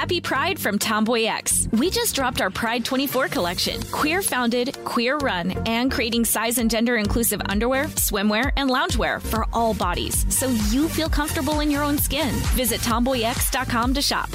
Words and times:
Happy 0.00 0.18
Pride 0.18 0.58
from 0.58 0.78
Tomboy 0.78 1.24
X. 1.24 1.68
We 1.72 1.90
just 1.90 2.14
dropped 2.14 2.40
our 2.40 2.48
Pride 2.48 2.86
24 2.86 3.28
collection. 3.28 3.82
Queer 3.92 4.22
founded, 4.22 4.74
queer 4.86 5.18
run, 5.18 5.50
and 5.66 5.92
creating 5.92 6.24
size 6.24 6.56
and 6.56 6.70
gender 6.70 6.96
inclusive 6.96 7.42
underwear, 7.50 7.84
swimwear, 7.84 8.50
and 8.56 8.70
loungewear 8.70 9.20
for 9.20 9.44
all 9.52 9.74
bodies 9.74 10.24
so 10.34 10.48
you 10.70 10.88
feel 10.88 11.10
comfortable 11.10 11.60
in 11.60 11.70
your 11.70 11.82
own 11.82 11.98
skin. 11.98 12.30
Visit 12.56 12.80
tomboyx.com 12.80 13.92
to 13.92 14.00
shop. 14.00 14.30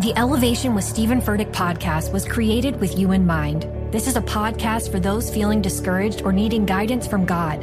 The 0.00 0.14
Elevation 0.16 0.74
with 0.74 0.84
Stephen 0.84 1.20
Furtick 1.20 1.52
podcast 1.52 2.10
was 2.10 2.24
created 2.24 2.80
with 2.80 2.98
you 2.98 3.12
in 3.12 3.26
mind. 3.26 3.68
This 3.92 4.08
is 4.08 4.16
a 4.16 4.22
podcast 4.22 4.90
for 4.90 5.00
those 5.00 5.28
feeling 5.28 5.60
discouraged 5.60 6.22
or 6.22 6.32
needing 6.32 6.64
guidance 6.64 7.06
from 7.06 7.26
God. 7.26 7.62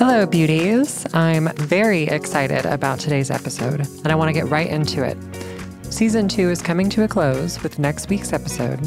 Hello, 0.00 0.24
beauties. 0.24 1.04
I'm 1.12 1.54
very 1.56 2.04
excited 2.04 2.64
about 2.64 2.98
today's 2.98 3.30
episode, 3.30 3.80
and 3.80 4.06
I 4.06 4.14
want 4.14 4.30
to 4.30 4.32
get 4.32 4.48
right 4.48 4.66
into 4.66 5.04
it. 5.04 5.18
Season 5.92 6.26
two 6.26 6.48
is 6.48 6.62
coming 6.62 6.88
to 6.88 7.02
a 7.02 7.08
close 7.08 7.62
with 7.62 7.78
next 7.78 8.08
week's 8.08 8.32
episode. 8.32 8.80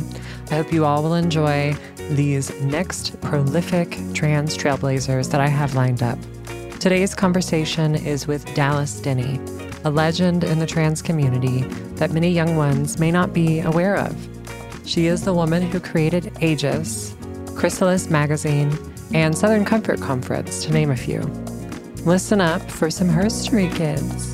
I 0.49 0.55
hope 0.55 0.73
you 0.73 0.85
all 0.85 1.03
will 1.03 1.13
enjoy 1.13 1.75
these 2.09 2.59
next 2.63 3.21
prolific 3.21 3.91
trans 4.15 4.57
trailblazers 4.57 5.29
that 5.29 5.39
I 5.39 5.49
have 5.49 5.75
lined 5.75 6.01
up. 6.01 6.17
Today's 6.79 7.13
conversation 7.13 7.93
is 7.93 8.25
with 8.25 8.51
Dallas 8.55 8.99
Denny, 8.99 9.39
a 9.83 9.91
legend 9.91 10.43
in 10.43 10.57
the 10.57 10.65
trans 10.65 11.03
community 11.03 11.61
that 11.97 12.09
many 12.09 12.31
young 12.31 12.55
ones 12.55 12.97
may 12.97 13.11
not 13.11 13.33
be 13.33 13.59
aware 13.59 13.97
of. 13.97 14.17
She 14.83 15.05
is 15.05 15.25
the 15.25 15.35
woman 15.35 15.61
who 15.61 15.79
created 15.79 16.35
Aegis, 16.41 17.15
Chrysalis 17.55 18.09
Magazine, 18.09 18.75
and 19.13 19.37
Southern 19.37 19.65
Comfort 19.65 20.01
Conference, 20.01 20.65
to 20.65 20.73
name 20.73 20.91
a 20.91 20.97
few. 20.97 21.21
Listen 22.05 22.41
up 22.41 22.69
for 22.69 22.89
some 22.89 23.07
herstory, 23.07 23.73
kids. 23.73 24.33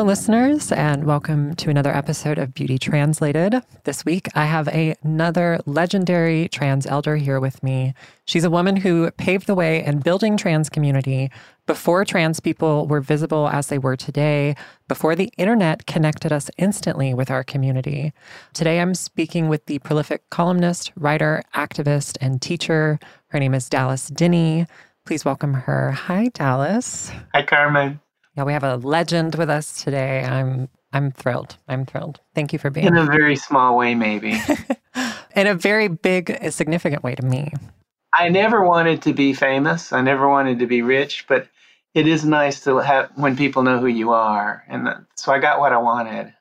Hello, 0.00 0.08
listeners, 0.08 0.72
and 0.72 1.04
welcome 1.04 1.54
to 1.56 1.68
another 1.68 1.94
episode 1.94 2.38
of 2.38 2.54
Beauty 2.54 2.78
Translated. 2.78 3.62
This 3.84 4.02
week, 4.02 4.28
I 4.34 4.46
have 4.46 4.66
a, 4.68 4.94
another 5.02 5.60
legendary 5.66 6.48
trans 6.48 6.86
elder 6.86 7.16
here 7.16 7.38
with 7.38 7.62
me. 7.62 7.92
She's 8.24 8.44
a 8.44 8.50
woman 8.50 8.76
who 8.76 9.10
paved 9.10 9.46
the 9.46 9.54
way 9.54 9.84
in 9.84 9.98
building 9.98 10.38
trans 10.38 10.70
community 10.70 11.30
before 11.66 12.06
trans 12.06 12.40
people 12.40 12.86
were 12.86 13.02
visible 13.02 13.50
as 13.50 13.66
they 13.66 13.76
were 13.76 13.94
today, 13.94 14.56
before 14.88 15.14
the 15.14 15.30
internet 15.36 15.84
connected 15.84 16.32
us 16.32 16.50
instantly 16.56 17.12
with 17.12 17.30
our 17.30 17.44
community. 17.44 18.14
Today, 18.54 18.80
I'm 18.80 18.94
speaking 18.94 19.50
with 19.50 19.66
the 19.66 19.80
prolific 19.80 20.30
columnist, 20.30 20.92
writer, 20.96 21.42
activist, 21.54 22.16
and 22.22 22.40
teacher. 22.40 22.98
Her 23.26 23.38
name 23.38 23.52
is 23.52 23.68
Dallas 23.68 24.08
Denny. 24.08 24.66
Please 25.04 25.26
welcome 25.26 25.52
her. 25.52 25.90
Hi, 25.90 26.28
Dallas. 26.28 27.12
Hi, 27.34 27.42
Carmen. 27.42 28.00
Yeah, 28.36 28.44
we 28.44 28.52
have 28.52 28.64
a 28.64 28.76
legend 28.76 29.34
with 29.34 29.50
us 29.50 29.82
today. 29.82 30.24
I'm 30.24 30.68
I'm 30.92 31.12
thrilled. 31.12 31.56
I'm 31.68 31.86
thrilled. 31.86 32.20
Thank 32.34 32.52
you 32.52 32.58
for 32.58 32.70
being 32.70 32.86
in 32.86 32.96
a 32.96 33.06
very 33.06 33.36
small 33.36 33.76
way, 33.76 33.94
maybe. 33.94 34.40
in 35.36 35.46
a 35.46 35.54
very 35.54 35.88
big, 35.88 36.50
significant 36.50 37.02
way 37.02 37.14
to 37.14 37.24
me. 37.24 37.52
I 38.12 38.28
never 38.28 38.64
wanted 38.64 39.02
to 39.02 39.12
be 39.12 39.32
famous. 39.34 39.92
I 39.92 40.00
never 40.00 40.28
wanted 40.28 40.58
to 40.58 40.66
be 40.66 40.82
rich, 40.82 41.26
but 41.28 41.48
it 41.94 42.06
is 42.06 42.24
nice 42.24 42.62
to 42.64 42.78
have 42.78 43.10
when 43.14 43.36
people 43.36 43.62
know 43.62 43.78
who 43.78 43.86
you 43.86 44.12
are, 44.12 44.64
and 44.68 44.88
so 45.16 45.32
I 45.32 45.38
got 45.38 45.60
what 45.60 45.72
I 45.72 45.78
wanted. 45.78 46.32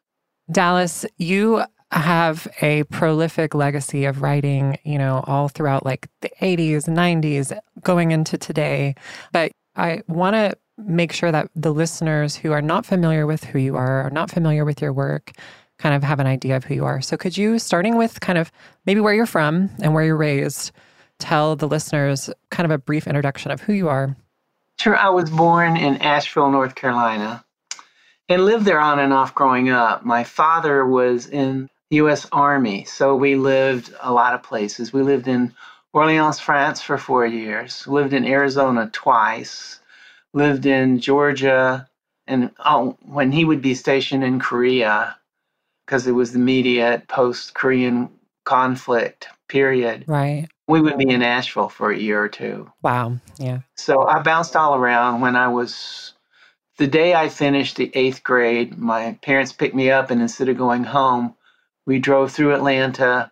Dallas, 0.52 1.06
you 1.18 1.64
have 1.92 2.48
a 2.62 2.84
prolific 2.86 3.56
legacy 3.56 4.06
of 4.06 4.22
writing, 4.22 4.78
you 4.84 4.98
know, 4.98 5.24
all 5.28 5.48
throughout 5.48 5.86
like 5.86 6.08
the 6.22 6.30
80s, 6.42 6.88
90s, 6.88 7.58
going 7.82 8.12
into 8.12 8.38
today. 8.38 8.96
But 9.32 9.52
I 9.76 10.02
want 10.08 10.36
to 10.36 10.56
make 10.85 11.12
sure 11.12 11.31
that 11.31 11.50
the 11.56 11.73
listeners 11.73 12.35
who 12.35 12.51
are 12.51 12.62
not 12.62 12.85
familiar 12.85 13.25
with 13.25 13.44
who 13.44 13.59
you 13.59 13.75
are, 13.75 14.06
or 14.06 14.09
not 14.09 14.31
familiar 14.31 14.66
with 14.66 14.81
your 14.81 14.94
work, 14.94 15.31
kind 15.78 15.95
of 15.95 16.03
have 16.03 16.19
an 16.19 16.28
idea 16.28 16.56
of 16.56 16.66
who 16.66 16.75
you 16.75 16.85
are. 16.85 17.01
So, 17.01 17.17
could 17.17 17.38
you, 17.38 17.59
starting 17.59 17.97
with 17.97 18.19
kind 18.19 18.38
of 18.38 18.51
maybe 18.85 19.00
where 19.00 19.13
you're 19.13 19.25
from 19.25 19.69
and 19.81 19.94
where 19.94 20.03
you're 20.03 20.17
raised, 20.17 20.72
tell 21.19 21.56
the 21.56 21.67
listeners 21.67 22.29
kind 22.50 22.66
of 22.66 22.72
a 22.72 22.78
brief 22.78 23.07
introduction 23.07 23.51
of 23.51 23.62
who 23.62 23.73
you 23.73 23.90
are? 23.90 24.16
Sure. 24.78 24.95
I 24.95 25.09
was 25.09 25.29
born 25.29 25.75
in 25.75 25.97
Asheville, 25.97 26.51
North 26.51 26.75
Carolina, 26.75 27.44
and 28.29 28.46
lived 28.46 28.66
there 28.66 28.79
on 28.79 29.00
and 29.00 29.11
off 29.11 29.35
growing 29.35 29.69
up. 29.69 30.06
My 30.06 30.23
father 30.23 30.85
was 30.85 31.28
in 31.28 31.69
U.S. 31.90 32.28
Army, 32.31 32.85
so 32.85 33.16
we 33.16 33.35
lived 33.35 33.94
a 34.01 34.13
lot 34.13 34.34
of 34.34 34.44
places. 34.44 34.94
We 34.94 35.01
lived 35.01 35.28
in 35.28 35.53
Orleans, 35.91 36.40
France 36.40 36.81
for 36.81 36.97
four 36.97 37.25
years, 37.25 37.88
lived 37.88 38.13
in 38.13 38.23
Arizona 38.23 38.90
twice, 38.94 39.79
lived 40.34 40.66
in 40.66 41.00
Georgia, 41.00 41.88
and 42.28 42.51
oh, 42.63 42.97
when 43.01 43.31
he 43.31 43.45
would 43.45 43.62
be 43.62 43.73
stationed 43.75 44.23
in 44.23 44.40
Korea, 44.40 45.17
because 45.85 46.07
it 46.07 46.12
was 46.12 46.34
the 46.34 46.40
immediate 46.40 47.07
post 47.07 47.53
Korean 47.53 48.09
conflict 48.45 49.28
period. 49.47 50.06
Right. 50.07 50.47
We 50.67 50.81
would 50.81 50.97
be 50.97 51.09
in 51.09 51.23
Asheville 51.23 51.69
for 51.69 51.91
a 51.91 51.97
year 51.97 52.22
or 52.23 52.29
two. 52.29 52.72
Wow. 52.84 53.17
Yeah. 53.38 53.62
So 53.75 54.07
I 54.07 54.22
bounced 54.22 54.56
all 54.56 54.75
around 54.75 55.22
when 55.22 55.35
I 55.35 55.47
was 55.47 56.13
the 56.79 56.88
day 56.88 57.13
I 57.13 57.28
finished 57.28 57.75
the 57.75 57.91
eighth 57.94 58.23
grade, 58.23 58.78
my 58.78 59.19
parents 59.22 59.51
picked 59.51 59.75
me 59.75 59.91
up, 59.91 60.11
and 60.11 60.22
instead 60.22 60.47
of 60.47 60.57
going 60.57 60.85
home, 60.85 61.35
we 61.85 62.00
drove 62.00 62.31
through 62.31 62.56
Atlanta 62.56 63.31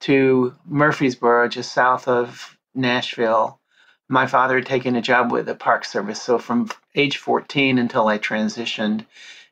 to 0.00 0.54
Murfreesboro, 0.66 1.48
just 1.48 1.72
south 1.72 2.08
of 2.08 2.58
Nashville, 2.74 3.57
my 4.08 4.26
father 4.26 4.56
had 4.56 4.66
taken 4.66 4.96
a 4.96 5.02
job 5.02 5.30
with 5.30 5.46
the 5.46 5.54
Park 5.54 5.84
Service. 5.84 6.20
So 6.20 6.38
from 6.38 6.70
age 6.94 7.18
14 7.18 7.78
until 7.78 8.08
I 8.08 8.18
transitioned, 8.18 9.04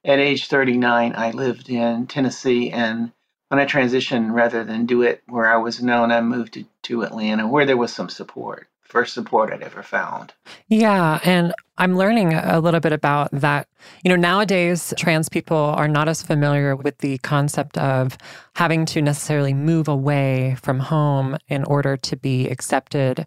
at 0.05 0.19
age 0.19 0.47
39, 0.49 1.15
I 1.17 1.31
lived 1.33 1.69
in 1.69 2.07
Tennessee. 2.07 2.71
And 2.71 3.13
when 3.49 3.61
I 3.61 3.67
transitioned, 3.67 4.33
rather 4.33 4.65
than 4.65 4.87
do 4.87 5.03
it 5.03 5.23
where 5.27 5.47
I 5.47 5.57
was 5.57 5.83
known, 5.83 6.11
I 6.11 6.21
moved 6.21 6.55
to, 6.55 6.65
to 6.85 7.03
Atlanta 7.03 7.47
where 7.47 7.67
there 7.67 7.77
was 7.77 7.93
some 7.93 8.09
support. 8.09 8.69
First 8.83 9.15
support 9.15 9.53
I'd 9.53 9.65
ever 9.65 9.83
found. 9.83 10.33
Yeah. 10.69 11.19
And 11.25 11.53
I'm 11.77 11.97
learning 11.97 12.35
a 12.35 12.61
little 12.61 12.79
bit 12.79 12.93
about 12.93 13.31
that. 13.33 13.69
You 14.05 14.11
know, 14.11 14.17
nowadays, 14.17 14.95
trans 14.97 15.29
people 15.29 15.57
are 15.57 15.89
not 15.89 16.09
as 16.09 16.23
familiar 16.23 16.77
with 16.77 16.99
the 16.99 17.19
concept 17.19 17.77
of 17.79 18.17
having 18.55 18.87
to 18.87 19.03
necessarily 19.03 19.55
move 19.55 19.89
away 19.89 20.57
from 20.63 20.79
home 20.79 21.37
in 21.49 21.65
order 21.65 21.97
to 21.97 22.17
be 22.17 22.49
accepted 22.49 23.27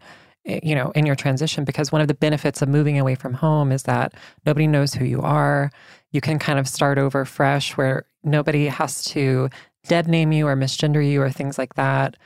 Eh, 0.49 0.59
you 0.63 0.75
know, 0.75 0.91
in 0.91 1.05
your 1.05 1.15
transition 1.15 1.63
because 1.63 1.91
one 1.91 2.01
of 2.01 2.07
the 2.07 2.13
benefits 2.13 2.61
of 2.61 2.69
moving 2.69 2.97
away 2.97 3.15
from 3.15 3.33
home 3.33 3.71
is 3.71 3.83
that 3.83 4.13
nobody 4.45 4.67
knows 4.67 4.93
who 4.93 5.05
you 5.05 5.21
are. 5.21 5.71
You 6.11 6.21
can 6.21 6.39
kind 6.39 6.57
of 6.57 6.67
start 6.67 6.97
over 6.97 7.23
fresh 7.23 7.77
where 7.77 8.05
nobody 8.23 8.65
has 8.67 9.03
to 9.05 9.49
dead 9.87 10.07
name 10.07 10.31
you 10.31 10.47
or 10.47 10.55
misgender 10.55 11.07
you 11.07 11.21
or 11.21 11.29
things 11.29 11.57
like 11.57 11.75
that. 11.75 12.17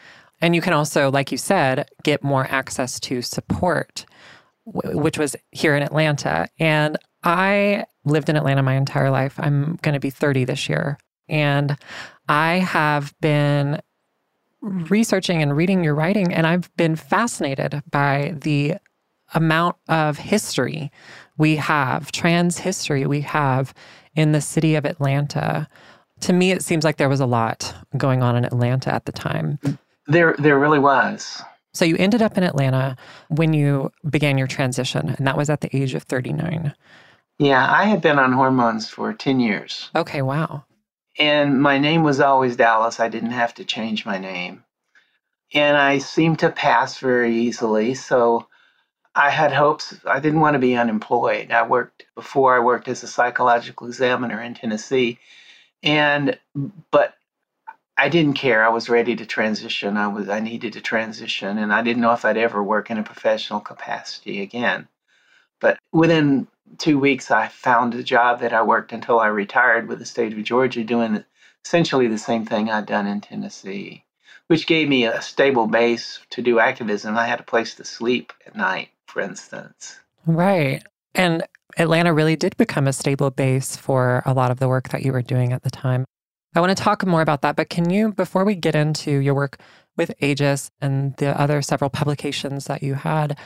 And 0.41 0.55
you 0.55 0.61
can 0.61 0.73
also, 0.73 1.11
like 1.11 1.31
you 1.31 1.37
said, 1.37 1.89
get 2.03 2.23
more 2.23 2.47
access 2.49 2.99
to 3.01 3.21
support, 3.21 4.05
which 4.65 5.17
was 5.17 5.35
here 5.51 5.75
in 5.75 5.83
Atlanta. 5.83 6.47
And 6.59 6.97
I 7.23 7.85
lived 8.05 8.29
in 8.29 8.35
Atlanta 8.35 8.63
my 8.63 8.75
entire 8.75 9.09
life. 9.09 9.35
I'm 9.37 9.77
going 9.81 9.93
to 9.93 9.99
be 9.99 10.09
30 10.09 10.45
this 10.45 10.67
year. 10.67 10.97
And 11.29 11.77
I 12.27 12.55
have 12.55 13.13
been 13.21 13.81
researching 14.63 15.41
and 15.41 15.55
reading 15.55 15.83
your 15.83 15.93
writing, 15.93 16.33
and 16.33 16.47
I've 16.47 16.73
been 16.77 16.95
fascinated 16.95 17.83
by 17.91 18.35
the 18.41 18.75
amount 19.33 19.75
of 19.89 20.17
history 20.17 20.91
we 21.37 21.55
have, 21.57 22.11
trans 22.11 22.57
history 22.57 23.05
we 23.05 23.21
have 23.21 23.73
in 24.15 24.31
the 24.31 24.41
city 24.41 24.75
of 24.75 24.85
Atlanta. 24.85 25.67
To 26.21 26.33
me, 26.33 26.51
it 26.51 26.63
seems 26.63 26.83
like 26.83 26.97
there 26.97 27.09
was 27.09 27.19
a 27.19 27.25
lot 27.25 27.75
going 27.97 28.23
on 28.23 28.35
in 28.35 28.45
Atlanta 28.45 28.93
at 28.93 29.05
the 29.05 29.11
time. 29.11 29.59
There, 30.07 30.35
there 30.39 30.59
really 30.59 30.79
was. 30.79 31.41
So 31.73 31.85
you 31.85 31.95
ended 31.97 32.21
up 32.21 32.37
in 32.37 32.43
Atlanta 32.43 32.95
when 33.29 33.53
you 33.53 33.91
began 34.09 34.37
your 34.37 34.47
transition, 34.47 35.09
and 35.09 35.25
that 35.27 35.35
was 35.35 35.49
at 35.49 35.61
the 35.61 35.75
age 35.75 35.95
of 35.95 36.03
39. 36.03 36.73
Yeah, 37.39 37.67
I 37.69 37.85
had 37.85 38.01
been 38.01 38.19
on 38.19 38.31
hormones 38.31 38.87
for 38.87 39.11
10 39.11 39.39
years. 39.39 39.89
Okay, 39.95 40.21
wow. 40.21 40.63
And 41.19 41.61
my 41.61 41.77
name 41.77 42.03
was 42.03 42.19
always 42.19 42.55
Dallas. 42.55 42.99
I 42.99 43.09
didn't 43.09 43.31
have 43.31 43.53
to 43.55 43.65
change 43.65 44.05
my 44.05 44.17
name. 44.17 44.63
And 45.53 45.77
I 45.77 45.99
seemed 45.99 46.39
to 46.39 46.49
pass 46.49 46.97
very 46.99 47.35
easily. 47.35 47.93
So 47.93 48.47
I 49.15 49.29
had 49.29 49.53
hopes. 49.53 49.95
I 50.05 50.19
didn't 50.19 50.39
want 50.39 50.55
to 50.55 50.59
be 50.59 50.75
unemployed. 50.75 51.51
I 51.51 51.67
worked 51.67 52.05
before 52.15 52.55
I 52.55 52.59
worked 52.59 52.87
as 52.87 53.03
a 53.03 53.07
psychological 53.07 53.87
examiner 53.87 54.41
in 54.41 54.55
Tennessee. 54.55 55.19
And, 55.83 56.39
but 56.91 57.15
I 57.97 58.09
didn't 58.09 58.33
care. 58.33 58.65
I 58.65 58.69
was 58.69 58.89
ready 58.89 59.15
to 59.15 59.25
transition. 59.25 59.97
I 59.97 60.07
was 60.07 60.29
I 60.29 60.39
needed 60.39 60.73
to 60.73 60.81
transition 60.81 61.57
and 61.59 61.71
I 61.71 61.83
didn't 61.83 62.01
know 62.01 62.13
if 62.13 62.25
I'd 62.25 62.37
ever 62.37 62.63
work 62.63 62.89
in 62.89 62.97
a 62.97 63.03
professional 63.03 63.59
capacity 63.59 64.41
again. 64.41 64.87
But 65.61 65.77
within 65.91 66.47
2 66.77 66.99
weeks 66.99 67.31
I 67.31 67.47
found 67.47 67.93
a 67.93 68.03
job 68.03 68.39
that 68.39 68.53
I 68.53 68.61
worked 68.61 68.93
until 68.93 69.19
I 69.19 69.27
retired 69.27 69.87
with 69.87 69.99
the 69.99 70.05
state 70.05 70.33
of 70.33 70.43
Georgia 70.43 70.83
doing 70.83 71.23
essentially 71.65 72.07
the 72.07 72.17
same 72.17 72.45
thing 72.45 72.69
I'd 72.69 72.85
done 72.85 73.07
in 73.07 73.21
Tennessee, 73.21 74.03
which 74.47 74.67
gave 74.67 74.89
me 74.89 75.05
a 75.05 75.21
stable 75.21 75.67
base 75.67 76.19
to 76.31 76.41
do 76.41 76.59
activism. 76.59 77.17
I 77.17 77.27
had 77.27 77.39
a 77.39 77.43
place 77.43 77.75
to 77.75 77.85
sleep 77.85 78.33
at 78.45 78.55
night, 78.55 78.89
for 79.05 79.21
instance. 79.21 79.99
Right. 80.25 80.83
And 81.15 81.43
Atlanta 81.77 82.13
really 82.13 82.35
did 82.35 82.57
become 82.57 82.87
a 82.87 82.93
stable 82.93 83.29
base 83.29 83.75
for 83.75 84.23
a 84.25 84.33
lot 84.33 84.51
of 84.51 84.59
the 84.59 84.67
work 84.67 84.89
that 84.89 85.03
you 85.03 85.11
were 85.11 85.21
doing 85.21 85.53
at 85.53 85.63
the 85.63 85.69
time. 85.69 86.05
I 86.55 86.59
want 86.59 86.75
to 86.75 86.83
talk 86.83 87.05
more 87.05 87.21
about 87.21 87.41
that, 87.41 87.55
but 87.55 87.69
can 87.69 87.89
you, 87.89 88.13
before 88.13 88.45
we 88.45 88.55
get 88.55 88.75
into 88.75 89.11
your 89.11 89.33
work 89.33 89.57
with 89.97 90.13
Aegis 90.21 90.69
and 90.81 91.15
the 91.17 91.39
other 91.39 91.61
several 91.61 91.89
publications 91.89 92.65
that 92.65 92.83
you 92.83 92.93
had, 92.93 93.37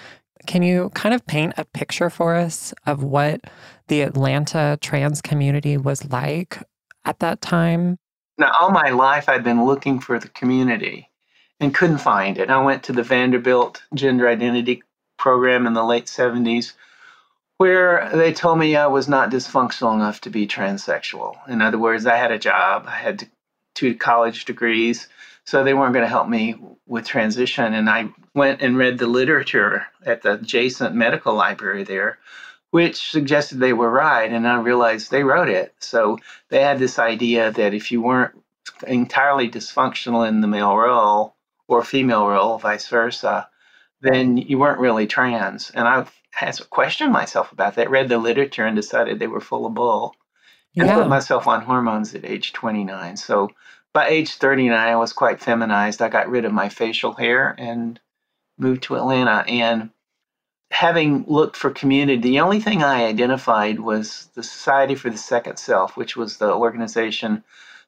can 0.46 0.64
you 0.64 0.90
kind 0.94 1.16
of 1.16 1.26
paint 1.26 1.54
a 1.58 1.66
picture 1.66 2.10
for 2.10 2.36
us 2.36 2.74
of 2.86 3.04
what 3.04 3.42
the 3.88 4.02
Atlanta 4.02 4.78
trans 4.82 5.22
community 5.22 5.78
was 5.78 6.10
like 6.12 6.62
at 7.06 7.20
that 7.20 7.42
time? 7.42 7.98
Now, 8.38 8.52
all 8.60 8.72
my 8.72 8.90
life, 8.90 9.28
I'd 9.30 9.44
been 9.44 9.66
looking 9.66 10.00
for 10.00 10.20
the 10.20 10.30
community 10.30 11.10
and 11.60 11.74
couldn't 11.74 11.98
find 11.98 12.38
it. 12.38 12.50
I 12.50 12.62
went 12.62 12.84
to 12.84 12.94
the 12.94 13.04
Vanderbilt 13.04 13.82
Gender 13.94 14.28
Identity 14.28 14.84
Program 15.18 15.66
in 15.66 15.74
the 15.74 15.84
late 15.84 16.06
70s 16.06 16.74
where 17.58 18.10
they 18.14 18.32
told 18.32 18.60
me 18.60 18.76
I 18.76 18.88
was 18.88 19.08
not 19.08 19.32
dysfunctional 19.32 19.96
enough 19.96 20.22
to 20.22 20.30
be 20.30 20.48
transsexual. 20.48 21.36
In 21.48 21.62
other 21.62 21.80
words, 21.80 22.06
I 22.06 22.16
had 22.16 22.32
a 22.32 22.40
job, 22.40 22.86
I 22.88 22.96
had 22.96 23.28
two 23.74 23.96
college 23.96 24.46
degrees, 24.46 25.08
so 25.48 25.64
they 25.64 25.74
weren't 25.74 25.94
going 25.94 26.04
to 26.04 26.10
help 26.10 26.28
me 26.28 26.56
with 26.88 27.08
transition. 27.08 27.74
And 27.74 27.90
I 27.90 28.10
went 28.36 28.62
and 28.62 28.78
read 28.78 28.98
the 28.98 29.08
literature 29.08 29.86
at 30.06 30.22
the 30.22 30.34
adjacent 30.34 30.94
medical 30.94 31.34
library 31.34 31.86
there, 31.86 32.20
which 32.72 33.12
suggested 33.12 33.60
they 33.60 33.72
were 33.72 33.90
right. 33.90 34.30
And 34.30 34.46
I 34.46 34.60
realized 34.60 35.10
they 35.10 35.24
wrote 35.24 35.48
it. 35.48 35.74
So 35.80 36.20
they 36.50 36.62
had 36.62 36.80
this 36.80 37.00
idea 37.00 37.54
that 37.54 37.74
if 37.74 37.94
you 37.94 38.02
weren't 38.02 38.34
entirely 38.86 39.50
dysfunctional 39.50 40.28
in 40.28 40.42
the 40.42 40.48
male 40.48 40.76
role 40.76 41.36
or 41.70 41.82
female 41.82 42.28
role, 42.28 42.58
vice 42.58 42.90
versa, 42.90 43.48
then 44.02 44.36
you 44.36 44.58
weren't 44.58 44.82
really 44.82 45.08
trans. 45.08 45.70
And 45.70 45.88
I 45.88 46.08
had 46.32 46.56
to 46.56 46.66
question 46.66 47.10
myself 47.10 47.54
about 47.54 47.76
that, 47.76 47.90
read 47.90 48.10
the 48.10 48.18
literature 48.18 48.66
and 48.66 48.76
decided 48.76 49.18
they 49.18 49.28
were 49.28 49.40
full 49.40 49.66
of 49.66 49.74
bull. 49.74 50.14
Yeah. 50.74 50.84
And 50.84 50.92
put 50.92 51.08
myself 51.08 51.48
on 51.48 51.62
hormones 51.62 52.14
at 52.14 52.26
age 52.26 52.52
29. 52.52 53.16
So 53.16 53.50
by 53.98 54.10
age 54.10 54.36
39, 54.36 54.78
I 54.78 54.96
was 54.96 55.12
quite 55.12 55.40
feminized. 55.40 56.04
I 56.04 56.10
got 56.10 56.30
rid 56.30 56.46
of 56.46 56.54
my 56.54 56.70
facial 56.70 57.14
hair 57.14 57.56
and 57.58 58.00
moved 58.60 58.84
to 58.84 58.96
Atlanta. 58.96 59.44
And 59.48 59.90
having 60.70 61.26
looked 61.28 61.56
for 61.56 61.72
community, 61.72 62.22
the 62.22 62.42
only 62.42 62.60
thing 62.60 62.84
I 62.84 63.06
identified 63.06 63.80
was 63.80 64.30
the 64.36 64.44
Society 64.44 64.94
for 64.94 65.10
the 65.10 65.18
Second 65.18 65.58
Self, 65.58 65.98
which 65.98 66.16
was 66.16 66.38
the 66.38 66.54
organization 66.54 67.44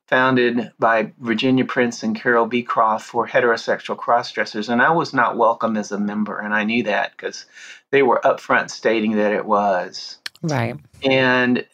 founded 0.07 0.71
by 0.79 1.13
Virginia 1.19 1.63
Prince 1.63 2.01
and 2.01 2.19
Carol 2.19 2.47
Beecroft 2.47 3.05
for 3.05 3.27
heterosexual 3.27 3.95
crossdressers. 3.95 4.67
And 4.67 4.81
I 4.81 4.89
was 4.89 5.13
not 5.13 5.37
welcome 5.37 5.77
as 5.77 5.91
a 5.91 5.99
member, 5.99 6.39
and 6.39 6.55
I 6.55 6.63
knew 6.63 6.81
that 6.85 7.11
because 7.11 7.45
they 7.91 8.01
were 8.01 8.19
upfront 8.23 8.71
stating 8.71 9.17
that 9.17 9.31
it 9.31 9.45
was. 9.45 10.17
Right. 10.41 10.75
And 11.03 11.67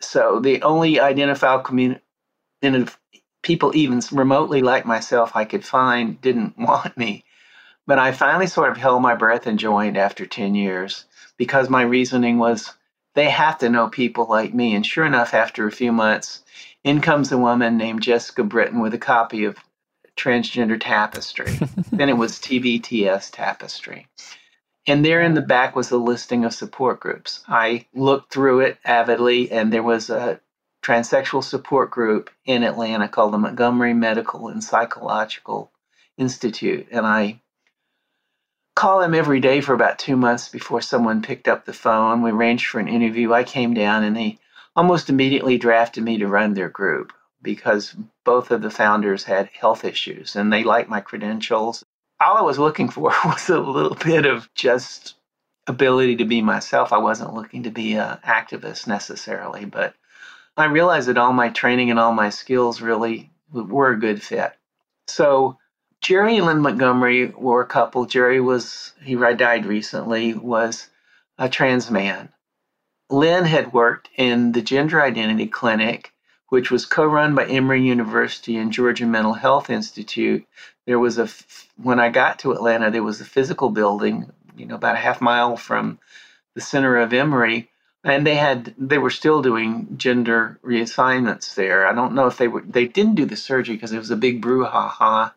so 0.00 0.38
the 0.38 0.62
only 0.62 1.00
identifiable 1.00 1.64
community, 1.64 2.00
people 3.42 3.74
even 3.74 4.00
remotely 4.12 4.62
like 4.62 4.84
myself 4.86 5.32
I 5.34 5.44
could 5.44 5.64
find 5.64 6.20
didn't 6.20 6.58
want 6.58 6.96
me. 6.96 7.24
But 7.86 7.98
I 7.98 8.12
finally 8.12 8.46
sort 8.46 8.70
of 8.70 8.76
held 8.76 9.02
my 9.02 9.14
breath 9.14 9.46
and 9.46 9.58
joined 9.58 9.96
after 9.96 10.26
10 10.26 10.54
years 10.54 11.06
because 11.36 11.68
my 11.68 11.82
reasoning 11.82 12.38
was 12.38 12.72
they 13.14 13.30
have 13.30 13.58
to 13.58 13.68
know 13.68 13.88
people 13.88 14.26
like 14.28 14.54
me. 14.54 14.74
And 14.74 14.86
sure 14.86 15.04
enough, 15.04 15.34
after 15.34 15.66
a 15.66 15.72
few 15.72 15.92
months, 15.92 16.44
in 16.84 17.00
comes 17.00 17.32
a 17.32 17.38
woman 17.38 17.76
named 17.76 18.02
Jessica 18.02 18.44
Britton 18.44 18.80
with 18.80 18.94
a 18.94 18.98
copy 18.98 19.44
of 19.44 19.58
Transgender 20.16 20.78
Tapestry. 20.80 21.58
then 21.92 22.08
it 22.08 22.16
was 22.16 22.38
TVTS 22.38 23.30
Tapestry. 23.32 24.06
And 24.86 25.04
there 25.04 25.22
in 25.22 25.34
the 25.34 25.42
back 25.42 25.76
was 25.76 25.90
a 25.90 25.96
listing 25.96 26.44
of 26.44 26.54
support 26.54 27.00
groups. 27.00 27.42
I 27.48 27.86
looked 27.94 28.32
through 28.32 28.60
it 28.60 28.78
avidly, 28.84 29.50
and 29.50 29.72
there 29.72 29.82
was 29.82 30.10
a 30.10 30.40
transsexual 30.82 31.44
support 31.44 31.90
group 31.90 32.30
in 32.44 32.62
Atlanta 32.62 33.08
called 33.08 33.32
the 33.32 33.38
Montgomery 33.38 33.94
Medical 33.94 34.48
and 34.48 34.62
Psychological 34.62 35.70
Institute. 36.16 36.88
And 36.90 37.06
I 37.06 37.40
called 38.74 39.02
them 39.02 39.14
every 39.14 39.40
day 39.40 39.60
for 39.60 39.74
about 39.74 39.98
two 39.98 40.16
months 40.16 40.48
before 40.48 40.80
someone 40.80 41.22
picked 41.22 41.48
up 41.48 41.64
the 41.64 41.72
phone. 41.72 42.22
We 42.22 42.30
arranged 42.30 42.66
for 42.66 42.80
an 42.80 42.88
interview. 42.88 43.32
I 43.32 43.44
came 43.44 43.74
down, 43.74 44.04
and 44.04 44.16
they 44.16 44.38
almost 44.76 45.10
immediately 45.10 45.58
drafted 45.58 46.04
me 46.04 46.18
to 46.18 46.28
run 46.28 46.54
their 46.54 46.68
group 46.68 47.12
because 47.42 47.94
both 48.24 48.50
of 48.50 48.62
the 48.62 48.70
founders 48.70 49.24
had 49.24 49.48
health 49.48 49.84
issues 49.84 50.36
and 50.36 50.52
they 50.52 50.62
liked 50.62 50.90
my 50.90 51.00
credentials 51.00 51.84
all 52.20 52.36
I 52.36 52.42
was 52.42 52.58
looking 52.58 52.88
for 52.88 53.12
was 53.24 53.48
a 53.48 53.58
little 53.58 53.96
bit 53.96 54.26
of 54.26 54.52
just 54.54 55.14
ability 55.66 56.16
to 56.16 56.24
be 56.24 56.42
myself. 56.42 56.92
I 56.92 56.98
wasn't 56.98 57.34
looking 57.34 57.64
to 57.64 57.70
be 57.70 57.94
an 57.94 58.18
activist 58.26 58.86
necessarily, 58.86 59.64
but 59.64 59.94
I 60.60 60.66
realized 60.66 61.08
that 61.08 61.18
all 61.18 61.32
my 61.32 61.48
training 61.48 61.90
and 61.90 61.98
all 61.98 62.12
my 62.12 62.30
skills 62.30 62.80
really 62.80 63.30
were 63.52 63.92
a 63.92 63.98
good 63.98 64.22
fit. 64.22 64.52
So 65.08 65.58
Jerry 66.00 66.36
and 66.36 66.46
Lynn 66.46 66.60
Montgomery 66.60 67.26
were 67.26 67.62
a 67.62 67.66
couple. 67.66 68.06
Jerry 68.06 68.40
was, 68.40 68.92
he 69.02 69.14
died 69.14 69.66
recently, 69.66 70.34
was 70.34 70.88
a 71.38 71.48
trans 71.48 71.90
man. 71.90 72.30
Lynn 73.10 73.44
had 73.44 73.72
worked 73.72 74.08
in 74.16 74.52
the 74.52 74.62
Gender 74.62 75.02
Identity 75.02 75.46
Clinic, 75.46 76.12
which 76.48 76.70
was 76.70 76.86
co 76.86 77.04
run 77.04 77.34
by 77.34 77.46
Emory 77.46 77.82
University 77.82 78.56
and 78.56 78.72
Georgia 78.72 79.06
Mental 79.06 79.34
Health 79.34 79.68
Institute. 79.68 80.46
There 80.86 80.98
was 80.98 81.18
a, 81.18 81.28
when 81.76 81.98
I 81.98 82.08
got 82.08 82.38
to 82.40 82.52
Atlanta, 82.52 82.90
there 82.90 83.02
was 83.02 83.20
a 83.20 83.24
physical 83.24 83.70
building, 83.70 84.30
you 84.56 84.66
know, 84.66 84.76
about 84.76 84.94
a 84.94 85.00
half 85.00 85.20
mile 85.20 85.56
from 85.56 85.98
the 86.54 86.60
center 86.60 86.96
of 86.96 87.12
Emory. 87.12 87.68
And 88.02 88.26
they 88.26 88.36
had, 88.36 88.74
they 88.78 88.98
were 88.98 89.10
still 89.10 89.42
doing 89.42 89.88
gender 89.96 90.58
reassignments 90.64 91.54
there. 91.54 91.86
I 91.86 91.92
don't 91.92 92.14
know 92.14 92.26
if 92.26 92.38
they 92.38 92.48
were, 92.48 92.62
they 92.62 92.86
didn't 92.86 93.16
do 93.16 93.26
the 93.26 93.36
surgery 93.36 93.76
because 93.76 93.92
it 93.92 93.98
was 93.98 94.10
a 94.10 94.16
big 94.16 94.42
brouhaha. 94.42 95.32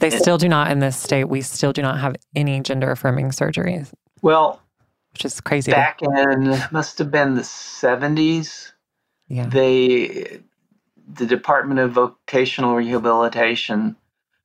They 0.00 0.10
still 0.10 0.38
do 0.38 0.48
not 0.48 0.70
in 0.72 0.80
this 0.80 0.96
state. 0.96 1.24
We 1.24 1.42
still 1.42 1.72
do 1.72 1.80
not 1.82 2.00
have 2.00 2.16
any 2.34 2.60
gender 2.60 2.90
affirming 2.90 3.30
surgeries, 3.30 3.92
Well, 4.20 4.60
which 5.12 5.24
is 5.24 5.40
crazy. 5.40 5.70
back 5.70 6.00
in, 6.02 6.58
must 6.72 6.98
have 6.98 7.10
been 7.12 7.34
the 7.34 7.42
70s, 7.42 8.72
yeah. 9.28 9.46
they 9.46 10.40
the 11.14 11.26
department 11.26 11.80
of 11.80 11.92
vocational 11.92 12.74
rehabilitation 12.74 13.96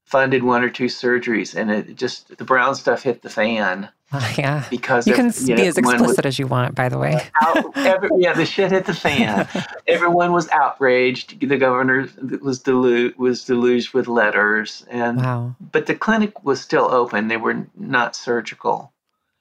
funded 0.07 0.41
one 0.41 0.63
or 0.63 0.69
two 0.69 0.85
surgeries 0.85 1.53
and 1.53 1.69
it 1.69 1.95
just 1.95 2.35
the 2.37 2.43
brown 2.45 2.73
stuff 2.73 3.03
hit 3.03 3.21
the 3.21 3.29
fan 3.29 3.89
yeah. 4.37 4.63
because 4.69 5.05
You 5.05 5.11
of- 5.13 5.17
can 5.17 5.33
you 5.45 5.53
know, 5.55 5.61
be 5.61 5.67
as 5.67 5.77
everyone 5.77 5.95
was 5.95 6.01
explicit 6.11 6.25
as 6.25 6.39
you 6.39 6.47
want, 6.47 6.75
by 6.75 6.87
the 6.87 6.97
way. 6.97 7.21
out, 7.41 7.75
every, 7.77 8.09
yeah 8.17 8.31
the 8.33 8.45
shit 8.45 8.71
hit 8.71 8.85
the 8.85 8.93
fan 8.93 9.47
everyone 9.87 10.31
was 10.31 10.47
outraged 10.49 11.39
the 11.41 11.57
governor 11.57 12.07
was 12.41 12.63
delu- 12.63 13.15
was 13.17 13.43
deluged 13.43 13.93
with 13.93 14.07
letters 14.07 14.85
and 14.89 15.17
Wow. 15.17 15.55
but 15.73 15.85
the 15.87 15.95
clinic 15.95 16.43
was 16.43 16.61
still 16.61 16.85
open 16.89 17.27
they 17.27 17.37
were 17.37 17.67
not 17.77 18.15
surgical 18.15 18.93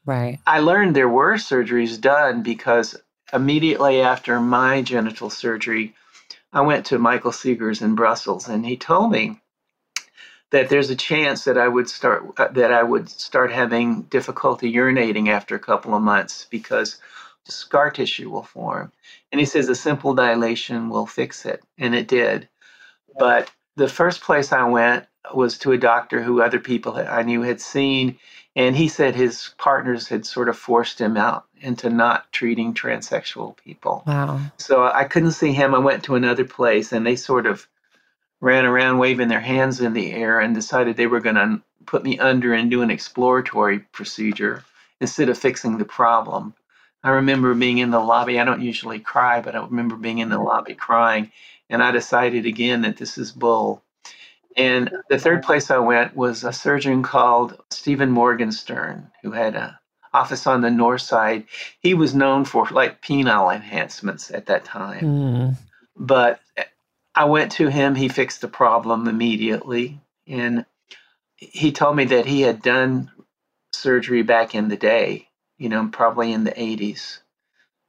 Right. 0.04 0.38
I 0.46 0.61
learned 0.61 0.94
there 0.94 1.08
were 1.08 1.35
surgeries 1.35 2.00
done 2.00 2.42
because 2.44 2.94
immediately 3.32 4.00
after 4.00 4.38
my 4.38 4.80
genital 4.82 5.30
surgery, 5.30 5.94
I 6.52 6.61
went 6.61 6.87
to 6.87 6.99
Michael 7.00 7.32
Seghers 7.32 7.82
in 7.82 7.96
Brussels, 7.96 8.49
and 8.49 8.64
he 8.64 8.76
told 8.76 9.11
me 9.11 9.40
that 10.50 10.69
there's 10.69 10.91
a 10.91 10.97
chance 10.97 11.45
that 11.45 11.59
I 11.59 11.69
would 11.69 11.88
start 11.88 12.25
uh, 12.38 12.49
that 12.49 12.73
I 12.73 12.83
would 12.83 13.09
start 13.09 13.53
having 13.53 14.03
difficulty 14.03 14.73
urinating 14.73 15.29
after 15.29 15.55
a 15.55 15.61
couple 15.61 15.95
of 15.95 16.03
months 16.03 16.47
because 16.50 16.99
scar 17.45 17.91
tissue 17.91 18.31
will 18.31 18.43
form. 18.43 18.93
And 19.33 19.41
he 19.41 19.45
says 19.45 19.69
a 19.69 19.75
simple 19.75 20.15
dilation 20.15 20.88
will 20.88 21.07
fix 21.07 21.45
it, 21.45 21.62
and 21.79 21.95
it 21.95 22.09
did. 22.09 22.49
But 23.19 23.50
the 23.76 23.88
first 23.88 24.21
place 24.21 24.53
I 24.53 24.65
went 24.65 25.07
was 25.35 25.59
to 25.59 25.73
a 25.73 25.79
doctor 25.79 26.23
who 26.23 26.41
other 26.41 26.61
people 26.61 26.97
I 26.97 27.23
knew 27.23 27.43
had 27.43 27.61
seen, 27.61 28.19
and 28.55 28.76
he 28.76 28.88
said 28.88 29.15
his 29.15 29.50
partners 29.59 30.09
had 30.09 30.25
sort 30.25 30.49
of 30.49 30.57
forced 30.57 31.00
him 31.00 31.17
out 31.17 31.47
into 31.61 31.91
not 31.91 32.31
treating 32.33 32.75
transsexual 32.75 33.57
people. 33.57 34.05
Wow. 34.07 34.41
So 34.59 34.85
I 34.85 35.05
couldn't 35.05 35.33
see 35.33 35.53
him. 35.53 35.75
I 35.75 35.79
went 35.79 36.05
to 36.05 36.15
another 36.15 36.45
place, 36.45 36.93
and 36.93 37.07
they 37.07 37.17
sort 37.17 37.47
of 37.47 37.67
ran 38.40 38.64
around 38.64 38.99
waving 38.99 39.28
their 39.28 39.40
hands 39.40 39.81
in 39.81 39.93
the 39.93 40.12
air 40.12 40.40
and 40.40 40.55
decided 40.55 40.97
they 40.97 41.07
were 41.07 41.21
going 41.21 41.37
to 41.37 41.61
put 41.87 42.05
me 42.05 42.19
under 42.19 42.52
and 42.52 42.71
do 42.71 42.83
an 42.83 42.90
exploratory 42.90 43.78
procedure 43.78 44.64
instead 45.00 45.28
of 45.28 45.38
fixing 45.38 45.78
the 45.78 45.85
problem. 45.85 46.55
I 47.02 47.11
remember 47.11 47.55
being 47.55 47.78
in 47.78 47.90
the 47.90 48.00
lobby. 48.00 48.40
I 48.40 48.45
don't 48.45 48.62
usually 48.62 48.99
cry, 48.99 49.40
but 49.40 49.55
I 49.55 49.64
remember 49.64 49.97
being 49.97 50.19
in 50.19 50.28
the 50.28 50.38
lobby 50.38 50.75
crying. 50.75 51.31
And 51.71 51.83
I 51.83 51.90
decided 51.93 52.47
again 52.47 52.83
that 52.83 52.97
this 52.97 53.16
is 53.16 53.33
bull. 53.33 53.83
And 54.57 54.90
the 55.11 55.19
third 55.19 55.43
place 55.43 55.71
I 55.71 55.78
went 55.78 56.16
was 56.16 56.43
a 56.43 56.52
surgeon 56.52 57.02
called 57.02 57.61
Stephen 57.71 58.11
Morganstern, 58.11 59.11
who 59.23 59.31
had 59.33 59.55
an 59.55 59.75
office 60.12 60.47
on 60.47 60.62
the 60.62 60.71
north 60.71 61.02
side. 61.02 61.45
He 61.81 61.95
was 61.95 62.14
known 62.14 62.45
for 62.45 62.66
like 62.71 63.02
penile 63.02 63.55
enhancements 63.55 64.31
at 64.31 64.47
that 64.47 64.64
time. 64.64 65.05
Mm. 65.05 65.57
But 65.97 66.40
I 67.16 67.26
went 67.26 67.52
to 67.54 67.68
him. 67.68 67.96
He 67.96 68.08
fixed 68.08 68.42
the 68.42 68.49
problem 68.49 69.08
immediately. 69.08 70.00
And 70.28 70.66
he 71.37 71.73
told 71.73 71.96
me 71.96 72.06
that 72.06 72.26
he 72.26 72.42
had 72.42 72.62
done 72.62 73.11
surgery 73.73 74.23
back 74.23 74.54
in 74.54 74.68
the 74.68 74.76
day, 74.78 75.28
you 75.58 75.68
know, 75.70 75.88
probably 75.92 76.32
in 76.32 76.44
the 76.44 76.52
80s. 76.52 77.20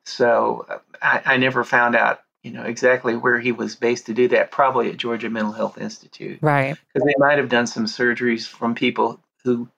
So 0.05 0.67
I, 1.01 1.21
I 1.25 1.37
never 1.37 1.63
found 1.63 1.95
out 1.95 2.21
you 2.43 2.51
know 2.51 2.63
exactly 2.63 3.15
where 3.17 3.39
he 3.39 3.51
was 3.51 3.75
based 3.75 4.07
to 4.07 4.13
do 4.13 4.27
that 4.29 4.51
probably 4.51 4.89
at 4.89 4.97
georgia 4.97 5.29
mental 5.29 5.53
health 5.53 5.77
institute 5.77 6.39
Right. 6.41 6.77
because 6.93 7.05
they 7.05 7.15
might 7.19 7.37
have 7.37 7.49
done 7.49 7.67
some 7.67 7.85
surgeries 7.85 8.47
from 8.47 8.75
people 8.75 9.19
who 9.43 9.69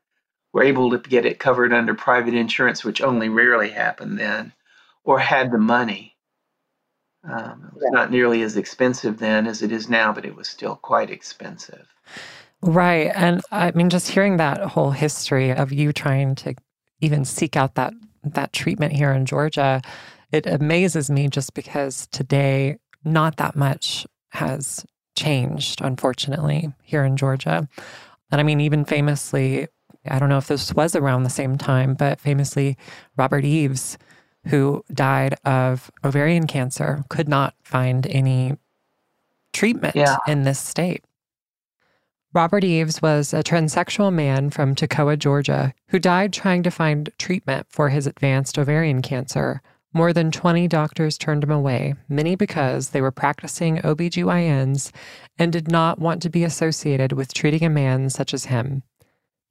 were 0.53 0.63
able 0.63 0.91
to 0.91 0.99
get 0.99 1.25
it 1.25 1.39
covered 1.39 1.73
under 1.73 1.95
private 1.95 2.35
insurance 2.35 2.83
which 2.83 3.01
only 3.01 3.29
rarely 3.29 3.69
happened 3.69 4.19
then 4.19 4.53
or 5.03 5.19
had 5.19 5.51
the 5.51 5.59
money 5.59 6.15
um, 7.23 7.65
it 7.67 7.73
was 7.75 7.91
not 7.91 8.11
nearly 8.11 8.41
as 8.41 8.57
expensive 8.57 9.19
then 9.19 9.47
as 9.47 9.61
it 9.61 9.71
is 9.71 9.89
now 9.89 10.11
but 10.11 10.25
it 10.25 10.35
was 10.35 10.47
still 10.47 10.75
quite 10.75 11.09
expensive 11.09 11.87
Right. 12.61 13.11
And 13.15 13.41
I 13.51 13.71
mean, 13.71 13.89
just 13.89 14.09
hearing 14.09 14.37
that 14.37 14.59
whole 14.59 14.91
history 14.91 15.51
of 15.51 15.71
you 15.71 15.93
trying 15.93 16.35
to 16.35 16.55
even 16.99 17.23
seek 17.23 17.55
out 17.55 17.75
that 17.75 17.93
that 18.23 18.51
treatment 18.51 18.93
here 18.93 19.13
in 19.13 19.25
Georgia, 19.25 19.81
it 20.31 20.45
amazes 20.45 21.09
me 21.09 21.29
just 21.29 21.53
because 21.53 22.07
today 22.11 22.77
not 23.05 23.37
that 23.37 23.55
much 23.55 24.05
has 24.31 24.85
changed, 25.15 25.79
unfortunately, 25.81 26.73
here 26.83 27.05
in 27.05 27.15
Georgia. 27.15 27.67
And 28.29 28.41
I 28.41 28.43
mean, 28.43 28.59
even 28.59 28.83
famously, 28.83 29.67
I 30.05 30.19
don't 30.19 30.29
know 30.29 30.37
if 30.37 30.47
this 30.47 30.73
was 30.73 30.95
around 30.95 31.23
the 31.23 31.29
same 31.29 31.57
time, 31.57 31.93
but 31.93 32.19
famously, 32.19 32.77
Robert 33.15 33.45
Eads, 33.45 33.97
who 34.47 34.83
died 34.93 35.35
of 35.45 35.91
ovarian 36.03 36.47
cancer, 36.47 37.03
could 37.09 37.27
not 37.27 37.53
find 37.63 38.07
any 38.07 38.57
treatment 39.53 39.95
Yeah. 39.95 40.17
in 40.27 40.43
this 40.43 40.59
state. 40.59 41.03
Robert 42.33 42.63
Eads 42.63 43.01
was 43.01 43.33
a 43.33 43.41
transsexual 43.43 44.13
man 44.13 44.51
from 44.51 44.75
Toccoa, 44.75 45.17
Georgia, 45.17 45.73
who 45.87 45.97
died 45.97 46.31
trying 46.31 46.61
to 46.63 46.69
find 46.71 47.09
treatment 47.17 47.65
for 47.69 47.89
his 47.89 48.05
advanced 48.05 48.59
ovarian 48.59 49.01
cancer. 49.01 49.61
More 49.91 50.13
than 50.13 50.29
20 50.29 50.67
doctors 50.67 51.17
turned 51.17 51.43
him 51.43 51.49
away, 51.49 51.95
many 52.07 52.35
because 52.35 52.89
they 52.89 53.01
were 53.01 53.09
practicing 53.09 53.77
OBGYNs 53.79 54.91
and 55.39 55.51
did 55.51 55.71
not 55.71 55.97
want 55.97 56.21
to 56.21 56.29
be 56.29 56.43
associated 56.43 57.11
with 57.13 57.33
treating 57.33 57.63
a 57.63 57.69
man 57.69 58.11
such 58.11 58.31
as 58.31 58.45
him. 58.45 58.83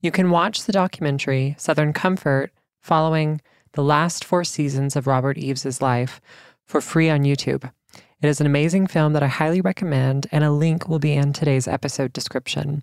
You 0.00 0.12
can 0.12 0.30
watch 0.30 0.62
the 0.62 0.73
documentary 0.73 1.57
Southern 1.59 1.92
Comfort 1.92 2.52
following 2.80 3.40
the 3.72 3.82
last 3.82 4.25
four 4.25 4.44
seasons 4.44 4.96
of 4.96 5.06
Robert 5.06 5.38
Eads' 5.38 5.82
life 5.82 6.20
for 6.64 6.80
free 6.80 7.10
on 7.10 7.20
YouTube. 7.20 7.70
It 8.20 8.28
is 8.28 8.40
an 8.40 8.46
amazing 8.46 8.88
film 8.88 9.12
that 9.12 9.22
I 9.22 9.28
highly 9.28 9.60
recommend, 9.60 10.26
and 10.32 10.42
a 10.42 10.50
link 10.50 10.88
will 10.88 10.98
be 10.98 11.12
in 11.12 11.32
today's 11.32 11.68
episode 11.68 12.12
description. 12.12 12.82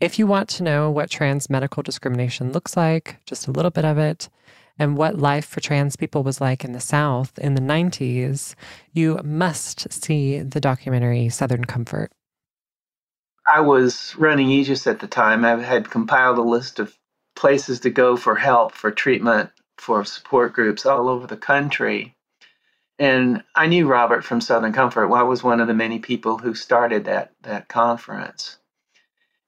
If 0.00 0.18
you 0.18 0.26
want 0.26 0.48
to 0.50 0.62
know 0.62 0.90
what 0.90 1.08
trans 1.08 1.48
medical 1.48 1.82
discrimination 1.82 2.52
looks 2.52 2.76
like, 2.76 3.16
just 3.26 3.46
a 3.46 3.52
little 3.52 3.70
bit 3.70 3.84
of 3.84 3.96
it, 3.96 4.28
and 4.78 4.96
what 4.96 5.18
life 5.18 5.46
for 5.46 5.60
trans 5.60 5.96
people 5.96 6.22
was 6.22 6.40
like 6.40 6.64
in 6.64 6.72
the 6.72 6.80
South 6.80 7.38
in 7.38 7.54
the 7.54 7.60
90s, 7.60 8.54
you 8.92 9.20
must 9.24 9.90
see 9.92 10.40
the 10.40 10.60
documentary 10.60 11.28
Southern 11.28 11.64
Comfort. 11.64 12.12
I 13.46 13.60
was 13.60 14.14
running 14.18 14.50
Aegis 14.50 14.86
at 14.86 15.00
the 15.00 15.06
time. 15.06 15.44
I 15.44 15.62
had 15.62 15.90
compiled 15.90 16.38
a 16.38 16.42
list 16.42 16.78
of 16.78 16.98
places 17.36 17.80
to 17.80 17.90
go 17.90 18.16
for 18.16 18.34
help, 18.34 18.72
for 18.72 18.90
treatment, 18.90 19.50
for 19.78 20.04
support 20.04 20.52
groups 20.52 20.86
all 20.86 21.08
over 21.08 21.26
the 21.26 21.36
country. 21.36 22.14
And 22.98 23.42
I 23.54 23.66
knew 23.66 23.86
Robert 23.86 24.24
from 24.24 24.40
Southern 24.40 24.72
Comfort. 24.72 25.08
Well, 25.08 25.20
I 25.20 25.24
was 25.24 25.42
one 25.42 25.60
of 25.60 25.66
the 25.68 25.74
many 25.74 25.98
people 25.98 26.38
who 26.38 26.54
started 26.54 27.04
that 27.04 27.32
that 27.42 27.68
conference. 27.68 28.58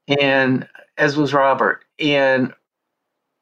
And 0.07 0.69
as 0.97 1.17
was 1.17 1.33
Robert. 1.33 1.85
And 1.99 2.53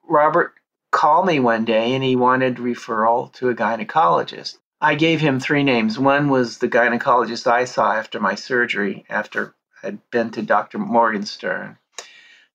Robert 0.09 0.55
called 0.93 1.26
me 1.26 1.40
one 1.40 1.64
day 1.64 1.95
and 1.95 2.05
he 2.05 2.16
wanted 2.16 2.57
referral 2.57 3.33
to 3.35 3.49
a 3.49 3.55
gynecologist. 3.55 4.59
I 4.81 4.95
gave 4.95 5.21
him 5.21 5.40
three 5.40 5.64
names. 5.64 5.99
One 5.99 6.28
was 6.28 6.59
the 6.59 6.69
gynecologist 6.69 7.47
I 7.47 7.64
saw 7.64 7.93
after 7.93 8.21
my 8.21 8.35
surgery, 8.35 9.05
after 9.09 9.55
I'd 9.83 9.99
been 10.11 10.31
to 10.33 10.43
Dr. 10.43 10.78
Morganstern. 10.78 11.78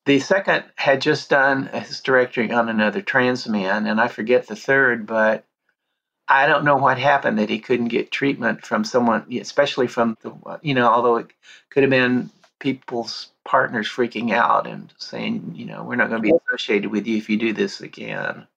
The 0.06 0.20
second 0.20 0.64
had 0.76 1.02
just 1.02 1.30
done 1.30 1.70
a 1.74 1.80
hysterectomy 1.80 2.56
on 2.56 2.70
another 2.70 3.02
trans 3.02 3.48
man, 3.48 3.86
and 3.86 4.02
I 4.02 4.08
forget 4.08 4.48
the 4.48 4.56
third, 4.56 5.06
but 5.06 5.46
I 6.28 6.48
don't 6.48 6.66
know 6.66 6.78
what 6.78 6.98
happened 6.98 7.38
that 7.40 7.50
he 7.50 7.60
couldn't 7.60 7.90
get 7.90 8.12
treatment 8.12 8.66
from 8.66 8.84
someone, 8.84 9.26
especially 9.40 9.88
from 9.88 10.18
the, 10.22 10.34
you 10.62 10.74
know, 10.74 10.88
although 10.88 11.18
it 11.18 11.32
could 11.70 11.84
have 11.84 11.90
been 11.90 12.32
people's 12.60 13.30
partners 13.44 13.88
freaking 13.88 14.32
out 14.32 14.66
and 14.66 14.94
saying, 14.98 15.54
you 15.56 15.66
know, 15.66 15.84
we're 15.84 15.96
not 15.96 16.10
going 16.10 16.22
to 16.22 16.30
be 16.30 16.38
associated 16.48 16.90
with 16.90 17.06
you 17.06 17.18
if 17.18 17.30
you 17.30 17.38
do 17.38 17.54
this 17.54 17.82
again. 17.82 18.48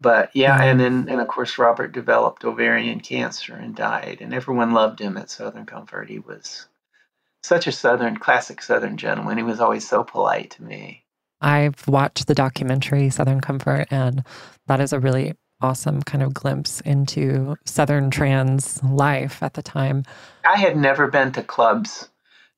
But 0.00 0.30
yeah, 0.34 0.58
mm-hmm. 0.58 0.62
and 0.62 0.80
then 0.80 1.08
and 1.08 1.20
of 1.20 1.28
course 1.28 1.58
Robert 1.58 1.92
developed 1.92 2.44
ovarian 2.44 3.00
cancer 3.00 3.54
and 3.54 3.74
died, 3.74 4.18
and 4.20 4.32
everyone 4.32 4.72
loved 4.72 4.98
him 4.98 5.16
at 5.16 5.30
Southern 5.30 5.66
Comfort. 5.66 6.08
He 6.08 6.18
was 6.18 6.66
such 7.42 7.66
a 7.66 7.72
Southern, 7.72 8.16
classic 8.16 8.62
Southern 8.62 8.96
gentleman. 8.96 9.36
He 9.36 9.42
was 9.42 9.60
always 9.60 9.88
so 9.88 10.04
polite 10.04 10.50
to 10.52 10.62
me. 10.62 11.04
I've 11.40 11.86
watched 11.88 12.26
the 12.26 12.34
documentary 12.34 13.08
Southern 13.10 13.40
Comfort, 13.40 13.86
and 13.90 14.24
that 14.66 14.80
is 14.80 14.92
a 14.92 15.00
really 15.00 15.34
awesome 15.62 16.02
kind 16.02 16.22
of 16.22 16.34
glimpse 16.34 16.80
into 16.82 17.56
Southern 17.64 18.10
trans 18.10 18.82
life 18.82 19.42
at 19.42 19.54
the 19.54 19.62
time. 19.62 20.04
I 20.44 20.56
had 20.56 20.76
never 20.76 21.08
been 21.08 21.32
to 21.32 21.42
clubs 21.42 22.08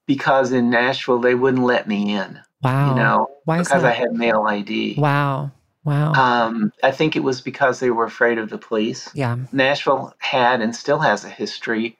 because 0.06 0.52
in 0.52 0.70
Nashville 0.70 1.18
they 1.20 1.34
wouldn't 1.34 1.64
let 1.64 1.88
me 1.88 2.14
in. 2.14 2.40
Wow. 2.62 2.90
You 2.90 2.96
know, 2.96 3.28
Why 3.44 3.60
is 3.60 3.68
because 3.68 3.84
I 3.84 3.92
had 3.92 4.12
male 4.12 4.42
ID. 4.42 4.96
Wow. 4.98 5.50
Wow. 5.84 6.12
Um, 6.12 6.72
I 6.84 6.92
think 6.92 7.16
it 7.16 7.24
was 7.24 7.40
because 7.40 7.80
they 7.80 7.90
were 7.90 8.04
afraid 8.04 8.38
of 8.38 8.50
the 8.50 8.58
police. 8.58 9.10
yeah. 9.14 9.36
Nashville 9.50 10.14
had 10.18 10.60
and 10.60 10.74
still 10.74 11.00
has 11.00 11.24
a 11.24 11.28
history 11.28 11.98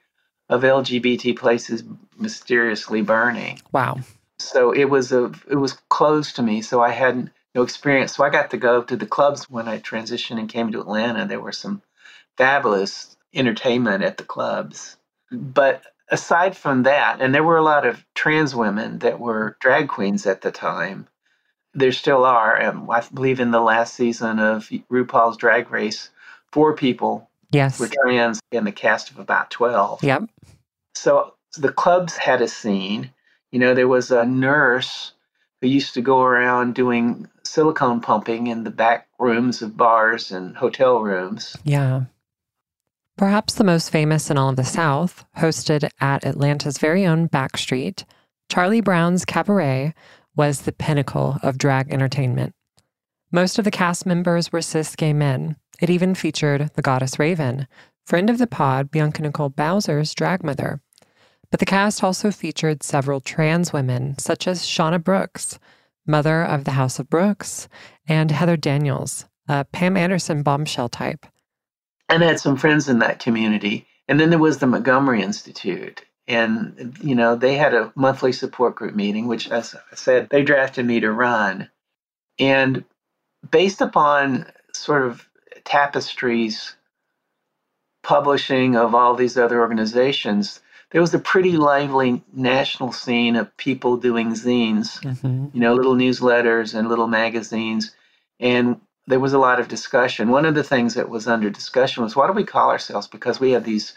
of 0.49 0.63
LGBT 0.63 1.37
places 1.37 1.85
mysteriously 2.19 3.03
burning. 3.03 3.61
Wow. 3.73 4.01
So 4.39 4.73
it 4.73 4.87
was 4.87 5.13
a 5.13 5.33
it 5.49 5.57
was 5.57 5.75
closed 5.89 6.37
to 6.37 6.43
me. 6.43 6.63
So 6.63 6.83
I 6.83 6.91
hadn't 6.91 7.31
no 7.55 7.63
experience. 7.63 8.15
So 8.15 8.25
I 8.25 8.31
got 8.31 8.51
to 8.51 8.57
go 8.57 8.83
to 8.83 8.97
the 8.97 9.07
clubs 9.07 9.49
when 9.51 9.69
I 9.69 9.79
transitioned 9.79 10.39
and 10.39 10.49
came 10.49 10.73
to 10.73 10.81
Atlanta. 10.81 11.27
There 11.27 11.41
were 11.41 11.53
some 11.53 11.83
fabulous 12.37 13.17
entertainment 13.35 14.03
at 14.05 14.17
the 14.19 14.25
clubs. 14.25 14.97
But 15.31 15.83
aside 16.11 16.57
from 16.57 16.85
that, 16.85 17.21
and 17.21 17.35
there 17.35 17.45
were 17.45 17.57
a 17.57 17.63
lot 17.63 17.87
of 17.87 18.05
trans 18.15 18.55
women 18.55 18.99
that 19.01 19.21
were 19.21 19.57
drag 19.61 19.89
queens 19.89 20.27
at 20.27 20.43
the 20.43 20.51
time. 20.51 21.09
There 21.75 21.93
still 21.93 22.25
are. 22.25 22.63
Um, 22.63 22.91
I 22.91 23.03
believe 23.15 23.41
in 23.41 23.51
the 23.51 23.61
last 23.61 23.95
season 23.95 24.39
of 24.39 24.69
RuPaul's 24.91 25.39
Drag 25.39 25.71
Race, 25.71 26.11
four 26.53 26.75
people 26.77 27.31
Yes. 27.53 27.79
were 27.79 27.89
trans 27.89 28.41
in 28.51 28.65
the 28.65 28.73
cast 28.73 29.11
of 29.11 29.19
about 29.19 29.51
12. 29.51 30.03
Yep. 30.03 30.25
So 30.95 31.35
the 31.57 31.73
clubs 31.73 32.17
had 32.17 32.41
a 32.41 32.49
scene. 32.49 33.11
You 33.51 33.59
know, 33.59 33.75
there 33.75 33.89
was 33.89 34.11
a 34.11 34.25
nurse 34.25 35.13
who 35.61 35.69
used 35.69 35.95
to 35.95 36.01
go 36.01 36.23
around 36.23 36.75
doing 36.75 37.29
silicone 37.45 38.01
pumping 38.01 38.47
in 38.47 38.65
the 38.65 38.71
back 38.71 39.09
rooms 39.19 39.63
of 39.63 39.77
bars 39.77 40.33
and 40.33 40.57
hotel 40.57 41.01
rooms. 41.01 41.57
Yeah. 41.65 42.05
Perhaps 43.19 43.55
the 43.55 43.65
most 43.65 43.91
famous 43.91 44.31
in 44.31 44.39
all 44.39 44.49
of 44.49 44.57
the 44.57 44.65
South, 44.65 45.25
hosted 45.37 45.89
at 46.01 46.25
Atlanta's 46.25 46.79
very 46.79 47.07
own 47.07 47.29
Backstreet, 47.29 48.05
Charlie 48.51 48.81
Brown's 48.81 49.25
Cabaret 49.25 49.95
was 50.35 50.63
the 50.63 50.73
pinnacle 50.73 51.37
of 51.43 51.59
drag 51.59 51.93
entertainment. 51.93 52.55
Most 53.35 53.59
of 53.59 53.65
the 53.65 53.71
cast 53.71 54.05
members 54.05 54.53
were 54.53 54.61
cis 54.61 54.95
gay 54.95 55.15
men. 55.15 55.57
It 55.81 55.89
even 55.89 56.15
featured 56.15 56.71
the 56.75 56.83
goddess 56.83 57.19
Raven, 57.19 57.67
friend 58.05 58.29
of 58.29 58.37
the 58.37 58.47
pod, 58.47 58.91
Bianca 58.91 59.23
Nicole 59.23 59.49
Bowser's 59.49 60.15
drag 60.15 60.45
mother. 60.45 60.83
But 61.51 61.59
the 61.59 61.65
cast 61.65 62.05
also 62.05 62.31
featured 62.31 62.83
several 62.83 63.23
trans 63.23 63.73
women, 63.73 64.19
such 64.19 64.47
as 64.47 64.67
Shauna 64.67 65.03
Brooks, 65.03 65.59
mother 66.07 66.43
of 66.43 66.65
the 66.65 66.73
House 66.73 66.99
of 66.99 67.09
Brooks, 67.09 67.69
and 68.07 68.31
Heather 68.31 68.59
Daniels, 68.59 69.25
a 69.49 69.65
Pam 69.65 69.97
Anderson 69.97 70.43
bombshell 70.43 70.91
type. 70.91 71.25
And 72.11 72.23
I 72.23 72.27
had 72.27 72.41
some 72.41 72.59
friends 72.59 72.87
in 72.87 72.99
that 72.99 73.19
community. 73.19 73.87
And 74.09 74.21
then 74.21 74.29
there 74.29 74.39
was 74.39 74.59
the 74.59 74.67
Montgomery 74.67 75.23
Institute. 75.23 76.05
And, 76.29 76.99
you 77.03 77.15
know, 77.15 77.35
they 77.35 77.57
had 77.57 77.73
a 77.73 77.93
monthly 77.95 78.33
support 78.33 78.75
group 78.75 78.95
meeting, 78.95 79.27
which, 79.27 79.49
as 79.49 79.75
I 79.75 79.95
said, 79.95 80.29
they 80.29 80.43
drafted 80.43 80.85
me 80.85 81.01
to 81.01 81.11
run. 81.11 81.71
And 82.39 82.85
based 83.51 83.81
upon 83.81 84.47
sort 84.73 85.03
of 85.03 85.27
tapestries 85.65 86.77
publishing 88.03 88.77
of 88.77 88.95
all 88.95 89.15
these 89.15 89.39
other 89.39 89.61
organizations, 89.61 90.61
there 90.91 91.01
was 91.01 91.15
a 91.15 91.19
pretty 91.19 91.53
lively 91.53 92.23
national 92.33 92.93
scene 92.93 93.37
of 93.37 93.57
people 93.57 93.97
doing 93.97 94.33
zines, 94.33 95.01
mm-hmm. 95.01 95.47
you 95.53 95.61
know, 95.61 95.75
little 95.75 95.95
newsletters 95.95 96.75
and 96.75 96.89
little 96.89 97.07
magazines. 97.07 97.95
And 98.41 98.81
there 99.07 99.21
was 99.21 99.33
a 99.33 99.39
lot 99.39 99.59
of 99.59 99.69
discussion. 99.69 100.29
One 100.29 100.45
of 100.45 100.55
the 100.55 100.63
things 100.63 100.95
that 100.95 101.09
was 101.09 101.27
under 101.27 101.49
discussion 101.49 102.03
was 102.03 102.15
why 102.15 102.27
do 102.27 102.33
we 102.33 102.45
call 102.45 102.71
ourselves? 102.71 103.07
Because 103.07 103.41
we 103.41 103.53
have 103.53 103.65
these 103.65 103.95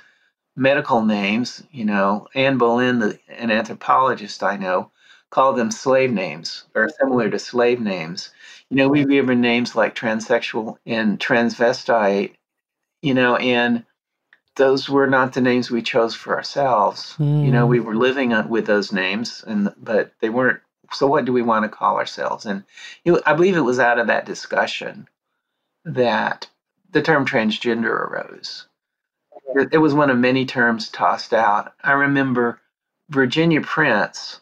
medical 0.55 1.03
names, 1.03 1.63
you 1.71 1.83
know, 1.83 2.27
Anne 2.33 2.57
Bolin, 2.57 2.99
the, 2.99 3.19
an 3.29 3.51
anthropologist 3.51 4.41
I 4.41 4.55
know, 4.55 4.91
called 5.31 5.57
them 5.57 5.71
slave 5.71 6.11
names 6.11 6.63
or 6.75 6.89
similar 6.89 7.29
to 7.29 7.39
slave 7.39 7.81
names. 7.81 8.29
You 8.69 8.77
know, 8.77 8.87
we've 8.89 9.07
given 9.07 9.41
names 9.41 9.75
like 9.75 9.95
transsexual 9.95 10.77
and 10.85 11.19
transvestite, 11.19 12.33
you 13.01 13.13
know, 13.13 13.35
and 13.35 13.85
those 14.55 14.89
were 14.89 15.07
not 15.07 15.33
the 15.33 15.41
names 15.41 15.69
we 15.69 15.81
chose 15.81 16.15
for 16.15 16.35
ourselves. 16.35 17.15
Mm. 17.19 17.45
You 17.45 17.51
know, 17.51 17.65
we 17.65 17.79
hmm. 17.79 17.85
were 17.85 17.95
living 17.95 18.33
with 18.49 18.65
those 18.65 18.91
names, 18.91 19.43
and 19.45 19.73
but 19.77 20.13
they 20.21 20.29
weren't. 20.29 20.61
So, 20.93 21.07
what 21.07 21.25
do 21.25 21.33
we 21.33 21.41
want 21.41 21.63
to 21.63 21.69
call 21.69 21.97
ourselves? 21.97 22.45
And 22.45 22.63
it, 23.03 23.21
I 23.25 23.33
believe 23.33 23.57
it 23.57 23.61
was 23.61 23.79
out 23.79 23.99
of 23.99 24.07
that 24.07 24.25
discussion 24.25 25.07
that 25.83 26.47
the 26.91 27.01
term 27.01 27.25
transgender 27.25 27.87
arose. 27.87 28.67
It, 29.55 29.69
it 29.73 29.77
was 29.77 29.93
one 29.93 30.09
of 30.09 30.17
many 30.17 30.45
terms 30.45 30.89
tossed 30.89 31.33
out. 31.33 31.73
I 31.83 31.91
remember 31.93 32.59
Virginia 33.09 33.61
Prince, 33.61 34.39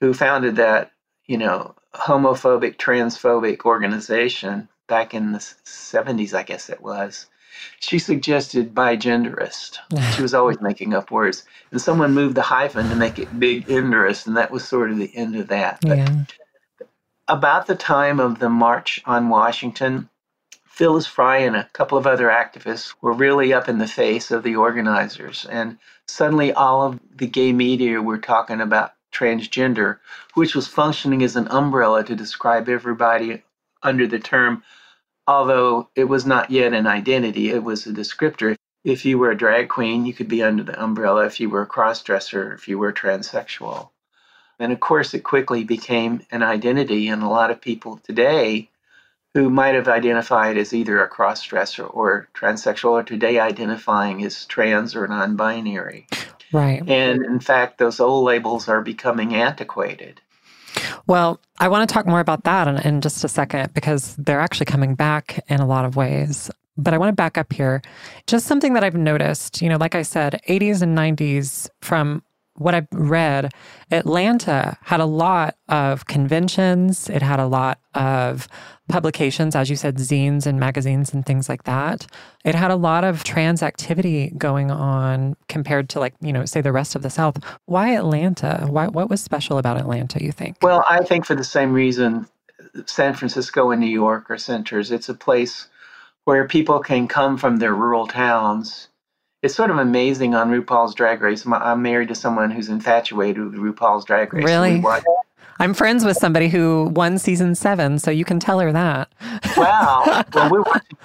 who 0.00 0.14
founded 0.14 0.56
that, 0.56 0.92
you 1.26 1.38
know, 1.38 1.74
homophobic, 1.94 2.76
transphobic 2.76 3.64
organization 3.64 4.68
back 4.86 5.14
in 5.14 5.32
the 5.32 5.38
70s, 5.38 6.34
I 6.34 6.42
guess 6.42 6.68
it 6.68 6.80
was 6.80 7.26
she 7.80 7.98
suggested 7.98 8.74
bigenderist. 8.74 9.78
she 10.14 10.22
was 10.22 10.34
always 10.34 10.60
making 10.60 10.94
up 10.94 11.10
words. 11.10 11.44
And 11.70 11.80
someone 11.80 12.14
moved 12.14 12.34
the 12.34 12.42
hyphen 12.42 12.88
to 12.88 12.96
make 12.96 13.18
it 13.18 13.38
big 13.38 13.68
interest, 13.68 14.26
and 14.26 14.36
that 14.36 14.50
was 14.50 14.66
sort 14.66 14.90
of 14.90 14.98
the 14.98 15.14
end 15.16 15.36
of 15.36 15.48
that. 15.48 15.78
But 15.82 15.98
yeah. 15.98 16.24
about 17.28 17.66
the 17.66 17.74
time 17.74 18.20
of 18.20 18.38
the 18.38 18.48
March 18.48 19.02
on 19.04 19.28
Washington, 19.28 20.08
Phyllis 20.66 21.06
Frye 21.06 21.38
and 21.38 21.56
a 21.56 21.68
couple 21.72 21.96
of 21.96 22.06
other 22.06 22.28
activists 22.28 22.94
were 23.00 23.12
really 23.12 23.52
up 23.52 23.68
in 23.68 23.78
the 23.78 23.88
face 23.88 24.30
of 24.30 24.42
the 24.42 24.56
organizers. 24.56 25.46
And 25.46 25.78
suddenly 26.06 26.52
all 26.52 26.82
of 26.86 27.00
the 27.14 27.26
gay 27.26 27.52
media 27.52 28.02
were 28.02 28.18
talking 28.18 28.60
about 28.60 28.92
transgender, 29.16 29.98
which 30.34 30.54
was 30.54 30.66
functioning 30.68 31.22
as 31.22 31.36
an 31.36 31.48
umbrella 31.48 32.04
to 32.04 32.14
describe 32.14 32.68
everybody 32.68 33.42
under 33.82 34.06
the 34.06 34.18
term 34.18 34.62
although 35.26 35.88
it 35.94 36.04
was 36.04 36.24
not 36.26 36.50
yet 36.50 36.72
an 36.72 36.86
identity, 36.86 37.50
it 37.50 37.62
was 37.62 37.86
a 37.86 37.92
descriptor. 37.92 38.56
If 38.84 39.04
you 39.04 39.18
were 39.18 39.30
a 39.30 39.36
drag 39.36 39.68
queen, 39.68 40.06
you 40.06 40.14
could 40.14 40.28
be 40.28 40.42
under 40.42 40.62
the 40.62 40.80
umbrella. 40.80 41.26
If 41.26 41.40
you 41.40 41.50
were 41.50 41.62
a 41.62 41.66
crossdresser, 41.66 42.54
if 42.54 42.68
you 42.68 42.78
were 42.78 42.92
transsexual. 42.92 43.90
And 44.58 44.72
of 44.72 44.80
course, 44.80 45.12
it 45.12 45.24
quickly 45.24 45.64
became 45.64 46.22
an 46.30 46.42
identity. 46.42 47.08
And 47.08 47.22
a 47.22 47.28
lot 47.28 47.50
of 47.50 47.60
people 47.60 47.98
today 47.98 48.70
who 49.34 49.50
might 49.50 49.74
have 49.74 49.88
identified 49.88 50.56
as 50.56 50.72
either 50.72 51.02
a 51.02 51.10
crossdresser 51.10 51.92
or 51.92 52.28
transsexual 52.32 53.00
are 53.00 53.02
today 53.02 53.38
identifying 53.38 54.24
as 54.24 54.46
trans 54.46 54.94
or 54.94 55.06
non 55.08 55.36
binary. 55.36 56.06
Right. 56.52 56.88
And 56.88 57.24
in 57.24 57.40
fact, 57.40 57.78
those 57.78 58.00
old 58.00 58.24
labels 58.24 58.68
are 58.68 58.80
becoming 58.82 59.34
antiquated. 59.34 60.20
Well, 61.06 61.40
I 61.58 61.68
want 61.68 61.88
to 61.88 61.92
talk 61.92 62.06
more 62.06 62.20
about 62.20 62.44
that 62.44 62.68
in, 62.68 62.76
in 62.78 63.00
just 63.00 63.24
a 63.24 63.28
second 63.28 63.74
because 63.74 64.14
they're 64.16 64.40
actually 64.40 64.66
coming 64.66 64.94
back 64.94 65.44
in 65.48 65.60
a 65.60 65.66
lot 65.66 65.84
of 65.84 65.96
ways. 65.96 66.50
But 66.76 66.92
I 66.92 66.98
want 66.98 67.08
to 67.08 67.14
back 67.14 67.38
up 67.38 67.52
here. 67.52 67.80
Just 68.26 68.46
something 68.46 68.74
that 68.74 68.84
I've 68.84 68.94
noticed, 68.94 69.62
you 69.62 69.68
know, 69.68 69.76
like 69.76 69.94
I 69.94 70.02
said, 70.02 70.40
80s 70.48 70.82
and 70.82 70.96
90s 70.96 71.68
from 71.80 72.22
what 72.58 72.74
I've 72.74 72.88
read, 72.92 73.52
Atlanta 73.90 74.76
had 74.82 75.00
a 75.00 75.06
lot 75.06 75.56
of 75.68 76.06
conventions. 76.06 77.08
It 77.08 77.22
had 77.22 77.40
a 77.40 77.46
lot 77.46 77.80
of 77.94 78.48
publications, 78.88 79.56
as 79.56 79.68
you 79.70 79.76
said, 79.76 79.96
zines 79.96 80.46
and 80.46 80.60
magazines 80.60 81.12
and 81.12 81.24
things 81.24 81.48
like 81.48 81.64
that. 81.64 82.06
It 82.44 82.54
had 82.54 82.70
a 82.70 82.76
lot 82.76 83.04
of 83.04 83.24
trans 83.24 83.62
activity 83.62 84.32
going 84.36 84.70
on 84.70 85.36
compared 85.48 85.88
to, 85.90 86.00
like, 86.00 86.14
you 86.20 86.32
know, 86.32 86.44
say 86.44 86.60
the 86.60 86.72
rest 86.72 86.94
of 86.94 87.02
the 87.02 87.10
South. 87.10 87.38
Why 87.66 87.94
Atlanta? 87.94 88.66
Why, 88.68 88.88
what 88.88 89.10
was 89.10 89.20
special 89.20 89.58
about 89.58 89.76
Atlanta, 89.76 90.22
you 90.22 90.32
think? 90.32 90.58
Well, 90.62 90.84
I 90.88 91.02
think 91.02 91.26
for 91.26 91.34
the 91.34 91.44
same 91.44 91.72
reason 91.72 92.28
San 92.86 93.14
Francisco 93.14 93.70
and 93.70 93.80
New 93.80 93.86
York 93.86 94.30
are 94.30 94.38
centers. 94.38 94.90
It's 94.90 95.08
a 95.08 95.14
place 95.14 95.68
where 96.24 96.46
people 96.46 96.80
can 96.80 97.08
come 97.08 97.36
from 97.36 97.56
their 97.56 97.74
rural 97.74 98.06
towns 98.06 98.88
it's 99.42 99.54
sort 99.54 99.70
of 99.70 99.78
amazing 99.78 100.34
on 100.34 100.50
RuPaul's 100.50 100.94
Drag 100.94 101.20
Race. 101.20 101.46
I'm 101.46 101.82
married 101.82 102.08
to 102.08 102.14
someone 102.14 102.50
who's 102.50 102.68
infatuated 102.68 103.44
with 103.44 103.54
RuPaul's 103.54 104.04
Drag 104.04 104.32
Race. 104.34 104.44
Really? 104.44 104.82
I'm 105.58 105.74
friends 105.74 106.04
with 106.04 106.16
somebody 106.16 106.48
who 106.48 106.90
won 106.94 107.18
season 107.18 107.54
seven, 107.54 107.98
so 107.98 108.10
you 108.10 108.24
can 108.24 108.38
tell 108.38 108.58
her 108.60 108.72
that. 108.72 109.08
wow. 109.56 110.24
Well, 110.34 110.50
we're 110.50 110.62
watching 110.62 110.98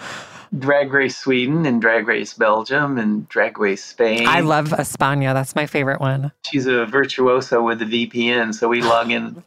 Drag 0.57 0.91
Race 0.91 1.17
Sweden 1.17 1.65
and 1.65 1.81
Drag 1.81 2.07
Race 2.07 2.33
Belgium 2.33 2.97
and 2.97 3.27
Drag 3.29 3.57
Race 3.57 3.83
Spain. 3.83 4.27
I 4.27 4.41
love 4.41 4.69
España. 4.69 5.33
That's 5.33 5.55
my 5.55 5.65
favorite 5.65 6.01
one. 6.01 6.31
She's 6.45 6.65
a 6.65 6.85
virtuoso 6.85 7.63
with 7.63 7.79
the 7.79 7.85
VPN, 7.85 8.53
so 8.53 8.67
we 8.67 8.81
log 8.81 9.11
in. 9.11 9.41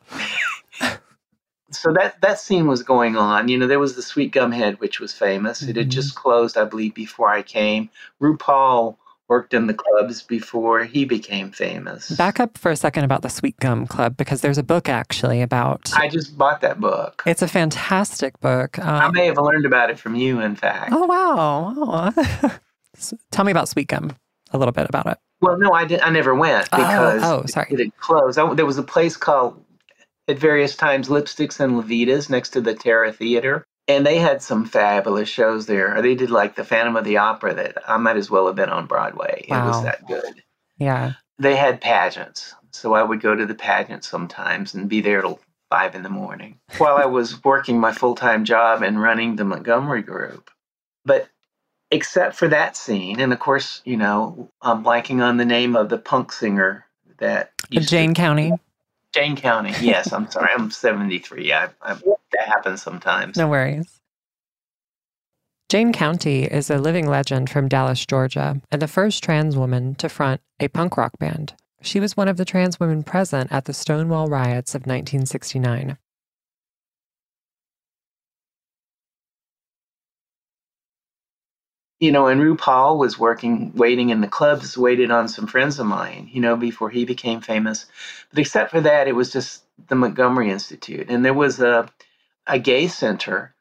so 1.70 1.92
that 1.92 2.20
that 2.22 2.38
scene 2.38 2.66
was 2.66 2.82
going 2.82 3.16
on. 3.16 3.48
You 3.48 3.58
know, 3.58 3.66
there 3.66 3.78
was 3.78 3.96
the 3.96 4.02
Sweet 4.02 4.32
Gum 4.32 4.52
Head, 4.52 4.80
which 4.80 4.98
was 4.98 5.12
famous. 5.12 5.60
Mm-hmm. 5.60 5.70
It 5.70 5.76
had 5.76 5.90
just 5.90 6.14
mm-hmm. 6.14 6.22
closed, 6.22 6.56
I 6.56 6.64
believe, 6.64 6.94
before 6.94 7.28
I 7.28 7.42
came. 7.42 7.90
RuPaul 8.22 8.96
worked 9.28 9.54
in 9.54 9.66
the 9.66 9.74
clubs 9.74 10.22
before 10.22 10.84
he 10.84 11.04
became 11.04 11.50
famous. 11.50 12.10
Back 12.10 12.40
up 12.40 12.58
for 12.58 12.70
a 12.70 12.76
second 12.76 13.04
about 13.04 13.22
the 13.22 13.28
Sweet 13.28 13.56
Gum 13.58 13.86
Club 13.86 14.16
because 14.16 14.40
there's 14.40 14.58
a 14.58 14.62
book 14.62 14.88
actually 14.88 15.42
about. 15.42 15.92
I 15.94 16.08
just 16.08 16.36
bought 16.36 16.60
that 16.60 16.80
book. 16.80 17.22
It's 17.26 17.42
a 17.42 17.48
fantastic 17.48 18.38
book. 18.40 18.78
Um, 18.78 18.86
I 18.86 19.10
may 19.10 19.26
have 19.26 19.38
learned 19.38 19.66
about 19.66 19.90
it 19.90 19.98
from 19.98 20.14
you, 20.14 20.40
in 20.40 20.56
fact. 20.56 20.92
Oh 20.92 21.06
wow! 21.06 21.74
Oh. 21.76 22.58
Tell 23.30 23.44
me 23.44 23.50
about 23.50 23.68
Sweet 23.68 23.88
Gum. 23.88 24.16
A 24.52 24.58
little 24.58 24.72
bit 24.72 24.86
about 24.88 25.06
it. 25.06 25.18
Well, 25.40 25.58
no, 25.58 25.72
I 25.72 25.84
did. 25.84 26.00
I 26.00 26.10
never 26.10 26.34
went 26.34 26.68
oh, 26.72 26.76
because 26.76 27.22
oh, 27.22 27.42
oh 27.42 27.46
sorry. 27.46 27.68
it 27.70 27.78
had 27.78 27.96
closed. 27.98 28.38
I, 28.38 28.54
there 28.54 28.66
was 28.66 28.78
a 28.78 28.82
place 28.82 29.16
called 29.16 29.62
at 30.28 30.38
various 30.38 30.76
times 30.76 31.08
Lipsticks 31.08 31.60
and 31.60 31.74
Levitas 31.74 32.30
next 32.30 32.50
to 32.50 32.60
the 32.60 32.74
Tara 32.74 33.12
Theater. 33.12 33.66
And 33.86 34.06
they 34.06 34.18
had 34.18 34.42
some 34.42 34.64
fabulous 34.64 35.28
shows 35.28 35.66
there. 35.66 36.00
They 36.00 36.14
did 36.14 36.30
like 36.30 36.56
the 36.56 36.64
Phantom 36.64 36.96
of 36.96 37.04
the 37.04 37.18
Opera 37.18 37.54
that 37.54 37.78
I 37.86 37.98
might 37.98 38.16
as 38.16 38.30
well 38.30 38.46
have 38.46 38.56
been 38.56 38.70
on 38.70 38.86
Broadway. 38.86 39.44
Wow. 39.48 39.64
It 39.64 39.68
was 39.68 39.82
that 39.82 40.06
good. 40.06 40.42
Yeah. 40.78 41.12
They 41.38 41.56
had 41.56 41.80
pageants. 41.80 42.54
So 42.70 42.94
I 42.94 43.02
would 43.02 43.20
go 43.20 43.34
to 43.34 43.46
the 43.46 43.54
pageant 43.54 44.04
sometimes 44.04 44.74
and 44.74 44.88
be 44.88 45.00
there 45.00 45.20
till 45.20 45.38
five 45.70 45.94
in 45.94 46.02
the 46.02 46.08
morning 46.08 46.58
while 46.78 46.96
I 46.96 47.06
was 47.06 47.42
working 47.44 47.78
my 47.78 47.92
full 47.92 48.14
time 48.14 48.44
job 48.44 48.82
and 48.82 49.00
running 49.00 49.36
the 49.36 49.44
Montgomery 49.44 50.02
group. 50.02 50.50
But 51.04 51.28
except 51.90 52.34
for 52.34 52.48
that 52.48 52.76
scene, 52.76 53.20
and 53.20 53.32
of 53.32 53.38
course, 53.38 53.82
you 53.84 53.96
know, 53.96 54.50
I'm 54.62 54.82
blanking 54.82 55.22
on 55.22 55.36
the 55.36 55.44
name 55.44 55.76
of 55.76 55.88
the 55.88 55.98
punk 55.98 56.32
singer 56.32 56.86
that 57.18 57.52
Jane 57.70 58.14
to, 58.14 58.20
County. 58.20 58.52
Jane 59.14 59.36
County. 59.36 59.72
Yes, 59.80 60.12
I'm 60.12 60.28
sorry. 60.28 60.48
I'm 60.52 60.72
73. 60.72 61.52
I, 61.52 61.68
I, 61.82 61.94
that 61.94 62.46
happens 62.46 62.82
sometimes. 62.82 63.36
No 63.36 63.46
worries. 63.46 64.00
Jane 65.68 65.92
County 65.92 66.44
is 66.44 66.68
a 66.68 66.78
living 66.78 67.06
legend 67.06 67.48
from 67.48 67.68
Dallas, 67.68 68.04
Georgia, 68.04 68.60
and 68.72 68.82
the 68.82 68.88
first 68.88 69.22
trans 69.22 69.56
woman 69.56 69.94
to 69.96 70.08
front 70.08 70.40
a 70.58 70.66
punk 70.66 70.96
rock 70.96 71.16
band. 71.20 71.54
She 71.80 72.00
was 72.00 72.16
one 72.16 72.26
of 72.26 72.38
the 72.38 72.44
trans 72.44 72.80
women 72.80 73.04
present 73.04 73.52
at 73.52 73.66
the 73.66 73.72
Stonewall 73.72 74.26
riots 74.26 74.74
of 74.74 74.80
1969. 74.82 75.96
You 82.04 82.12
know, 82.12 82.26
and 82.26 82.38
RuPaul 82.38 82.98
was 82.98 83.18
working, 83.18 83.72
waiting 83.74 84.10
in 84.10 84.20
the 84.20 84.28
clubs, 84.28 84.76
waited 84.76 85.10
on 85.10 85.26
some 85.26 85.46
friends 85.46 85.78
of 85.78 85.86
mine, 85.86 86.28
you 86.30 86.38
know, 86.38 86.54
before 86.54 86.90
he 86.90 87.06
became 87.06 87.40
famous. 87.40 87.86
But 88.28 88.40
except 88.40 88.70
for 88.70 88.82
that, 88.82 89.08
it 89.08 89.14
was 89.14 89.32
just 89.32 89.62
the 89.88 89.94
Montgomery 89.94 90.50
Institute. 90.50 91.08
And 91.08 91.24
there 91.24 91.32
was 91.32 91.60
a, 91.60 91.88
a 92.46 92.58
gay 92.58 92.88
center, 92.88 93.54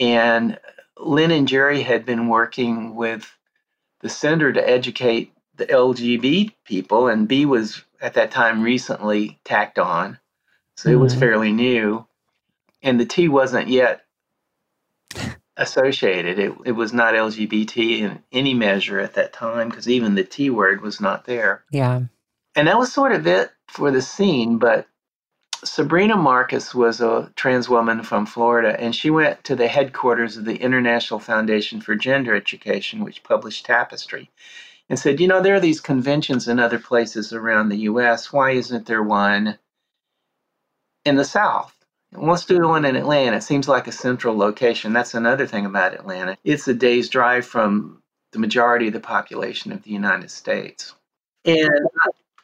and 0.00 0.58
Lynn 0.96 1.30
and 1.30 1.46
Jerry 1.46 1.82
had 1.82 2.06
been 2.06 2.28
working 2.28 2.94
with 2.94 3.30
the 4.00 4.08
center 4.08 4.50
to 4.50 4.66
educate 4.66 5.34
the 5.56 5.66
LGBT 5.66 6.54
people, 6.64 7.08
and 7.08 7.28
B 7.28 7.44
was 7.44 7.84
at 8.00 8.14
that 8.14 8.30
time 8.30 8.62
recently 8.62 9.38
tacked 9.44 9.78
on. 9.78 10.18
So 10.76 10.88
mm-hmm. 10.88 10.96
it 10.96 11.02
was 11.02 11.12
mm-hmm. 11.12 11.20
fairly 11.20 11.52
new. 11.52 12.06
And 12.82 12.98
the 12.98 13.04
T 13.04 13.28
wasn't 13.28 13.68
yet 13.68 14.06
associated. 15.60 16.38
It, 16.38 16.54
it 16.64 16.72
was 16.72 16.92
not 16.92 17.14
LGBT 17.14 18.00
in 18.00 18.22
any 18.32 18.54
measure 18.54 18.98
at 18.98 19.14
that 19.14 19.32
time 19.32 19.68
because 19.68 19.88
even 19.88 20.14
the 20.16 20.24
T 20.24 20.50
word 20.50 20.80
was 20.80 21.00
not 21.00 21.26
there. 21.26 21.64
Yeah. 21.70 22.02
And 22.56 22.66
that 22.66 22.78
was 22.78 22.92
sort 22.92 23.12
of 23.12 23.26
it 23.26 23.50
for 23.68 23.90
the 23.90 24.02
scene. 24.02 24.58
But 24.58 24.86
Sabrina 25.62 26.16
Marcus 26.16 26.74
was 26.74 27.00
a 27.00 27.30
trans 27.36 27.68
woman 27.68 28.02
from 28.02 28.26
Florida, 28.26 28.80
and 28.80 28.94
she 28.94 29.10
went 29.10 29.44
to 29.44 29.54
the 29.54 29.68
headquarters 29.68 30.36
of 30.36 30.46
the 30.46 30.56
International 30.56 31.20
Foundation 31.20 31.80
for 31.80 31.94
Gender 31.94 32.34
Education, 32.34 33.04
which 33.04 33.22
published 33.22 33.66
Tapestry, 33.66 34.30
and 34.88 34.98
said, 34.98 35.20
You 35.20 35.28
know, 35.28 35.42
there 35.42 35.54
are 35.54 35.60
these 35.60 35.80
conventions 35.80 36.48
in 36.48 36.58
other 36.58 36.78
places 36.78 37.32
around 37.32 37.68
the 37.68 37.80
US. 37.90 38.32
Why 38.32 38.52
isn't 38.52 38.86
there 38.86 39.02
one 39.02 39.58
in 41.04 41.16
the 41.16 41.24
South? 41.24 41.74
Let's 42.12 42.44
do 42.44 42.68
one 42.68 42.84
in 42.84 42.96
Atlanta. 42.96 43.36
It 43.36 43.42
seems 43.42 43.68
like 43.68 43.86
a 43.86 43.92
central 43.92 44.36
location. 44.36 44.92
That's 44.92 45.14
another 45.14 45.46
thing 45.46 45.66
about 45.66 45.94
Atlanta. 45.94 46.36
It's 46.44 46.68
a 46.68 46.74
day's 46.74 47.08
drive 47.08 47.46
from 47.46 48.02
the 48.32 48.38
majority 48.38 48.88
of 48.88 48.92
the 48.92 49.00
population 49.00 49.72
of 49.72 49.82
the 49.82 49.90
United 49.90 50.30
States. 50.30 50.94
And 51.44 51.70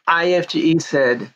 IFGE 0.09 0.83
said, 0.83 1.33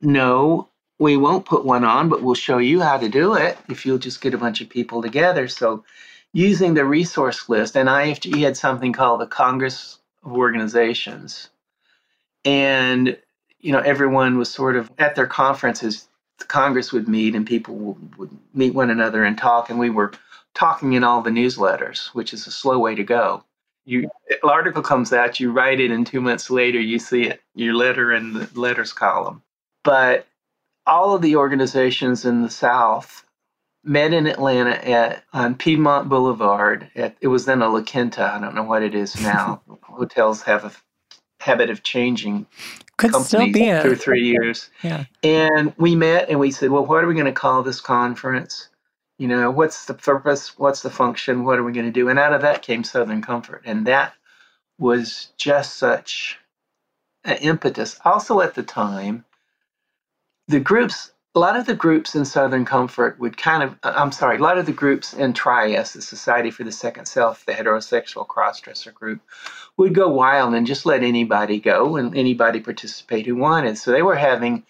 no, 0.00 0.68
we 0.98 1.16
won't 1.16 1.46
put 1.46 1.64
one 1.64 1.84
on, 1.84 2.08
but 2.08 2.22
we'll 2.22 2.34
show 2.34 2.58
you 2.58 2.80
how 2.80 2.98
to 2.98 3.08
do 3.08 3.34
it 3.34 3.58
if 3.68 3.86
you'll 3.86 3.98
just 3.98 4.20
get 4.20 4.34
a 4.34 4.38
bunch 4.38 4.60
of 4.60 4.68
people 4.68 5.02
together. 5.02 5.48
So, 5.48 5.84
using 6.32 6.74
the 6.74 6.84
resource 6.84 7.48
list, 7.48 7.76
and 7.76 7.88
IFGE 7.88 8.40
had 8.42 8.56
something 8.56 8.92
called 8.92 9.20
the 9.20 9.26
Congress 9.26 9.98
of 10.24 10.32
Organizations. 10.32 11.50
And, 12.44 13.18
you 13.60 13.72
know, 13.72 13.80
everyone 13.80 14.38
was 14.38 14.50
sort 14.50 14.76
of 14.76 14.90
at 14.98 15.14
their 15.14 15.26
conferences 15.26 16.08
Congress 16.48 16.92
would 16.92 17.08
meet 17.08 17.34
and 17.34 17.46
people 17.46 17.74
would, 17.76 18.16
would 18.16 18.30
meet 18.54 18.74
one 18.74 18.90
another 18.90 19.24
and 19.24 19.36
talk, 19.36 19.70
and 19.70 19.78
we 19.78 19.90
were 19.90 20.12
talking 20.54 20.92
in 20.94 21.04
all 21.04 21.22
the 21.22 21.30
newsletters, 21.30 22.08
which 22.08 22.32
is 22.32 22.46
a 22.46 22.52
slow 22.52 22.78
way 22.78 22.94
to 22.94 23.04
go. 23.04 23.44
You 23.84 24.10
an 24.30 24.38
article 24.44 24.82
comes 24.82 25.12
out, 25.12 25.40
you 25.40 25.50
write 25.50 25.80
it, 25.80 25.90
and 25.90 26.06
two 26.06 26.20
months 26.20 26.50
later 26.50 26.80
you 26.80 26.98
see 26.98 27.22
it, 27.22 27.42
your 27.54 27.74
letter 27.74 28.12
in 28.12 28.32
the 28.34 28.48
letters 28.54 28.92
column. 28.92 29.42
But 29.82 30.26
all 30.86 31.14
of 31.14 31.22
the 31.22 31.36
organizations 31.36 32.24
in 32.24 32.42
the 32.42 32.50
South 32.50 33.24
met 33.84 34.12
in 34.12 34.26
Atlanta 34.26 34.88
at 34.88 35.24
on 35.32 35.56
Piedmont 35.56 36.08
Boulevard. 36.08 36.90
At, 36.94 37.16
it 37.20 37.28
was 37.28 37.44
then 37.44 37.62
a 37.62 37.68
La 37.68 37.82
Quinta. 37.82 38.32
I 38.34 38.40
don't 38.40 38.54
know 38.54 38.62
what 38.62 38.82
it 38.82 38.94
is 38.94 39.20
now. 39.20 39.62
Hotels 39.82 40.42
have 40.42 40.64
a 40.64 40.72
habit 41.42 41.70
of 41.70 41.82
changing 41.82 42.46
could 42.96 43.14
still 43.14 43.42
a, 43.42 43.52
two 43.82 43.92
or 43.92 43.96
three 43.96 44.24
years. 44.24 44.70
Yeah. 44.82 45.04
And 45.22 45.74
we 45.76 45.96
met 45.96 46.28
and 46.28 46.38
we 46.38 46.50
said, 46.50 46.70
well, 46.70 46.86
what 46.86 47.02
are 47.02 47.06
we 47.06 47.14
going 47.14 47.26
to 47.26 47.32
call 47.32 47.62
this 47.62 47.80
conference? 47.80 48.68
You 49.18 49.28
know, 49.28 49.50
what's 49.50 49.86
the 49.86 49.94
purpose? 49.94 50.58
What's 50.58 50.82
the 50.82 50.90
function? 50.90 51.44
What 51.44 51.58
are 51.58 51.64
we 51.64 51.72
going 51.72 51.86
to 51.86 51.92
do? 51.92 52.08
And 52.08 52.18
out 52.18 52.32
of 52.32 52.42
that 52.42 52.62
came 52.62 52.84
Southern 52.84 53.22
Comfort. 53.22 53.62
And 53.64 53.86
that 53.86 54.14
was 54.78 55.30
just 55.36 55.76
such 55.76 56.38
an 57.24 57.36
impetus. 57.38 57.98
Also, 58.04 58.40
at 58.40 58.54
the 58.54 58.62
time, 58.62 59.24
the 60.48 60.60
groups, 60.60 61.11
a 61.34 61.38
lot 61.38 61.56
of 61.56 61.64
the 61.64 61.74
groups 61.74 62.14
in 62.14 62.24
Southern 62.24 62.64
Comfort 62.64 63.18
would 63.18 63.38
kind 63.38 63.62
of, 63.62 63.78
uh, 63.82 63.94
I'm 63.96 64.12
sorry, 64.12 64.36
a 64.36 64.42
lot 64.42 64.58
of 64.58 64.66
the 64.66 64.72
groups 64.72 65.14
in 65.14 65.32
Tri-Ess, 65.32 65.94
the 65.94 66.02
Society 66.02 66.50
for 66.50 66.62
the 66.62 66.72
Second 66.72 67.06
Self, 67.06 67.46
the 67.46 67.52
heterosexual 67.52 68.26
crossdresser 68.26 68.92
group, 68.92 69.20
would 69.78 69.94
go 69.94 70.08
wild 70.08 70.54
and 70.54 70.66
just 70.66 70.84
let 70.84 71.02
anybody 71.02 71.58
go 71.58 71.96
and 71.96 72.14
anybody 72.16 72.60
participate 72.60 73.24
who 73.24 73.36
wanted. 73.36 73.78
So 73.78 73.92
they 73.92 74.02
were 74.02 74.14
having 74.14 74.64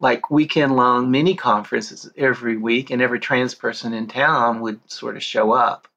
like 0.00 0.30
weekend 0.30 0.74
long 0.74 1.10
mini 1.10 1.34
conferences 1.34 2.10
every 2.16 2.56
week, 2.56 2.90
and 2.90 3.00
every 3.02 3.20
trans 3.20 3.54
person 3.54 3.92
in 3.92 4.06
town 4.08 4.60
would 4.60 4.80
sort 4.90 5.16
of 5.16 5.22
show 5.22 5.52
up. 5.52 5.88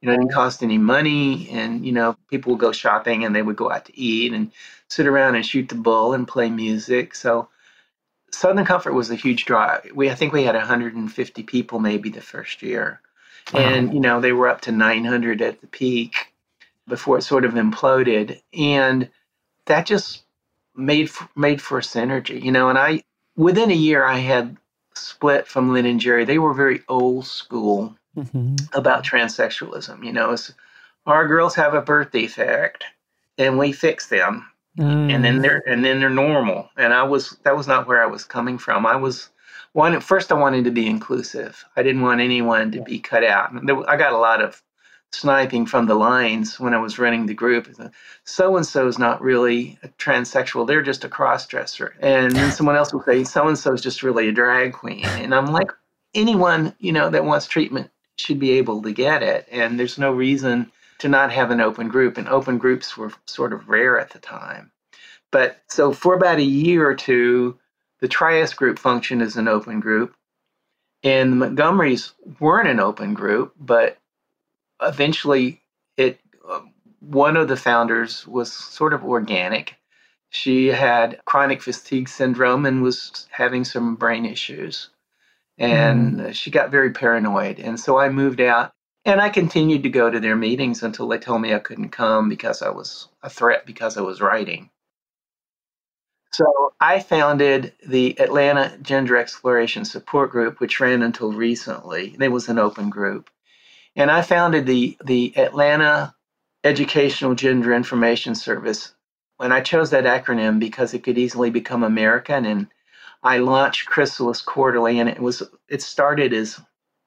You 0.00 0.08
know, 0.08 0.14
it 0.14 0.18
didn't 0.18 0.32
cost 0.32 0.62
any 0.62 0.78
money, 0.78 1.48
and 1.50 1.84
you 1.86 1.92
know, 1.92 2.16
people 2.30 2.52
would 2.52 2.60
go 2.60 2.72
shopping 2.72 3.24
and 3.24 3.34
they 3.34 3.42
would 3.42 3.56
go 3.56 3.70
out 3.70 3.86
to 3.86 3.98
eat 3.98 4.32
and 4.34 4.52
sit 4.88 5.06
around 5.06 5.36
and 5.36 5.46
shoot 5.46 5.68
the 5.70 5.74
bull 5.74 6.12
and 6.12 6.28
play 6.28 6.50
music. 6.50 7.14
So 7.14 7.48
Southern 8.34 8.64
Comfort 8.64 8.92
was 8.92 9.10
a 9.10 9.14
huge 9.14 9.44
draw. 9.44 9.78
We 9.94 10.10
I 10.10 10.14
think 10.14 10.32
we 10.32 10.44
had 10.44 10.54
150 10.54 11.42
people 11.44 11.78
maybe 11.78 12.10
the 12.10 12.20
first 12.20 12.62
year. 12.62 13.00
Wow. 13.52 13.60
And 13.60 13.94
you 13.94 14.00
know, 14.00 14.20
they 14.20 14.32
were 14.32 14.48
up 14.48 14.62
to 14.62 14.72
900 14.72 15.42
at 15.42 15.60
the 15.60 15.66
peak 15.66 16.32
before 16.88 17.18
it 17.18 17.22
sort 17.22 17.44
of 17.44 17.54
imploded, 17.54 18.40
and 18.52 19.08
that 19.66 19.86
just 19.86 20.22
made 20.74 21.10
for, 21.10 21.28
made 21.36 21.60
for 21.60 21.80
synergy, 21.80 22.42
you 22.42 22.52
know. 22.52 22.68
And 22.68 22.78
I 22.78 23.04
within 23.36 23.70
a 23.70 23.74
year 23.74 24.04
I 24.04 24.18
had 24.18 24.56
split 24.94 25.46
from 25.46 25.72
Lynn 25.72 25.86
and 25.86 26.00
Jerry. 26.00 26.24
They 26.24 26.38
were 26.38 26.54
very 26.54 26.82
old 26.88 27.26
school 27.26 27.96
mm-hmm. 28.16 28.56
about 28.72 29.04
transsexualism. 29.04 30.04
You 30.04 30.12
know, 30.12 30.32
it's, 30.32 30.52
our 31.06 31.26
girls 31.26 31.54
have 31.54 31.74
a 31.74 31.82
birth 31.82 32.12
defect, 32.12 32.84
and 33.38 33.58
we 33.58 33.72
fix 33.72 34.08
them, 34.08 34.46
mm. 34.78 35.12
and 35.12 35.24
then 35.24 35.38
mm. 35.38 35.42
they're 35.42 35.62
and 35.66 35.84
then 35.84 36.00
they're 36.00 36.10
normal. 36.10 36.70
And 36.76 36.92
I 36.92 37.02
was 37.02 37.36
that 37.44 37.56
was 37.56 37.68
not 37.68 37.86
where 37.86 38.02
I 38.02 38.06
was 38.06 38.24
coming 38.24 38.58
from. 38.58 38.86
I 38.86 38.96
was 38.96 39.30
one 39.72 39.98
first. 40.00 40.32
I 40.32 40.36
wanted 40.36 40.64
to 40.64 40.70
be 40.70 40.86
inclusive. 40.86 41.64
I 41.76 41.82
didn't 41.82 42.02
want 42.02 42.20
anyone 42.20 42.70
to 42.72 42.80
be 42.80 42.98
cut 42.98 43.24
out. 43.24 43.50
I 43.88 43.96
got 43.96 44.12
a 44.12 44.18
lot 44.18 44.42
of 44.42 44.62
sniping 45.14 45.64
from 45.64 45.86
the 45.86 45.94
lines 45.94 46.58
when 46.58 46.74
I 46.74 46.78
was 46.78 46.98
running 46.98 47.26
the 47.26 47.34
group. 47.34 47.68
So 48.24 48.56
and 48.56 48.66
so 48.66 48.86
is 48.88 48.98
not 48.98 49.22
really 49.22 49.78
a 49.82 49.88
transsexual; 49.88 50.66
they're 50.66 50.82
just 50.82 51.04
a 51.04 51.08
cross 51.08 51.46
dresser. 51.46 51.94
And 52.00 52.32
then 52.32 52.52
someone 52.56 52.76
else 52.76 52.92
will 52.92 53.02
say, 53.02 53.24
"So 53.24 53.48
and 53.48 53.58
so 53.58 53.72
is 53.72 53.80
just 53.80 54.02
really 54.02 54.28
a 54.28 54.32
drag 54.32 54.72
queen." 54.72 55.04
And 55.04 55.34
I'm 55.34 55.46
like, 55.46 55.70
anyone 56.14 56.74
you 56.78 56.92
know 56.92 57.10
that 57.10 57.24
wants 57.24 57.46
treatment 57.46 57.90
should 58.16 58.38
be 58.38 58.52
able 58.52 58.82
to 58.82 58.92
get 58.92 59.22
it, 59.22 59.48
and 59.50 59.78
there's 59.78 59.98
no 59.98 60.12
reason 60.12 60.70
to 61.04 61.08
not 61.10 61.30
have 61.30 61.50
an 61.50 61.60
open 61.60 61.88
group. 61.88 62.16
And 62.16 62.26
open 62.28 62.56
groups 62.56 62.96
were 62.96 63.12
sort 63.26 63.52
of 63.52 63.68
rare 63.68 64.00
at 64.00 64.08
the 64.08 64.18
time. 64.18 64.72
But 65.30 65.60
so 65.68 65.92
for 65.92 66.14
about 66.14 66.38
a 66.38 66.42
year 66.42 66.88
or 66.88 66.94
two, 66.94 67.58
the 68.00 68.08
Tri-Ess 68.08 68.54
group 68.54 68.78
functioned 68.78 69.20
as 69.20 69.36
an 69.36 69.46
open 69.46 69.80
group. 69.80 70.16
And 71.02 71.30
the 71.30 71.36
Montgomerys 71.36 72.12
weren't 72.40 72.70
an 72.70 72.80
open 72.80 73.12
group, 73.12 73.52
but 73.60 73.98
eventually 74.80 75.60
it 75.98 76.18
um, 76.50 76.72
one 77.00 77.36
of 77.36 77.48
the 77.48 77.56
founders 77.56 78.26
was 78.26 78.50
sort 78.50 78.94
of 78.94 79.04
organic 79.04 79.76
she 80.30 80.66
had 80.66 81.20
chronic 81.26 81.62
fatigue 81.62 82.08
syndrome 82.08 82.66
and 82.66 82.82
was 82.82 83.28
having 83.30 83.62
some 83.62 83.94
brain 83.94 84.24
issues 84.24 84.88
and 85.58 86.16
mm. 86.16 86.34
she 86.34 86.50
got 86.50 86.70
very 86.70 86.90
paranoid 86.90 87.60
and 87.60 87.78
so 87.78 87.98
i 87.98 88.08
moved 88.08 88.40
out 88.40 88.72
and 89.04 89.20
i 89.20 89.28
continued 89.28 89.82
to 89.84 89.90
go 89.90 90.10
to 90.10 90.20
their 90.20 90.36
meetings 90.36 90.82
until 90.82 91.08
they 91.08 91.18
told 91.18 91.42
me 91.42 91.54
i 91.54 91.58
couldn't 91.58 91.90
come 91.90 92.28
because 92.28 92.62
i 92.62 92.70
was 92.70 93.08
a 93.22 93.30
threat 93.30 93.66
because 93.66 93.96
i 93.98 94.02
was 94.02 94.20
writing 94.20 94.70
so 96.32 96.72
i 96.80 97.00
founded 97.00 97.72
the 97.86 98.18
atlanta 98.20 98.76
gender 98.82 99.16
exploration 99.16 99.84
support 99.84 100.30
group 100.30 100.60
which 100.60 100.80
ran 100.80 101.02
until 101.02 101.32
recently 101.32 102.16
it 102.20 102.28
was 102.28 102.48
an 102.48 102.58
open 102.58 102.90
group 102.90 103.22
and 103.96 104.10
I 104.10 104.22
founded 104.22 104.66
the, 104.66 104.96
the 105.04 105.36
Atlanta 105.36 106.14
Educational 106.64 107.34
Gender 107.34 107.72
Information 107.74 108.34
Service. 108.34 108.94
And 109.40 109.52
I 109.52 109.60
chose 109.60 109.90
that 109.90 110.04
acronym 110.04 110.58
because 110.58 110.94
it 110.94 111.02
could 111.02 111.18
easily 111.18 111.50
become 111.50 111.82
American. 111.82 112.46
And 112.46 112.68
I 113.22 113.38
launched 113.38 113.86
Chrysalis 113.86 114.40
Quarterly, 114.42 114.98
and 114.98 115.08
it 115.08 115.20
was 115.20 115.42
it 115.68 115.82
started 115.82 116.32
as 116.32 116.60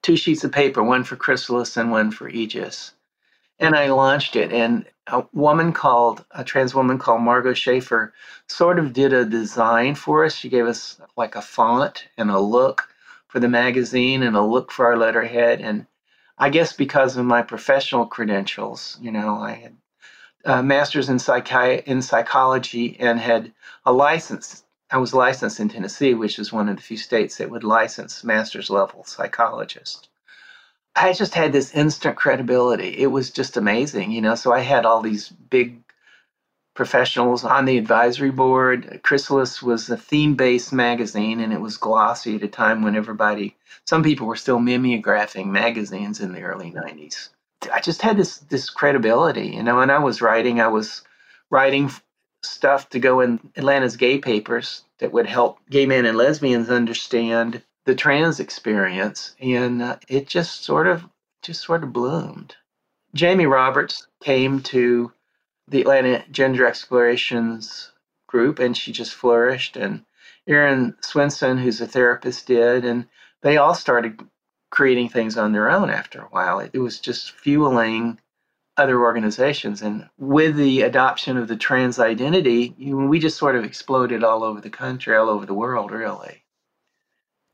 two 0.08 0.16
sheets 0.16 0.42
of 0.42 0.50
paper, 0.50 0.82
one 0.82 1.04
for 1.04 1.16
Chrysalis 1.16 1.76
and 1.76 1.90
one 1.90 2.10
for 2.10 2.30
Aegis. 2.30 2.92
And 3.58 3.76
I 3.76 3.88
launched 3.88 4.36
it, 4.36 4.52
and 4.52 4.86
a 5.06 5.24
woman 5.34 5.74
called 5.74 6.24
a 6.30 6.42
trans 6.44 6.74
woman 6.74 6.98
called 6.98 7.20
Margot 7.20 7.52
Schaefer 7.52 8.14
sort 8.46 8.78
of 8.78 8.94
did 8.94 9.12
a 9.12 9.26
design 9.26 9.94
for 9.94 10.24
us. 10.24 10.34
She 10.34 10.48
gave 10.48 10.66
us 10.66 10.98
like 11.18 11.36
a 11.36 11.42
font 11.42 12.08
and 12.16 12.30
a 12.30 12.40
look 12.40 12.88
for 13.28 13.38
the 13.38 13.50
magazine 13.50 14.22
and 14.22 14.34
a 14.34 14.40
look 14.42 14.72
for 14.72 14.86
our 14.86 14.96
letterhead, 14.96 15.60
and 15.60 15.86
I 16.38 16.48
guess 16.48 16.72
because 16.72 17.18
of 17.18 17.26
my 17.26 17.42
professional 17.42 18.06
credentials, 18.06 18.96
you 19.02 19.12
know, 19.12 19.36
I 19.36 19.52
had 19.52 19.76
a 20.46 20.62
master's 20.62 21.10
in, 21.10 21.18
psychi- 21.18 21.84
in 21.84 22.00
psychology 22.02 22.96
and 22.98 23.20
had 23.20 23.52
a 23.84 23.92
license. 23.92 24.64
I 24.90 24.98
was 24.98 25.14
licensed 25.14 25.60
in 25.60 25.68
Tennessee, 25.70 26.14
which 26.14 26.38
is 26.38 26.52
one 26.52 26.68
of 26.68 26.76
the 26.76 26.82
few 26.82 26.98
states 26.98 27.38
that 27.38 27.50
would 27.50 27.64
license 27.64 28.24
master's 28.24 28.70
level 28.70 29.04
psychologists. 29.04 30.08
I 30.96 31.12
just 31.14 31.34
had 31.34 31.52
this 31.52 31.74
instant 31.74 32.16
credibility. 32.16 32.98
It 32.98 33.08
was 33.08 33.30
just 33.30 33.56
amazing, 33.56 34.12
you 34.12 34.20
know. 34.22 34.34
So 34.34 34.52
I 34.52 34.60
had 34.60 34.86
all 34.86 35.02
these 35.02 35.28
big 35.30 35.78
professionals 36.74 37.44
on 37.44 37.66
the 37.66 37.78
advisory 37.78 38.30
board. 38.32 39.00
Chrysalis 39.04 39.62
was 39.62 39.90
a 39.90 39.98
theme 39.98 40.36
based 40.36 40.72
magazine 40.72 41.40
and 41.40 41.52
it 41.52 41.60
was 41.60 41.76
glossy 41.78 42.36
at 42.36 42.44
a 42.44 42.48
time 42.48 42.82
when 42.82 42.96
everybody, 42.96 43.56
some 43.86 44.02
people 44.04 44.26
were 44.26 44.36
still 44.36 44.58
mimeographing 44.60 45.46
magazines 45.48 46.20
in 46.20 46.32
the 46.32 46.42
early 46.42 46.72
90s. 46.72 47.30
I 47.72 47.80
just 47.80 48.02
had 48.02 48.16
this 48.18 48.38
this 48.38 48.70
credibility, 48.70 49.48
you 49.48 49.62
know. 49.62 49.80
And 49.80 49.92
I 49.92 50.00
was 50.00 50.22
writing, 50.22 50.60
I 50.60 50.68
was 50.68 51.02
writing 51.50 51.90
stuff 52.42 52.88
to 52.90 52.98
go 52.98 53.20
in 53.20 53.40
Atlanta's 53.56 53.96
gay 53.96 54.18
papers 54.18 54.84
that 54.98 55.12
would 55.12 55.26
help 55.26 55.58
gay 55.70 55.86
men 55.86 56.06
and 56.06 56.16
lesbians 56.16 56.70
understand 56.70 57.62
the 57.84 57.94
trans 57.94 58.38
experience, 58.40 59.34
and 59.40 59.82
uh, 59.82 59.96
it 60.08 60.26
just 60.26 60.64
sort 60.64 60.86
of 60.86 61.04
just 61.42 61.62
sort 61.62 61.82
of 61.82 61.92
bloomed. 61.92 62.54
Jamie 63.14 63.46
Roberts 63.46 64.06
came 64.22 64.60
to 64.60 65.12
the 65.68 65.80
Atlanta 65.80 66.24
Gender 66.30 66.66
Explorations 66.66 67.92
group, 68.26 68.58
and 68.58 68.76
she 68.76 68.92
just 68.92 69.14
flourished. 69.14 69.76
And 69.76 70.04
Erin 70.46 70.94
Swenson, 71.00 71.58
who's 71.58 71.80
a 71.80 71.86
therapist, 71.86 72.46
did, 72.46 72.84
and 72.84 73.06
they 73.42 73.56
all 73.56 73.74
started 73.74 74.20
creating 74.70 75.08
things 75.08 75.38
on 75.38 75.52
their 75.52 75.70
own 75.70 75.88
after 75.90 76.20
a 76.20 76.28
while. 76.28 76.60
It, 76.60 76.70
it 76.74 76.78
was 76.78 77.00
just 77.00 77.32
fueling 77.32 78.20
other 78.78 79.00
organizations. 79.00 79.82
And 79.82 80.08
with 80.18 80.56
the 80.56 80.82
adoption 80.82 81.36
of 81.36 81.48
the 81.48 81.56
trans 81.56 81.98
identity, 81.98 82.74
you, 82.78 82.96
we 82.96 83.18
just 83.18 83.36
sort 83.36 83.56
of 83.56 83.64
exploded 83.64 84.24
all 84.24 84.44
over 84.44 84.60
the 84.60 84.70
country, 84.70 85.16
all 85.16 85.28
over 85.28 85.44
the 85.44 85.54
world, 85.54 85.90
really. 85.90 86.42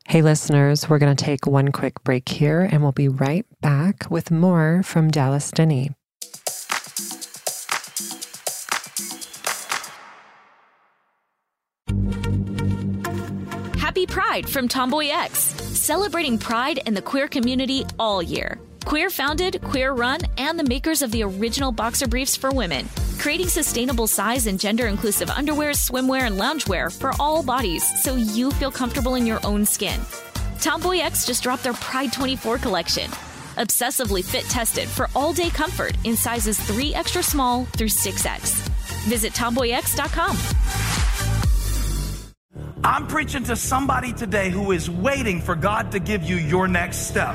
Hey, 0.06 0.20
listeners, 0.20 0.88
we're 0.88 0.98
going 0.98 1.16
to 1.16 1.24
take 1.24 1.46
one 1.46 1.72
quick 1.72 2.04
break 2.04 2.28
here 2.28 2.60
and 2.60 2.82
we'll 2.82 2.92
be 2.92 3.08
right 3.08 3.46
back 3.62 4.10
with 4.10 4.30
more 4.30 4.82
from 4.82 5.10
Dallas 5.10 5.50
Denny. 5.50 5.92
Happy 13.78 14.06
Pride 14.06 14.48
from 14.48 14.68
Tomboy 14.68 15.08
X, 15.08 15.38
celebrating 15.38 16.36
pride 16.36 16.80
in 16.84 16.92
the 16.92 17.00
queer 17.00 17.28
community 17.28 17.86
all 17.98 18.22
year. 18.22 18.58
Queer 18.84 19.08
founded, 19.08 19.62
queer 19.62 19.94
run, 19.94 20.20
and 20.36 20.58
the 20.58 20.64
makers 20.64 21.00
of 21.00 21.10
the 21.10 21.22
original 21.22 21.72
boxer 21.72 22.06
briefs 22.06 22.36
for 22.36 22.50
women, 22.50 22.86
creating 23.18 23.48
sustainable 23.48 24.06
size 24.06 24.46
and 24.46 24.60
gender 24.60 24.88
inclusive 24.88 25.30
underwear, 25.30 25.70
swimwear, 25.70 26.26
and 26.26 26.38
loungewear 26.38 26.92
for 26.92 27.12
all 27.18 27.42
bodies 27.42 27.82
so 28.02 28.16
you 28.16 28.50
feel 28.50 28.70
comfortable 28.70 29.14
in 29.14 29.26
your 29.26 29.40
own 29.42 29.64
skin. 29.64 29.98
Tomboy 30.60 30.98
X 30.98 31.24
just 31.24 31.42
dropped 31.42 31.62
their 31.62 31.72
Pride 31.72 32.12
24 32.12 32.58
collection. 32.58 33.10
Obsessively 33.56 34.22
fit 34.22 34.44
tested 34.44 34.86
for 34.86 35.08
all 35.16 35.32
day 35.32 35.48
comfort 35.48 35.96
in 36.04 36.14
sizes 36.14 36.60
3 36.60 36.94
extra 36.94 37.22
small 37.22 37.64
through 37.76 37.88
6X. 37.88 38.68
Visit 39.08 39.32
tomboyx.com. 39.32 40.36
I'm 42.84 43.06
preaching 43.06 43.44
to 43.44 43.56
somebody 43.56 44.12
today 44.12 44.50
who 44.50 44.72
is 44.72 44.90
waiting 44.90 45.40
for 45.40 45.54
God 45.54 45.90
to 45.92 45.98
give 45.98 46.22
you 46.22 46.36
your 46.36 46.68
next 46.68 47.08
step 47.08 47.34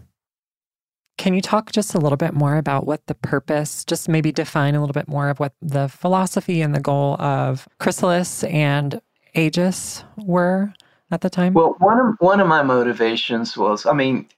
Can 1.21 1.35
you 1.35 1.41
talk 1.41 1.71
just 1.71 1.93
a 1.93 1.99
little 1.99 2.17
bit 2.17 2.33
more 2.33 2.57
about 2.57 2.87
what 2.87 3.05
the 3.05 3.13
purpose, 3.13 3.85
just 3.85 4.09
maybe 4.09 4.31
define 4.31 4.73
a 4.73 4.79
little 4.79 4.91
bit 4.91 5.07
more 5.07 5.29
of 5.29 5.39
what 5.39 5.53
the 5.61 5.87
philosophy 5.87 6.63
and 6.63 6.73
the 6.73 6.79
goal 6.79 7.13
of 7.21 7.69
Chrysalis 7.77 8.43
and 8.45 8.99
Aegis 9.35 10.03
were 10.17 10.73
at 11.11 11.21
the 11.21 11.29
time? 11.29 11.53
Well, 11.53 11.75
one 11.77 11.99
of 11.99 12.15
one 12.17 12.39
of 12.39 12.47
my 12.47 12.63
motivations 12.63 13.55
was, 13.55 13.85
I 13.85 13.93
mean, 13.93 14.29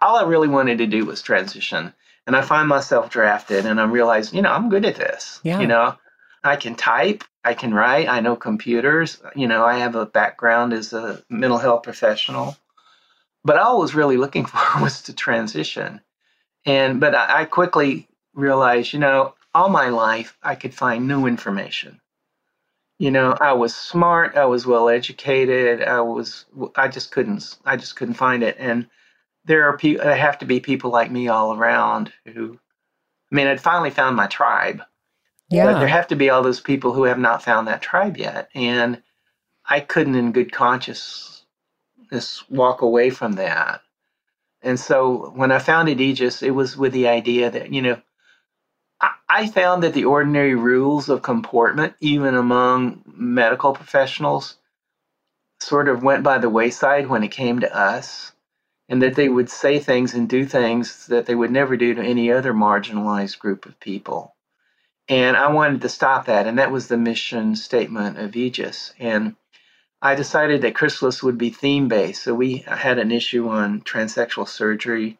all 0.00 0.14
I 0.14 0.22
really 0.22 0.46
wanted 0.46 0.78
to 0.78 0.86
do 0.86 1.04
was 1.04 1.22
transition, 1.22 1.92
and 2.28 2.36
I 2.36 2.42
find 2.42 2.68
myself 2.68 3.10
drafted, 3.10 3.66
and 3.66 3.80
I 3.80 3.84
realize, 3.84 4.32
you 4.32 4.42
know, 4.42 4.52
I'm 4.52 4.68
good 4.68 4.84
at 4.84 4.94
this. 4.94 5.40
Yeah. 5.42 5.58
You 5.58 5.66
know, 5.66 5.96
I 6.44 6.54
can 6.54 6.76
type, 6.76 7.24
I 7.42 7.54
can 7.54 7.74
write, 7.74 8.08
I 8.08 8.20
know 8.20 8.36
computers. 8.36 9.20
You 9.34 9.48
know, 9.48 9.64
I 9.64 9.78
have 9.78 9.96
a 9.96 10.06
background 10.06 10.72
as 10.72 10.92
a 10.92 11.20
mental 11.28 11.58
health 11.58 11.82
professional 11.82 12.56
but 13.48 13.56
all 13.56 13.78
I 13.78 13.80
was 13.80 13.94
really 13.94 14.18
looking 14.18 14.44
for 14.52 14.60
was 14.82 15.00
to 15.04 15.14
transition. 15.14 16.02
And 16.66 17.00
but 17.00 17.14
I, 17.14 17.40
I 17.40 17.44
quickly 17.46 18.06
realized, 18.34 18.92
you 18.92 18.98
know, 18.98 19.34
all 19.54 19.70
my 19.70 19.88
life 19.88 20.36
I 20.42 20.54
could 20.54 20.74
find 20.74 21.08
new 21.08 21.26
information. 21.26 21.98
You 22.98 23.10
know, 23.10 23.34
I 23.40 23.54
was 23.54 23.74
smart, 23.74 24.36
I 24.36 24.44
was 24.44 24.66
well 24.66 24.90
educated, 24.90 25.82
I 25.82 26.02
was 26.02 26.44
I 26.76 26.88
just 26.88 27.10
couldn't 27.10 27.56
I 27.64 27.76
just 27.76 27.96
couldn't 27.96 28.14
find 28.14 28.42
it. 28.42 28.56
And 28.58 28.86
there 29.46 29.64
are 29.64 29.78
people 29.78 30.04
there 30.04 30.14
have 30.14 30.38
to 30.40 30.44
be 30.44 30.60
people 30.60 30.90
like 30.90 31.10
me 31.10 31.28
all 31.28 31.56
around 31.56 32.12
who 32.26 32.58
I 33.32 33.34
mean, 33.34 33.46
I'd 33.46 33.62
finally 33.62 33.90
found 33.90 34.14
my 34.14 34.26
tribe. 34.26 34.82
Yeah. 35.48 35.64
But 35.64 35.78
there 35.78 35.88
have 35.88 36.08
to 36.08 36.16
be 36.16 36.28
all 36.28 36.42
those 36.42 36.60
people 36.60 36.92
who 36.92 37.04
have 37.04 37.18
not 37.18 37.42
found 37.42 37.66
that 37.66 37.80
tribe 37.80 38.18
yet. 38.18 38.50
And 38.54 39.02
I 39.64 39.80
couldn't 39.80 40.16
in 40.16 40.32
good 40.32 40.52
conscience 40.52 41.37
this 42.10 42.48
walk 42.50 42.82
away 42.82 43.10
from 43.10 43.34
that. 43.34 43.82
And 44.62 44.80
so 44.80 45.30
when 45.36 45.52
I 45.52 45.60
founded 45.60 46.00
Aegis, 46.00 46.42
it 46.42 46.50
was 46.52 46.76
with 46.76 46.92
the 46.92 47.08
idea 47.08 47.50
that, 47.50 47.72
you 47.72 47.82
know, 47.82 48.02
I, 49.00 49.12
I 49.28 49.46
found 49.48 49.82
that 49.84 49.94
the 49.94 50.06
ordinary 50.06 50.54
rules 50.56 51.08
of 51.10 51.22
comportment, 51.22 51.94
even 52.00 52.34
among 52.36 53.02
medical 53.06 53.72
professionals, 53.74 54.56
sort 55.60 55.88
of 55.88 56.02
went 56.02 56.24
by 56.24 56.38
the 56.38 56.50
wayside 56.50 57.08
when 57.08 57.24
it 57.24 57.30
came 57.30 57.60
to 57.60 57.76
us. 57.76 58.32
and 58.88 59.02
that 59.02 59.16
they 59.16 59.30
would 59.30 59.50
say 59.50 59.80
things 59.80 60.14
and 60.14 60.30
do 60.30 60.46
things 60.46 61.08
that 61.08 61.26
they 61.26 61.36
would 61.36 61.52
never 61.52 61.76
do 61.76 61.94
to 61.94 62.02
any 62.02 62.32
other 62.32 62.54
marginalized 62.54 63.40
group 63.40 63.66
of 63.66 63.80
people. 63.80 64.36
And 65.08 65.36
I 65.36 65.52
wanted 65.52 65.82
to 65.82 65.90
stop 65.90 66.26
that, 66.26 66.46
and 66.46 66.58
that 66.58 66.72
was 66.72 66.88
the 66.88 66.96
mission 66.98 67.56
statement 67.56 68.18
of 68.18 68.36
Aegis. 68.36 68.94
And 68.98 69.36
I 70.00 70.14
decided 70.14 70.62
that 70.62 70.74
Chrysalis 70.74 71.22
would 71.22 71.38
be 71.38 71.50
theme 71.50 71.88
based. 71.88 72.22
So 72.22 72.34
we 72.34 72.58
had 72.58 72.98
an 72.98 73.10
issue 73.10 73.48
on 73.48 73.80
transsexual 73.80 74.46
surgery. 74.46 75.18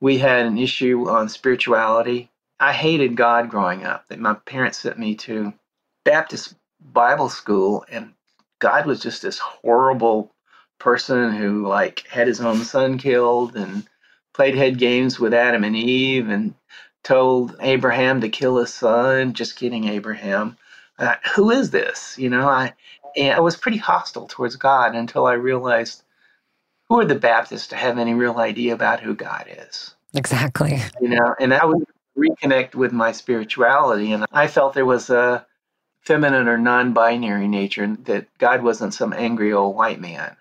We 0.00 0.18
had 0.18 0.46
an 0.46 0.58
issue 0.58 1.08
on 1.08 1.28
spirituality. 1.28 2.30
I 2.58 2.72
hated 2.72 3.16
God 3.16 3.48
growing 3.48 3.84
up. 3.84 4.08
That 4.08 4.18
my 4.18 4.34
parents 4.34 4.78
sent 4.78 4.98
me 4.98 5.14
to 5.16 5.52
Baptist 6.04 6.54
Bible 6.80 7.28
school, 7.28 7.84
and 7.90 8.14
God 8.58 8.86
was 8.86 9.00
just 9.00 9.22
this 9.22 9.38
horrible 9.38 10.32
person 10.78 11.32
who 11.32 11.66
like 11.66 12.06
had 12.08 12.26
his 12.26 12.40
own 12.40 12.64
son 12.64 12.98
killed 12.98 13.54
and 13.54 13.86
played 14.32 14.54
head 14.54 14.78
games 14.78 15.20
with 15.20 15.34
Adam 15.34 15.62
and 15.62 15.76
Eve 15.76 16.28
and 16.28 16.54
told 17.04 17.56
Abraham 17.60 18.20
to 18.22 18.28
kill 18.28 18.56
his 18.56 18.72
son. 18.72 19.34
Just 19.34 19.56
kidding, 19.56 19.84
Abraham. 19.84 20.56
Uh, 20.98 21.14
who 21.34 21.50
is 21.50 21.70
this? 21.70 22.18
You 22.18 22.28
know, 22.28 22.48
I 22.48 22.74
and 23.16 23.34
I 23.34 23.40
was 23.40 23.56
pretty 23.56 23.78
hostile 23.78 24.26
towards 24.26 24.56
God 24.56 24.94
until 24.94 25.26
I 25.26 25.34
realized 25.34 26.02
who 26.88 27.00
are 27.00 27.04
the 27.04 27.14
Baptists 27.14 27.68
to 27.68 27.76
have 27.76 27.98
any 27.98 28.14
real 28.14 28.38
idea 28.38 28.74
about 28.74 29.00
who 29.00 29.14
God 29.14 29.46
is? 29.48 29.94
Exactly. 30.14 30.80
You 31.00 31.08
know, 31.08 31.34
and 31.38 31.54
I 31.54 31.64
would 31.64 31.84
reconnect 32.18 32.74
with 32.74 32.92
my 32.92 33.12
spirituality, 33.12 34.12
and 34.12 34.26
I 34.32 34.48
felt 34.48 34.74
there 34.74 34.84
was 34.84 35.08
a 35.08 35.46
feminine 36.00 36.48
or 36.48 36.58
non-binary 36.58 37.46
nature, 37.46 37.84
and 37.84 38.04
that 38.06 38.26
God 38.38 38.62
wasn't 38.62 38.94
some 38.94 39.12
angry 39.12 39.52
old 39.52 39.76
white 39.76 40.00
man. 40.00 40.36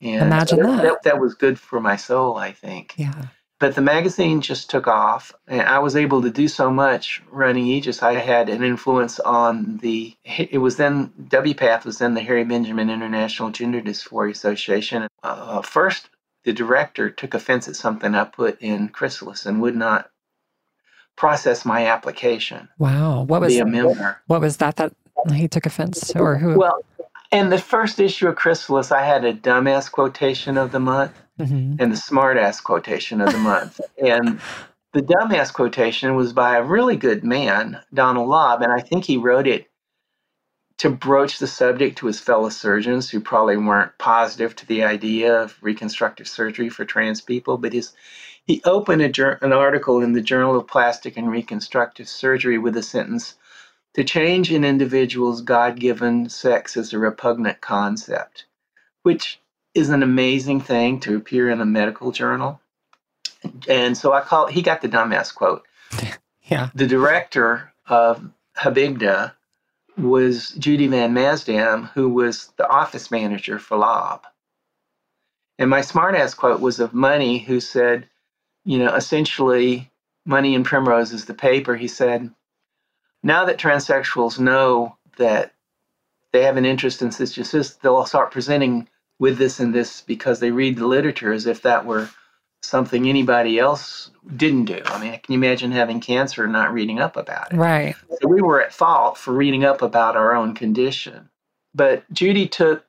And 0.00 0.22
Imagine 0.22 0.62
that. 0.62 0.82
that. 0.82 1.02
That 1.04 1.20
was 1.20 1.34
good 1.34 1.58
for 1.58 1.80
my 1.80 1.96
soul, 1.96 2.36
I 2.36 2.52
think. 2.52 2.94
Yeah. 2.96 3.26
But 3.64 3.76
the 3.76 3.80
magazine 3.80 4.42
just 4.42 4.68
took 4.68 4.86
off, 4.86 5.32
and 5.48 5.62
I 5.62 5.78
was 5.78 5.96
able 5.96 6.20
to 6.20 6.28
do 6.28 6.48
so 6.48 6.70
much 6.70 7.22
running 7.30 7.66
Aegis. 7.66 8.02
I 8.02 8.12
had 8.12 8.50
an 8.50 8.62
influence 8.62 9.18
on 9.20 9.78
the. 9.78 10.14
It 10.22 10.58
was 10.58 10.76
then 10.76 11.10
WPATH 11.28 11.86
was 11.86 11.96
then 11.96 12.12
the 12.12 12.20
Harry 12.20 12.44
Benjamin 12.44 12.90
International 12.90 13.48
Gender 13.48 13.80
Dysphoria 13.80 14.32
Association. 14.32 15.08
Uh, 15.22 15.62
first, 15.62 16.10
the 16.44 16.52
director 16.52 17.08
took 17.08 17.32
offense 17.32 17.66
at 17.66 17.74
something 17.74 18.14
I 18.14 18.24
put 18.24 18.60
in 18.60 18.90
Chrysalis 18.90 19.46
and 19.46 19.62
would 19.62 19.76
not 19.76 20.10
process 21.16 21.64
my 21.64 21.86
application. 21.86 22.68
Wow. 22.76 23.22
What 23.22 23.40
was 23.40 23.54
Be 23.54 23.60
a 23.60 23.64
member. 23.64 24.20
what 24.26 24.42
was 24.42 24.58
that 24.58 24.76
that 24.76 24.92
he 25.32 25.48
took 25.48 25.64
offense 25.64 26.08
to, 26.08 26.18
or 26.18 26.36
who? 26.36 26.58
Well, 26.58 26.84
in 27.32 27.48
the 27.48 27.56
first 27.56 27.98
issue 27.98 28.28
of 28.28 28.36
Chrysalis, 28.36 28.92
I 28.92 29.04
had 29.04 29.24
a 29.24 29.32
dumbass 29.32 29.90
quotation 29.90 30.58
of 30.58 30.70
the 30.70 30.80
month 30.80 31.18
Mhm. 31.40 31.80
and 31.80 31.92
the 31.92 31.96
smartass 31.96 32.62
quotation 32.62 33.20
of 33.20 33.32
the 33.32 33.38
month. 33.38 33.80
and 33.98 34.40
the 34.94 35.02
dumbass 35.02 35.52
quotation 35.52 36.16
was 36.16 36.32
by 36.32 36.56
a 36.56 36.64
really 36.64 36.96
good 36.96 37.24
man, 37.24 37.80
Donald 37.94 38.28
Laub, 38.28 38.62
and 38.62 38.72
I 38.72 38.80
think 38.80 39.04
he 39.04 39.16
wrote 39.18 39.46
it 39.46 39.68
to 40.78 40.90
broach 40.90 41.38
the 41.38 41.46
subject 41.46 41.98
to 41.98 42.06
his 42.06 42.20
fellow 42.20 42.48
surgeons 42.50 43.10
who 43.10 43.20
probably 43.20 43.56
weren't 43.56 43.96
positive 43.98 44.56
to 44.56 44.66
the 44.66 44.84
idea 44.84 45.34
of 45.42 45.56
reconstructive 45.62 46.28
surgery 46.28 46.68
for 46.70 46.84
trans 46.84 47.20
people. 47.20 47.58
But 47.58 47.72
his, 47.74 47.94
he 48.46 48.62
opened 48.64 49.02
a, 49.02 49.44
an 49.44 49.52
article 49.52 50.02
in 50.02 50.12
the 50.12 50.22
Journal 50.22 50.56
of 50.56 50.66
Plastic 50.68 51.16
and 51.16 51.30
Reconstructive 51.30 52.08
Surgery 52.08 52.58
with 52.58 52.76
a 52.76 52.82
sentence 52.84 53.32
To 53.94 54.04
change 54.04 54.52
an 54.52 54.64
individual's 54.64 55.42
God 55.42 55.80
given 55.80 56.28
sex 56.28 56.76
is 56.76 56.92
a 56.92 56.98
repugnant 56.98 57.60
concept, 57.60 58.46
which 59.02 59.40
is 59.74 59.88
an 59.90 60.02
amazing 60.02 60.60
thing 60.60 61.00
to 61.00 61.16
appear 61.16 61.50
in 61.50 61.60
a 61.60 61.66
medical 61.66 62.12
journal. 62.12 62.60
And 63.68 63.96
so 63.96 64.12
I 64.12 64.20
call 64.20 64.46
he 64.46 64.62
got 64.62 64.80
the 64.80 64.88
dumbass 64.88 65.34
quote. 65.34 65.64
Yeah. 66.46 66.68
The 66.74 66.86
director 66.86 67.72
of 67.88 68.30
Habigda 68.58 69.32
was 69.96 70.50
Judy 70.50 70.86
Van 70.88 71.14
Maasdam, 71.14 71.88
who 71.92 72.08
was 72.10 72.52
the 72.58 72.68
office 72.68 73.10
manager 73.10 73.58
for 73.58 73.78
Laub. 73.78 74.24
And 75.58 75.70
my 75.70 75.80
smartass 75.80 76.36
quote 76.36 76.60
was 76.60 76.80
of 76.80 76.92
Money, 76.92 77.38
who 77.38 77.60
said, 77.60 78.08
you 78.64 78.78
know, 78.78 78.94
essentially, 78.94 79.90
Money 80.26 80.54
and 80.54 80.64
Primrose 80.64 81.12
is 81.12 81.26
the 81.26 81.34
paper. 81.34 81.76
He 81.76 81.88
said, 81.88 82.30
now 83.22 83.44
that 83.44 83.58
transsexuals 83.58 84.38
know 84.38 84.96
that 85.16 85.54
they 86.32 86.42
have 86.42 86.56
an 86.56 86.64
interest 86.64 87.02
in 87.02 87.08
cisgenesis, 87.08 87.80
they'll 87.80 88.04
start 88.06 88.32
presenting 88.32 88.88
with 89.24 89.38
this 89.38 89.58
and 89.58 89.74
this 89.74 90.02
because 90.02 90.38
they 90.38 90.50
read 90.50 90.76
the 90.76 90.86
literature 90.86 91.32
as 91.32 91.46
if 91.46 91.62
that 91.62 91.86
were 91.86 92.10
something 92.62 93.08
anybody 93.08 93.58
else 93.58 94.10
didn't 94.36 94.66
do. 94.66 94.82
I 94.84 95.00
mean, 95.00 95.12
can 95.12 95.32
you 95.32 95.38
imagine 95.38 95.72
having 95.72 95.98
cancer 95.98 96.44
and 96.44 96.52
not 96.52 96.74
reading 96.74 97.00
up 97.00 97.16
about 97.16 97.50
it? 97.50 97.56
Right. 97.56 97.96
So 98.20 98.28
we 98.28 98.42
were 98.42 98.62
at 98.62 98.74
fault 98.74 99.16
for 99.16 99.32
reading 99.32 99.64
up 99.64 99.80
about 99.80 100.14
our 100.14 100.34
own 100.34 100.54
condition. 100.54 101.30
But 101.74 102.04
Judy 102.12 102.46
took 102.46 102.84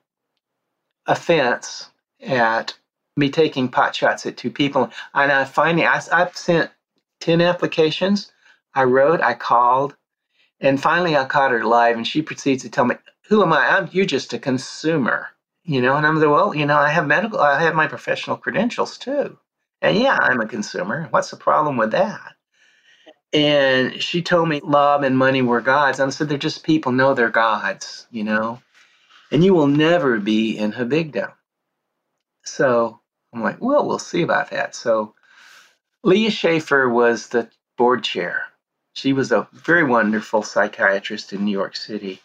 offense 1.06 1.88
at 2.20 2.74
me 3.16 3.30
taking 3.30 3.70
pot 3.70 3.94
shots 3.96 4.26
at 4.26 4.36
two 4.36 4.50
people. 4.50 4.90
And 5.14 5.32
I 5.32 5.46
finally, 5.46 5.86
I, 5.86 6.02
I've 6.12 6.36
sent 6.36 6.70
10 7.20 7.40
applications. 7.40 8.30
I 8.74 8.84
wrote, 8.84 9.22
I 9.22 9.32
called, 9.32 9.96
and 10.60 10.82
finally 10.82 11.16
I 11.16 11.24
caught 11.24 11.50
her 11.52 11.64
live 11.64 11.96
and 11.96 12.06
she 12.06 12.20
proceeds 12.20 12.62
to 12.64 12.68
tell 12.68 12.84
me, 12.84 12.96
who 13.26 13.42
am 13.42 13.54
I? 13.54 13.68
I'm, 13.68 13.88
you're 13.90 14.04
just 14.04 14.34
a 14.34 14.38
consumer, 14.38 15.28
you 15.66 15.82
know? 15.82 15.96
And 15.96 16.06
I'm 16.06 16.16
like, 16.20 16.30
well, 16.30 16.54
you 16.54 16.66
know, 16.66 16.78
I 16.78 16.90
have 16.90 17.06
medical, 17.08 17.40
I 17.40 17.62
have 17.62 17.76
my 17.76 17.88
professional 17.88 18.38
credentials 18.38 18.98
too. 18.98 19.38
And 19.82 19.98
yeah, 19.98 20.18
I'm 20.20 20.40
a 20.40 20.48
consumer. 20.48 21.08
What's 21.10 21.30
the 21.30 21.38
problem 21.38 21.78
with 21.78 21.92
that? 21.92 22.34
And 23.32 24.02
she 24.02 24.22
told 24.22 24.48
me 24.48 24.60
Laub 24.60 25.04
and 25.04 25.18
money 25.18 25.42
were 25.42 25.60
gods. 25.60 26.00
And 26.00 26.08
I 26.08 26.10
said, 26.10 26.28
they're 26.28 26.38
just 26.38 26.64
people. 26.64 26.92
No, 26.92 27.14
they're 27.14 27.30
gods, 27.30 28.08
you 28.10 28.24
know? 28.24 28.62
And 29.32 29.44
you 29.44 29.54
will 29.54 29.68
never 29.68 30.20
be 30.20 30.58
in 30.58 30.72
Habigda. 30.72 31.32
So 32.44 33.00
I'm 33.32 33.42
like, 33.42 33.60
well, 33.60 33.86
we'll 33.86 33.98
see 33.98 34.22
about 34.22 34.50
that. 34.50 34.74
So 34.74 35.14
Leah 36.04 36.30
Schaefer 36.30 36.88
was 36.88 37.28
the 37.28 37.50
board 37.78 38.04
chair. 38.04 38.44
She 38.94 39.12
was 39.12 39.32
a 39.32 39.48
very 39.52 39.84
wonderful 39.84 40.42
psychiatrist 40.42 41.32
in 41.34 41.44
New 41.44 41.52
York 41.52 41.76
City. 41.76 42.20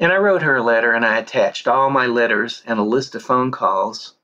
And 0.00 0.12
I 0.12 0.16
wrote 0.16 0.42
her 0.42 0.56
a 0.56 0.62
letter 0.62 0.92
and 0.92 1.04
I 1.04 1.18
attached 1.18 1.68
all 1.68 1.90
my 1.90 2.06
letters 2.06 2.62
and 2.66 2.78
a 2.80 2.84
list 2.84 3.14
of 3.14 3.22
phone 3.22 3.50
calls 3.50 4.14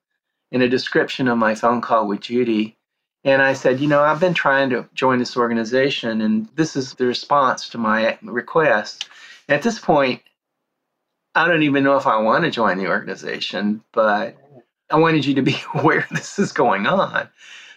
and 0.50 0.62
a 0.62 0.68
description 0.68 1.28
of 1.28 1.38
my 1.38 1.54
phone 1.54 1.82
call 1.82 2.08
with 2.08 2.20
Judy. 2.20 2.76
And 3.24 3.42
I 3.42 3.52
said, 3.52 3.80
you 3.80 3.88
know, 3.88 4.02
I've 4.02 4.20
been 4.20 4.34
trying 4.34 4.70
to 4.70 4.88
join 4.94 5.18
this 5.18 5.36
organization 5.36 6.22
and 6.22 6.48
this 6.56 6.76
is 6.76 6.94
the 6.94 7.06
response 7.06 7.68
to 7.70 7.78
my 7.78 8.18
request. 8.22 9.08
At 9.50 9.62
this 9.62 9.78
point, 9.78 10.22
I 11.34 11.46
don't 11.46 11.62
even 11.62 11.84
know 11.84 11.98
if 11.98 12.06
I 12.06 12.16
want 12.18 12.44
to 12.44 12.50
join 12.50 12.78
the 12.78 12.88
organization, 12.88 13.84
but 13.92 14.36
I 14.90 14.96
wanted 14.96 15.26
you 15.26 15.34
to 15.34 15.42
be 15.42 15.56
aware 15.74 16.06
this 16.10 16.38
is 16.38 16.52
going 16.52 16.86
on. 16.86 17.28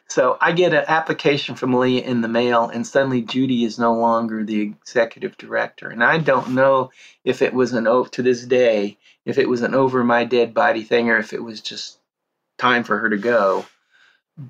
So 0.09 0.37
I 0.41 0.53
get 0.53 0.73
an 0.73 0.85
application 0.87 1.55
from 1.55 1.73
Leah 1.73 2.03
in 2.03 2.21
the 2.21 2.27
mail, 2.27 2.67
and 2.67 2.85
suddenly 2.85 3.21
Judy 3.21 3.63
is 3.63 3.77
no 3.77 3.93
longer 3.93 4.43
the 4.43 4.59
executive 4.61 5.37
director. 5.37 5.89
And 5.89 6.03
I 6.03 6.17
don't 6.17 6.55
know 6.55 6.91
if 7.23 7.43
it 7.43 7.53
was 7.53 7.73
an 7.73 7.85
over 7.85 8.09
to 8.09 8.23
this 8.23 8.43
day, 8.45 8.97
if 9.25 9.37
it 9.37 9.47
was 9.47 9.61
an 9.61 9.75
over 9.75 10.03
my 10.03 10.23
dead 10.23 10.53
body 10.53 10.83
thing, 10.83 11.09
or 11.09 11.17
if 11.17 11.31
it 11.31 11.43
was 11.43 11.61
just 11.61 11.99
time 12.57 12.83
for 12.83 12.97
her 12.97 13.09
to 13.09 13.17
go. 13.17 13.65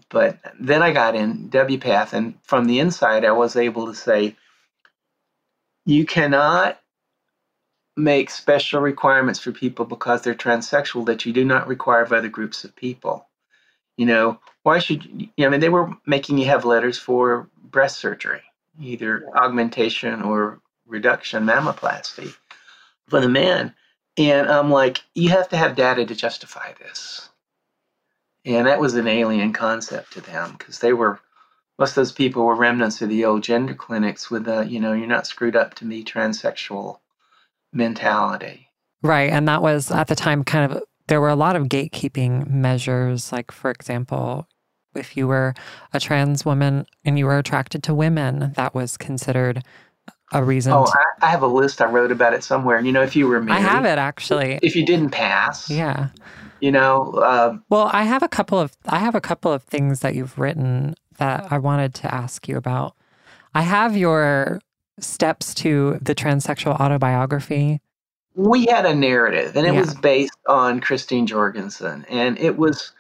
But 0.10 0.40
then 0.60 0.82
I 0.82 0.94
got 0.94 1.16
in 1.16 1.50
WPATH, 1.50 2.14
and 2.14 2.42
from 2.44 2.66
the 2.66 2.80
inside, 2.80 3.26
I 3.26 3.32
was 3.32 3.58
able 3.58 3.88
to 3.88 3.96
say, 3.96 4.38
you 5.86 6.06
cannot 6.06 6.80
make 7.98 8.30
special 8.30 8.82
requirements 8.82 9.40
for 9.40 9.52
people 9.52 9.86
because 9.86 10.22
they're 10.22 10.36
transsexual 10.36 11.06
that 11.08 11.26
you 11.26 11.34
do 11.34 11.44
not 11.44 11.68
require 11.68 12.04
of 12.04 12.14
other 12.14 12.30
groups 12.30 12.64
of 12.64 12.76
people. 12.76 13.29
You 14.00 14.06
know, 14.06 14.40
why 14.64 14.80
should 14.80 15.30
you? 15.36 15.46
I 15.46 15.50
mean, 15.50 15.60
they 15.60 15.68
were 15.68 15.94
making 16.06 16.38
you 16.38 16.46
have 16.46 16.64
letters 16.64 16.98
for 16.98 17.50
breast 17.62 18.00
surgery, 18.00 18.40
either 18.80 19.28
augmentation 19.36 20.22
or 20.22 20.62
reduction 20.88 21.44
mammoplasty 21.44 22.34
for 23.10 23.20
the 23.20 23.28
man. 23.28 23.76
And 24.18 24.50
I'm 24.50 24.72
like, 24.72 25.02
you 25.16 25.28
have 25.32 25.50
to 25.50 25.58
have 25.58 25.76
data 25.76 26.06
to 26.06 26.16
justify 26.16 26.72
this. 26.80 27.28
And 28.46 28.68
that 28.68 28.80
was 28.80 28.96
an 28.96 29.10
alien 29.10 29.52
concept 29.52 30.14
to 30.14 30.22
them 30.22 30.56
because 30.58 30.80
they 30.80 30.94
were, 30.94 31.20
most 31.78 31.90
of 31.90 31.96
those 31.96 32.14
people 32.14 32.46
were 32.46 32.56
remnants 32.56 33.02
of 33.02 33.10
the 33.10 33.26
old 33.26 33.44
gender 33.44 33.74
clinics 33.74 34.32
with 34.32 34.46
the, 34.46 34.62
you 34.62 34.80
know, 34.80 34.94
you're 34.94 35.08
not 35.08 35.28
screwed 35.28 35.58
up 35.58 35.74
to 35.74 35.84
be 35.84 36.06
transsexual 36.06 37.00
mentality. 37.74 38.70
Right. 39.02 39.30
And 39.30 39.50
that 39.50 39.62
was 39.62 39.92
at 39.92 40.08
the 40.08 40.16
time 40.16 40.46
kind 40.46 40.72
of, 40.72 40.84
there 41.10 41.20
were 41.20 41.30
a 41.30 41.36
lot 41.36 41.56
of 41.56 41.64
gatekeeping 41.68 42.48
measures. 42.50 43.32
Like, 43.32 43.52
for 43.52 43.72
example, 43.72 44.48
if 44.96 45.18
you 45.18 45.28
were 45.28 45.54
a 45.92 46.00
trans 46.00 46.46
woman 46.46 46.86
and 47.04 47.18
you 47.20 47.26
were 47.26 47.38
attracted 47.38 47.84
to 47.84 47.94
women, 47.94 48.54
that 48.56 48.74
was 48.74 48.96
considered 48.96 49.64
a 50.32 50.44
reason. 50.44 50.72
Oh, 50.74 50.86
to- 50.86 50.92
I, 51.22 51.28
I 51.28 51.30
have 51.32 51.42
a 51.42 51.48
list. 51.48 51.82
I 51.82 51.86
wrote 51.86 52.12
about 52.12 52.34
it 52.34 52.44
somewhere. 52.44 52.78
And 52.78 52.86
you 52.86 52.94
know, 52.94 53.02
if 53.02 53.16
you 53.16 53.28
were 53.28 53.42
me 53.42 53.52
I 53.52 53.60
have 53.60 53.86
it 53.86 53.98
actually. 53.98 54.60
If 54.62 54.76
you 54.76 54.86
didn't 54.86 55.10
pass, 55.10 55.70
Yeah. 55.70 56.10
You 56.62 56.74
know, 56.74 57.14
uh, 57.14 57.58
well, 57.70 57.90
I 57.94 58.04
have 58.04 58.22
a 58.22 58.28
couple 58.28 58.60
of 58.60 58.76
I 58.86 59.00
have 59.00 59.16
a 59.16 59.22
couple 59.22 59.52
of 59.52 59.64
things 59.64 60.02
that 60.02 60.14
you've 60.14 60.38
written 60.38 60.94
that 61.18 61.48
I 61.52 61.58
wanted 61.58 61.94
to 61.96 62.14
ask 62.14 62.50
you 62.50 62.58
about. 62.58 62.96
I 63.56 63.62
have 63.62 63.96
your 63.96 64.60
steps 65.00 65.54
to 65.56 65.98
the 66.02 66.14
transsexual 66.14 66.78
autobiography. 66.80 67.80
We 68.40 68.68
had 68.68 68.86
a 68.86 68.96
narrative, 68.96 69.58
and 69.58 69.68
it 69.68 69.74
Yeah. 69.74 69.82
was 69.82 69.96
based 69.96 70.38
on 70.48 70.82
Christine 70.82 71.28
Jorgensen, 71.28 72.06
and 72.10 72.40
it 72.40 72.58
was 72.58 72.94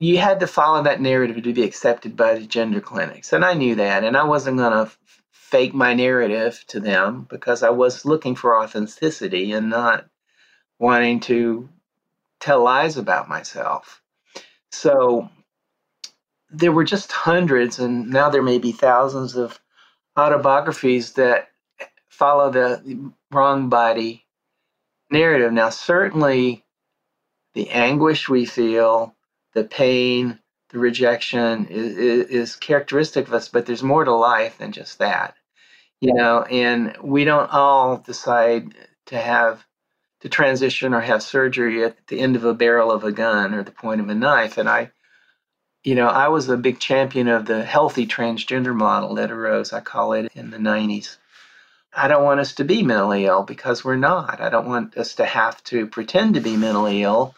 you 0.00 0.18
had 0.18 0.40
to 0.40 0.48
follow 0.48 0.82
that 0.84 1.00
narrative 1.00 1.42
to 1.42 1.54
be 1.54 1.64
accepted 1.64 2.16
by 2.16 2.34
the 2.34 2.46
gender 2.46 2.80
clinics, 2.80 3.32
and 3.32 3.44
I 3.44 3.54
knew 3.54 3.76
that, 3.76 4.04
and 4.04 4.16
I 4.16 4.24
wasn't 4.24 4.58
going 4.58 4.72
to 4.72 4.92
fake 5.32 5.74
my 5.74 5.94
narrative 5.94 6.64
to 6.68 6.80
them 6.80 7.26
because 7.30 7.62
I 7.62 7.70
was 7.70 8.04
looking 8.06 8.36
for 8.36 8.58
authenticity 8.62 9.52
and 9.52 9.70
not 9.70 10.06
wanting 10.78 11.20
to 11.20 11.68
tell 12.40 12.62
lies 12.64 12.96
about 12.98 13.28
myself. 13.28 14.02
So 14.72 15.30
there 16.50 16.72
were 16.72 16.84
just 16.84 17.12
hundreds, 17.12 17.78
and 17.80 18.10
now 18.10 18.30
there 18.30 18.42
may 18.42 18.58
be 18.58 18.72
thousands 18.72 19.36
of 19.36 19.60
autobiographies 20.18 21.14
that 21.14 21.50
follow 22.10 22.50
the 22.50 23.12
wrong 23.32 23.68
body 23.70 24.26
narrative. 25.10 25.52
Now, 25.52 25.70
certainly, 25.70 26.64
the 27.54 27.70
anguish 27.70 28.28
we 28.28 28.44
feel, 28.44 29.14
the 29.54 29.64
pain, 29.64 30.38
the 30.70 30.78
rejection 30.78 31.66
is, 31.66 31.96
is 32.28 32.56
characteristic 32.56 33.26
of 33.26 33.34
us, 33.34 33.48
but 33.48 33.66
there's 33.66 33.82
more 33.82 34.04
to 34.04 34.14
life 34.14 34.58
than 34.58 34.72
just 34.72 34.98
that, 34.98 35.34
you 36.00 36.12
know. 36.14 36.42
And 36.42 36.96
we 37.02 37.24
don't 37.24 37.50
all 37.52 37.98
decide 37.98 38.74
to 39.06 39.18
have 39.18 39.64
to 40.20 40.28
transition 40.28 40.94
or 40.94 41.00
have 41.00 41.22
surgery 41.22 41.84
at 41.84 42.06
the 42.08 42.20
end 42.20 42.36
of 42.36 42.44
a 42.44 42.54
barrel 42.54 42.90
of 42.90 43.04
a 43.04 43.12
gun 43.12 43.54
or 43.54 43.62
the 43.62 43.70
point 43.70 44.00
of 44.00 44.08
a 44.08 44.14
knife. 44.14 44.58
And 44.58 44.68
I, 44.68 44.90
you 45.84 45.94
know, 45.94 46.08
I 46.08 46.28
was 46.28 46.48
a 46.48 46.56
big 46.56 46.80
champion 46.80 47.28
of 47.28 47.46
the 47.46 47.64
healthy 47.64 48.06
transgender 48.06 48.74
model 48.74 49.14
that 49.14 49.30
arose, 49.30 49.72
I 49.72 49.80
call 49.80 50.12
it, 50.12 50.30
in 50.34 50.50
the 50.50 50.58
90s. 50.58 51.16
I 51.94 52.08
don't 52.08 52.24
want 52.24 52.40
us 52.40 52.54
to 52.56 52.64
be 52.64 52.82
mentally 52.82 53.26
ill 53.26 53.42
because 53.42 53.84
we're 53.84 53.96
not. 53.96 54.40
I 54.40 54.50
don't 54.50 54.68
want 54.68 54.96
us 54.96 55.14
to 55.16 55.24
have 55.26 55.62
to 55.64 55.86
pretend 55.86 56.34
to 56.34 56.40
be 56.40 56.56
mentally 56.56 57.02
ill 57.02 57.34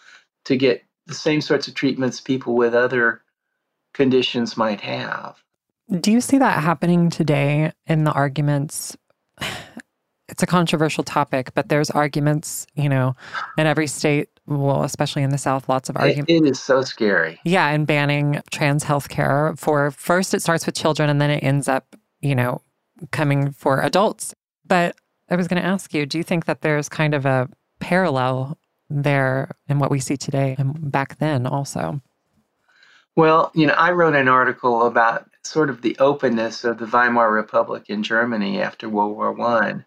to 0.46 0.56
get 0.56 0.84
the 1.06 1.14
same 1.14 1.40
sorts 1.40 1.68
of 1.68 1.74
treatments 1.74 2.20
people 2.20 2.54
with 2.56 2.74
other 2.74 3.22
conditions 3.94 4.56
might 4.56 4.80
have. 4.80 5.36
Do 6.00 6.12
you 6.12 6.20
see 6.20 6.38
that 6.38 6.62
happening 6.62 7.10
today 7.10 7.72
in 7.86 8.04
the 8.04 8.12
arguments? 8.12 8.96
It's 10.28 10.44
a 10.44 10.46
controversial 10.46 11.02
topic, 11.02 11.52
but 11.54 11.68
there's 11.68 11.90
arguments, 11.90 12.64
you 12.76 12.88
know, 12.88 13.16
in 13.58 13.66
every 13.66 13.88
state, 13.88 14.28
well, 14.46 14.84
especially 14.84 15.24
in 15.24 15.30
the 15.30 15.38
South, 15.38 15.68
lots 15.68 15.88
of 15.88 15.96
It, 15.96 16.02
arguments. 16.02 16.30
it 16.30 16.44
is 16.48 16.60
so 16.62 16.82
scary. 16.82 17.40
Yeah, 17.44 17.66
and 17.68 17.84
banning 17.84 18.40
trans 18.52 18.84
healthcare 18.84 19.58
for 19.58 19.90
first 19.90 20.32
it 20.32 20.40
starts 20.40 20.66
with 20.66 20.76
children 20.76 21.10
and 21.10 21.20
then 21.20 21.30
it 21.30 21.42
ends 21.42 21.66
up, 21.66 21.96
you 22.20 22.36
know, 22.36 22.62
coming 23.10 23.50
for 23.50 23.80
adults. 23.82 24.32
But 24.70 24.94
I 25.28 25.34
was 25.34 25.48
going 25.48 25.60
to 25.60 25.66
ask 25.66 25.92
you, 25.92 26.06
do 26.06 26.16
you 26.16 26.22
think 26.22 26.44
that 26.44 26.60
there's 26.60 26.88
kind 26.88 27.12
of 27.12 27.26
a 27.26 27.48
parallel 27.80 28.56
there 28.88 29.50
in 29.68 29.80
what 29.80 29.90
we 29.90 29.98
see 29.98 30.16
today 30.16 30.54
and 30.56 30.92
back 30.92 31.18
then 31.18 31.44
also? 31.44 32.00
Well, 33.16 33.50
you 33.52 33.66
know, 33.66 33.74
I 33.74 33.90
wrote 33.90 34.14
an 34.14 34.28
article 34.28 34.86
about 34.86 35.28
sort 35.42 35.70
of 35.70 35.82
the 35.82 35.98
openness 35.98 36.62
of 36.62 36.78
the 36.78 36.86
Weimar 36.86 37.32
Republic 37.32 37.86
in 37.88 38.04
Germany 38.04 38.62
after 38.62 38.88
World 38.88 39.16
War 39.16 39.32
One. 39.32 39.84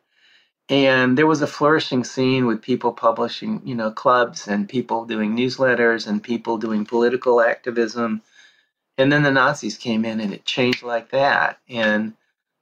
And 0.67 1.17
there 1.17 1.27
was 1.27 1.41
a 1.41 1.47
flourishing 1.47 2.03
scene 2.03 2.45
with 2.45 2.61
people 2.61 2.91
publishing, 2.91 3.61
you 3.63 3.75
know, 3.75 3.89
clubs 3.89 4.49
and 4.49 4.67
people 4.67 5.05
doing 5.05 5.33
newsletters 5.33 6.07
and 6.07 6.21
people 6.21 6.57
doing 6.57 6.85
political 6.85 7.39
activism. 7.39 8.21
And 8.97 9.13
then 9.13 9.23
the 9.23 9.31
Nazis 9.31 9.77
came 9.77 10.03
in 10.03 10.19
and 10.19 10.33
it 10.33 10.43
changed 10.43 10.83
like 10.83 11.11
that. 11.11 11.59
And 11.69 12.15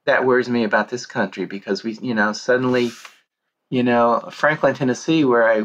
that 0.06 0.24
worries 0.24 0.48
me 0.48 0.64
about 0.64 0.88
this 0.88 1.06
country 1.06 1.46
because 1.46 1.82
we, 1.84 1.92
you 2.00 2.14
know, 2.14 2.32
suddenly, 2.32 2.90
you 3.70 3.82
know, 3.82 4.28
Franklin, 4.30 4.74
Tennessee, 4.74 5.24
where 5.24 5.48
I 5.48 5.64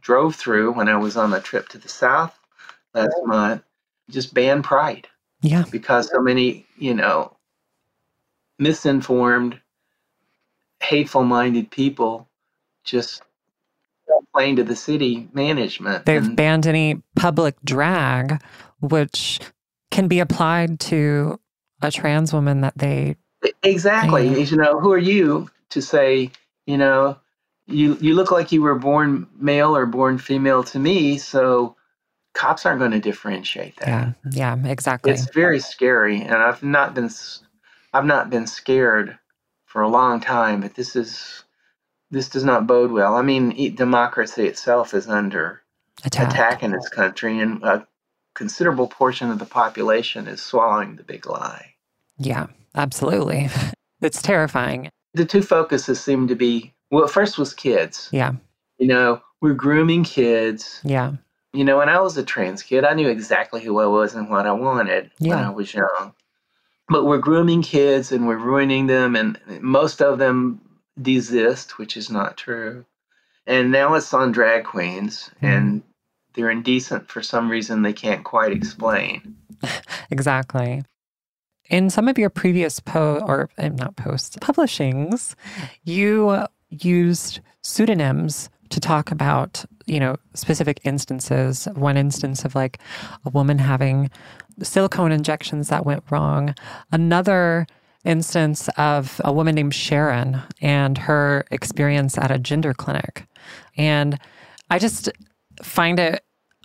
drove 0.00 0.36
through 0.36 0.72
when 0.72 0.88
I 0.88 0.96
was 0.96 1.16
on 1.16 1.32
a 1.32 1.40
trip 1.40 1.68
to 1.70 1.78
the 1.78 1.88
South 1.88 2.38
last 2.94 3.16
month, 3.24 3.62
just 4.10 4.34
banned 4.34 4.64
pride 4.64 5.08
Yeah. 5.42 5.64
because 5.70 6.10
so 6.10 6.20
many, 6.20 6.66
you 6.76 6.94
know, 6.94 7.36
misinformed, 8.58 9.58
hateful 10.82 11.24
minded 11.24 11.70
people 11.70 12.28
just 12.84 13.22
complain 14.06 14.56
to 14.56 14.64
the 14.64 14.76
city 14.76 15.28
management. 15.32 16.06
They've 16.06 16.24
and 16.24 16.36
banned 16.36 16.66
any 16.66 17.02
public 17.16 17.56
drag, 17.64 18.42
which 18.80 19.40
can 19.90 20.08
be 20.08 20.20
applied 20.20 20.80
to 20.80 21.40
a 21.82 21.90
trans 21.90 22.32
woman 22.32 22.60
that 22.60 22.76
they 22.76 23.16
exactly, 23.62 24.28
Yeah. 24.28 24.36
you 24.38 24.56
know, 24.56 24.80
who 24.80 24.92
are 24.92 24.98
you 24.98 25.50
to 25.70 25.82
say, 25.82 26.30
you 26.66 26.78
know, 26.78 27.18
you 27.66 27.96
you 28.00 28.14
look 28.14 28.30
like 28.30 28.52
you 28.52 28.62
were 28.62 28.74
born 28.74 29.26
male 29.38 29.76
or 29.76 29.86
born 29.86 30.18
female 30.18 30.64
to 30.64 30.78
me, 30.78 31.18
so 31.18 31.76
cops 32.34 32.66
aren't 32.66 32.80
going 32.80 32.90
to 32.92 33.00
differentiate 33.00 33.76
that. 33.78 33.88
Yeah, 33.88 34.56
yeah, 34.56 34.68
exactly. 34.70 35.12
It's 35.12 35.30
very 35.30 35.60
scary, 35.60 36.20
and 36.22 36.36
I've 36.36 36.62
not 36.62 36.94
been 36.94 37.10
I've 37.92 38.06
not 38.06 38.30
been 38.30 38.46
scared 38.46 39.18
for 39.66 39.82
a 39.82 39.88
long 39.88 40.20
time, 40.20 40.60
but 40.60 40.74
this 40.74 40.96
is 40.96 41.44
this 42.10 42.28
does 42.28 42.44
not 42.44 42.66
bode 42.66 42.92
well. 42.92 43.16
I 43.16 43.22
mean, 43.22 43.74
democracy 43.74 44.46
itself 44.46 44.94
is 44.94 45.08
under 45.08 45.62
Attack. 46.04 46.30
attack 46.32 46.62
in 46.62 46.72
this 46.72 46.88
country, 46.88 47.38
and 47.40 47.62
a 47.62 47.86
considerable 48.34 48.88
portion 48.88 49.30
of 49.30 49.38
the 49.38 49.46
population 49.46 50.28
is 50.28 50.42
swallowing 50.42 50.96
the 50.96 51.02
big 51.04 51.26
lie. 51.26 51.74
Yeah, 52.18 52.46
absolutely. 52.74 53.48
It's 54.02 54.22
terrifying. 54.22 54.88
The 55.12 55.26
two 55.26 55.42
focuses 55.42 56.00
seem 56.00 56.26
to 56.28 56.34
be 56.34 56.72
well. 56.90 57.06
First 57.06 57.36
was 57.36 57.52
kids. 57.52 58.08
Yeah, 58.12 58.32
You 58.78 58.86
know, 58.86 59.20
we're 59.42 59.52
grooming 59.52 60.04
kids. 60.04 60.80
yeah, 60.84 61.12
You 61.52 61.64
know, 61.64 61.76
when 61.76 61.90
I 61.90 62.00
was 62.00 62.16
a 62.16 62.24
trans 62.24 62.62
kid, 62.62 62.84
I 62.84 62.94
knew 62.94 63.08
exactly 63.08 63.62
who 63.62 63.78
I 63.78 63.86
was 63.86 64.14
and 64.14 64.30
what 64.30 64.46
I 64.46 64.52
wanted 64.52 65.10
when 65.18 65.36
I 65.36 65.50
was 65.50 65.74
young. 65.74 66.14
But 66.88 67.04
we're 67.04 67.18
grooming 67.18 67.60
kids 67.60 68.10
and 68.10 68.26
we're 68.26 68.38
ruining 68.38 68.86
them, 68.86 69.16
and 69.16 69.38
most 69.60 70.00
of 70.00 70.18
them 70.18 70.62
desist, 71.00 71.78
which 71.78 71.96
is 71.96 72.10
not 72.10 72.36
true. 72.36 72.84
And 73.46 73.70
now 73.70 73.94
it's 73.94 74.14
on 74.14 74.32
drag 74.32 74.64
queens, 74.64 75.30
mm-hmm. 75.36 75.46
and 75.46 75.82
they're 76.34 76.50
indecent 76.50 77.08
for 77.10 77.22
some 77.22 77.50
reason 77.50 77.82
they 77.82 77.92
can't 77.92 78.24
quite 78.24 78.52
explain. 78.52 79.36
exactly. 80.10 80.82
In 81.70 81.88
some 81.88 82.08
of 82.08 82.18
your 82.18 82.30
previous 82.30 82.80
po 82.80 83.22
or 83.26 83.48
uh, 83.56 83.68
not 83.68 83.96
posts, 83.96 84.36
publishings, 84.40 85.34
you 85.84 86.44
used 86.68 87.40
pseudonyms 87.62 88.50
to 88.70 88.80
talk 88.80 89.10
about, 89.10 89.64
you 89.86 89.98
know, 90.00 90.16
specific 90.34 90.80
instances. 90.84 91.68
One 91.74 91.96
instance 91.96 92.44
of 92.44 92.54
like 92.54 92.78
a 93.24 93.30
woman 93.30 93.58
having 93.58 94.10
silicone 94.62 95.12
injections 95.12 95.68
that 95.68 95.86
went 95.86 96.04
wrong. 96.10 96.54
Another 96.92 97.66
instance 98.04 98.68
of 98.76 99.20
a 99.24 99.32
woman 99.32 99.54
named 99.54 99.74
Sharon 99.74 100.42
and 100.60 100.98
her 100.98 101.44
experience 101.50 102.16
at 102.18 102.30
a 102.30 102.38
gender 102.38 102.74
clinic. 102.74 103.26
And 103.76 104.18
I 104.70 104.78
just 104.78 105.10
find 105.62 105.98
it, 105.98 106.24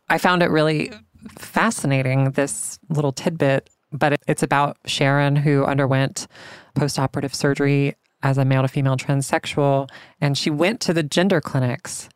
I 0.09 0.17
found 0.17 0.43
it 0.43 0.49
really 0.49 0.91
fascinating, 1.37 2.31
this 2.31 2.79
little 2.89 3.11
tidbit. 3.11 3.69
But 3.97 4.13
it- 4.13 4.23
it's 4.27 4.43
about 4.43 4.77
Sharon, 4.85 5.35
who 5.35 5.65
underwent 5.65 6.27
postoperative 6.75 7.33
surgery 7.33 7.95
as 8.23 8.37
a 8.37 8.45
male 8.45 8.61
to 8.61 8.67
female 8.67 8.97
transsexual. 8.97 9.89
And 10.19 10.37
she 10.37 10.49
went 10.49 10.79
to 10.81 10.93
the 10.93 11.03
gender 11.03 11.41
clinics 11.41 12.09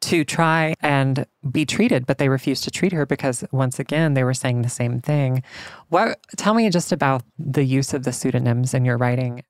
to 0.00 0.24
try 0.24 0.74
and 0.80 1.26
be 1.50 1.64
treated, 1.66 2.06
but 2.06 2.18
they 2.18 2.28
refused 2.28 2.64
to 2.64 2.70
treat 2.70 2.92
her 2.92 3.04
because, 3.04 3.44
once 3.52 3.78
again, 3.78 4.14
they 4.14 4.24
were 4.24 4.34
saying 4.34 4.62
the 4.62 4.68
same 4.68 5.00
thing. 5.00 5.42
What? 5.88 6.18
Tell 6.36 6.54
me 6.54 6.68
just 6.70 6.90
about 6.92 7.22
the 7.38 7.64
use 7.64 7.92
of 7.92 8.04
the 8.04 8.12
pseudonyms 8.12 8.72
in 8.74 8.84
your 8.84 8.96
writing. 8.96 9.42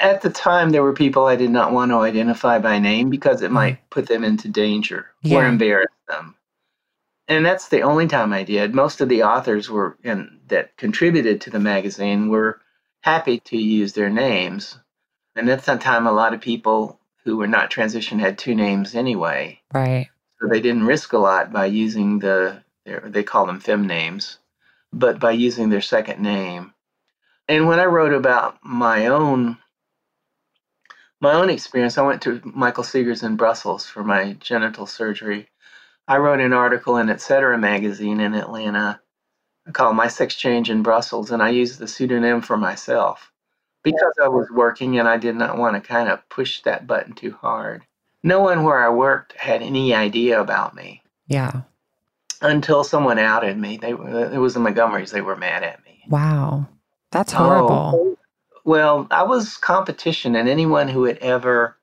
At 0.00 0.20
the 0.20 0.30
time, 0.30 0.70
there 0.70 0.82
were 0.82 0.92
people 0.92 1.26
I 1.26 1.36
did 1.36 1.50
not 1.50 1.72
want 1.72 1.90
to 1.90 1.96
identify 1.98 2.58
by 2.58 2.78
name 2.78 3.08
because 3.08 3.40
it 3.42 3.48
hmm. 3.48 3.54
might 3.54 3.90
put 3.90 4.08
them 4.08 4.24
into 4.24 4.48
danger 4.48 5.06
or 5.30 5.46
embarrass 5.46 5.92
them. 6.08 6.35
And 7.28 7.44
that's 7.44 7.68
the 7.68 7.82
only 7.82 8.06
time 8.06 8.32
I 8.32 8.44
did. 8.44 8.74
Most 8.74 9.00
of 9.00 9.08
the 9.08 9.24
authors 9.24 9.68
were 9.68 9.98
and 10.04 10.40
that 10.48 10.76
contributed 10.76 11.40
to 11.42 11.50
the 11.50 11.60
magazine 11.60 12.28
were 12.28 12.60
happy 13.00 13.40
to 13.40 13.56
use 13.56 13.92
their 13.94 14.10
names. 14.10 14.78
And 15.34 15.48
at 15.50 15.64
that 15.64 15.80
time, 15.80 16.06
a 16.06 16.12
lot 16.12 16.34
of 16.34 16.40
people 16.40 17.00
who 17.24 17.36
were 17.36 17.48
not 17.48 17.70
transition 17.70 18.18
had 18.18 18.38
two 18.38 18.54
names 18.54 18.94
anyway, 18.94 19.60
Right. 19.74 20.08
so 20.40 20.48
they 20.48 20.60
didn't 20.60 20.86
risk 20.86 21.12
a 21.12 21.18
lot 21.18 21.52
by 21.52 21.66
using 21.66 22.20
the 22.20 22.62
their, 22.84 23.00
they 23.00 23.24
call 23.24 23.46
them 23.46 23.58
fem 23.58 23.86
names, 23.86 24.38
but 24.92 25.18
by 25.18 25.32
using 25.32 25.68
their 25.68 25.80
second 25.80 26.20
name. 26.22 26.72
And 27.48 27.66
when 27.66 27.80
I 27.80 27.84
wrote 27.86 28.12
about 28.12 28.58
my 28.64 29.06
own 29.06 29.58
my 31.20 31.32
own 31.32 31.50
experience, 31.50 31.98
I 31.98 32.02
went 32.06 32.22
to 32.22 32.40
Michael 32.44 32.84
Seghers 32.84 33.22
in 33.24 33.36
Brussels 33.36 33.86
for 33.86 34.04
my 34.04 34.34
genital 34.34 34.86
surgery. 34.86 35.48
I 36.08 36.18
wrote 36.18 36.40
an 36.40 36.52
article 36.52 36.98
in 36.98 37.10
Etc. 37.10 37.56
magazine 37.58 38.20
in 38.20 38.34
Atlanta 38.34 39.00
called 39.72 39.96
My 39.96 40.08
Sex 40.08 40.34
Change 40.36 40.70
in 40.70 40.82
Brussels, 40.82 41.30
and 41.32 41.42
I 41.42 41.50
used 41.50 41.78
the 41.78 41.88
pseudonym 41.88 42.40
for 42.42 42.56
myself 42.56 43.32
because 43.84 44.14
I 44.22 44.28
was 44.28 44.48
working 44.50 44.98
and 44.98 45.08
I 45.08 45.16
did 45.18 45.36
not 45.36 45.58
want 45.58 45.76
to 45.76 45.86
kind 45.86 46.08
of 46.10 46.28
push 46.28 46.62
that 46.62 46.86
button 46.86 47.14
too 47.14 47.32
hard. 47.40 47.84
No 48.22 48.40
one 48.40 48.64
where 48.64 48.84
I 48.84 48.90
worked 48.90 49.34
had 49.34 49.62
any 49.62 49.94
idea 49.94 50.40
about 50.40 50.74
me 50.74 51.02
Yeah. 51.28 51.62
until 52.42 52.84
someone 52.84 53.18
outed 53.18 53.58
me. 53.58 53.78
They 53.78 53.90
it 53.90 54.38
was 54.40 54.54
the 54.54 54.60
Montgomerys. 54.60 55.12
They 55.12 55.22
were 55.22 55.36
mad 55.36 55.62
at 55.64 55.84
me. 55.84 56.04
Wow. 56.08 56.68
That's 57.12 57.34
oh. 57.34 57.38
horrible. 57.38 57.90
Oh, 57.94 58.18
well, 58.64 59.06
I 59.10 59.24
was 59.24 59.56
competition, 59.56 60.36
and 60.36 60.48
anyone 60.48 60.88
who 60.88 61.04
had 61.04 61.18
ever 61.18 61.75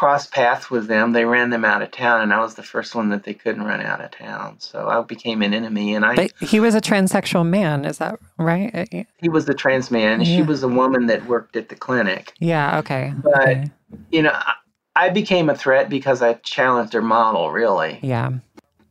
crossed 0.00 0.32
paths 0.32 0.70
with 0.70 0.86
them, 0.86 1.12
they 1.12 1.26
ran 1.26 1.50
them 1.50 1.62
out 1.62 1.82
of 1.82 1.90
town, 1.90 2.22
and 2.22 2.32
I 2.32 2.40
was 2.40 2.54
the 2.54 2.62
first 2.62 2.94
one 2.94 3.10
that 3.10 3.24
they 3.24 3.34
couldn't 3.34 3.64
run 3.64 3.82
out 3.82 4.00
of 4.00 4.10
town. 4.10 4.58
So 4.58 4.88
I 4.88 5.02
became 5.02 5.42
an 5.42 5.52
enemy, 5.52 5.94
and 5.94 6.06
I. 6.06 6.14
But 6.14 6.32
he 6.40 6.58
was 6.58 6.74
a 6.74 6.80
transsexual 6.80 7.46
man, 7.46 7.84
is 7.84 7.98
that 7.98 8.18
right? 8.38 8.74
Uh, 8.74 9.04
he 9.18 9.28
was 9.28 9.46
a 9.46 9.52
trans 9.52 9.90
man, 9.90 10.20
and 10.20 10.26
she 10.26 10.40
was 10.40 10.62
a 10.62 10.68
woman 10.68 11.04
that 11.08 11.26
worked 11.26 11.54
at 11.54 11.68
the 11.68 11.74
clinic. 11.74 12.32
Yeah, 12.38 12.78
okay. 12.78 13.12
But 13.22 13.42
okay. 13.42 13.70
you 14.10 14.22
know, 14.22 14.30
I, 14.32 14.54
I 14.96 15.10
became 15.10 15.50
a 15.50 15.54
threat 15.54 15.90
because 15.90 16.22
I 16.22 16.32
challenged 16.32 16.94
her 16.94 17.02
model. 17.02 17.50
Really, 17.50 17.98
Yeah. 18.02 18.30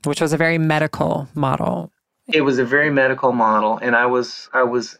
Which 0.04 0.22
was 0.22 0.32
a 0.32 0.38
very 0.38 0.60
medical 0.60 1.28
model. 1.34 1.92
it 2.32 2.42
was 2.42 2.60
a 2.60 2.66
very 2.66 2.92
medical 2.92 3.32
model, 3.32 3.80
and 3.82 3.96
I 3.96 4.06
was, 4.06 4.48
I 4.54 4.62
was. 4.62 5.00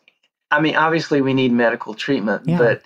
I 0.50 0.60
mean, 0.60 0.76
obviously, 0.76 1.22
we 1.22 1.36
need 1.36 1.52
medical 1.52 1.94
treatment, 1.94 2.48
Yeah. 2.48 2.58
but 2.58 2.82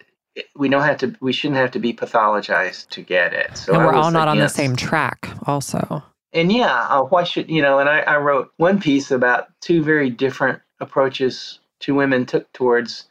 we 0.55 0.69
don't 0.69 0.83
have 0.83 0.97
to. 0.97 1.15
We 1.21 1.33
shouldn't 1.33 1.59
have 1.59 1.71
to 1.71 1.79
be 1.79 1.93
pathologized 1.93 2.89
to 2.89 3.01
get 3.01 3.33
it. 3.33 3.57
So 3.57 3.73
and 3.73 3.85
we're 3.85 3.93
all 3.93 4.11
not 4.11 4.27
on 4.27 4.37
the 4.37 4.49
same 4.49 4.75
track, 4.75 5.29
also. 5.45 6.03
And 6.31 6.51
yeah, 6.51 6.87
uh, 6.89 7.03
why 7.03 7.23
should 7.23 7.49
you 7.49 7.61
know? 7.61 7.79
And 7.79 7.89
I, 7.89 7.99
I 7.99 8.17
wrote 8.17 8.51
one 8.57 8.79
piece 8.79 9.11
about 9.11 9.47
two 9.61 9.83
very 9.83 10.09
different 10.09 10.61
approaches 10.79 11.59
two 11.83 11.93
women 11.93 12.25
took 12.25 12.51
towards 12.53 13.07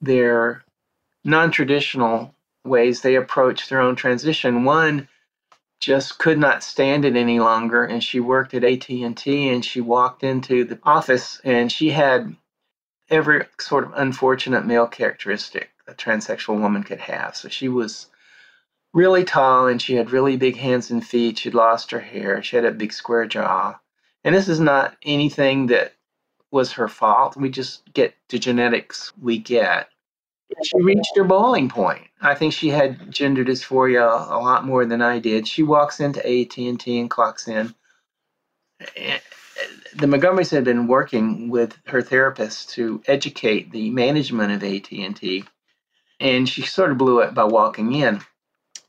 their 0.00 0.64
non-traditional 1.24 2.34
ways 2.64 3.00
they 3.00 3.14
approach 3.14 3.68
their 3.68 3.80
own 3.80 3.94
transition. 3.94 4.64
One 4.64 5.08
just 5.80 6.18
could 6.18 6.38
not 6.38 6.64
stand 6.64 7.04
it 7.04 7.14
any 7.14 7.38
longer, 7.38 7.84
and 7.84 8.02
she 8.02 8.18
worked 8.18 8.54
at 8.54 8.64
AT 8.64 8.88
and 8.90 9.16
T, 9.16 9.48
and 9.48 9.64
she 9.64 9.80
walked 9.80 10.24
into 10.24 10.64
the 10.64 10.78
office, 10.82 11.40
and 11.44 11.70
she 11.70 11.90
had 11.90 12.34
every 13.10 13.44
sort 13.58 13.84
of 13.84 13.92
unfortunate 13.96 14.66
male 14.66 14.86
characteristic 14.86 15.70
a 15.86 15.94
transsexual 15.94 16.60
woman 16.60 16.84
could 16.84 17.00
have. 17.00 17.34
So 17.34 17.48
she 17.48 17.68
was 17.68 18.06
really 18.92 19.24
tall 19.24 19.66
and 19.66 19.80
she 19.80 19.94
had 19.94 20.10
really 20.10 20.36
big 20.36 20.56
hands 20.56 20.90
and 20.90 21.04
feet. 21.04 21.38
She'd 21.38 21.54
lost 21.54 21.90
her 21.90 22.00
hair. 22.00 22.42
She 22.42 22.56
had 22.56 22.64
a 22.64 22.70
big 22.70 22.92
square 22.92 23.26
jaw. 23.26 23.78
And 24.24 24.34
this 24.34 24.48
is 24.48 24.60
not 24.60 24.96
anything 25.02 25.66
that 25.68 25.94
was 26.50 26.72
her 26.72 26.88
fault. 26.88 27.36
We 27.36 27.50
just 27.50 27.92
get 27.92 28.14
the 28.28 28.38
genetics 28.38 29.12
we 29.20 29.38
get. 29.38 29.88
She 30.62 30.82
reached 30.82 31.16
her 31.16 31.24
boiling 31.24 31.68
point. 31.68 32.06
I 32.22 32.34
think 32.34 32.52
she 32.52 32.68
had 32.68 33.10
gender 33.10 33.44
dysphoria 33.44 34.30
a 34.30 34.38
lot 34.38 34.64
more 34.64 34.86
than 34.86 35.02
I 35.02 35.18
did. 35.18 35.46
She 35.46 35.62
walks 35.62 36.00
into 36.00 36.20
AT&T 36.20 36.98
and 36.98 37.10
clocks 37.10 37.48
in. 37.48 37.74
The 39.94 40.06
Montgomerys 40.06 40.50
had 40.50 40.64
been 40.64 40.86
working 40.86 41.48
with 41.48 41.76
her 41.86 42.02
therapist 42.02 42.70
to 42.70 43.02
educate 43.06 43.72
the 43.72 43.90
management 43.90 44.52
of 44.52 44.62
AT&T, 44.62 45.44
and 46.20 46.48
she 46.48 46.62
sort 46.62 46.92
of 46.92 46.98
blew 46.98 47.20
it 47.20 47.34
by 47.34 47.44
walking 47.44 47.92
in. 47.94 48.20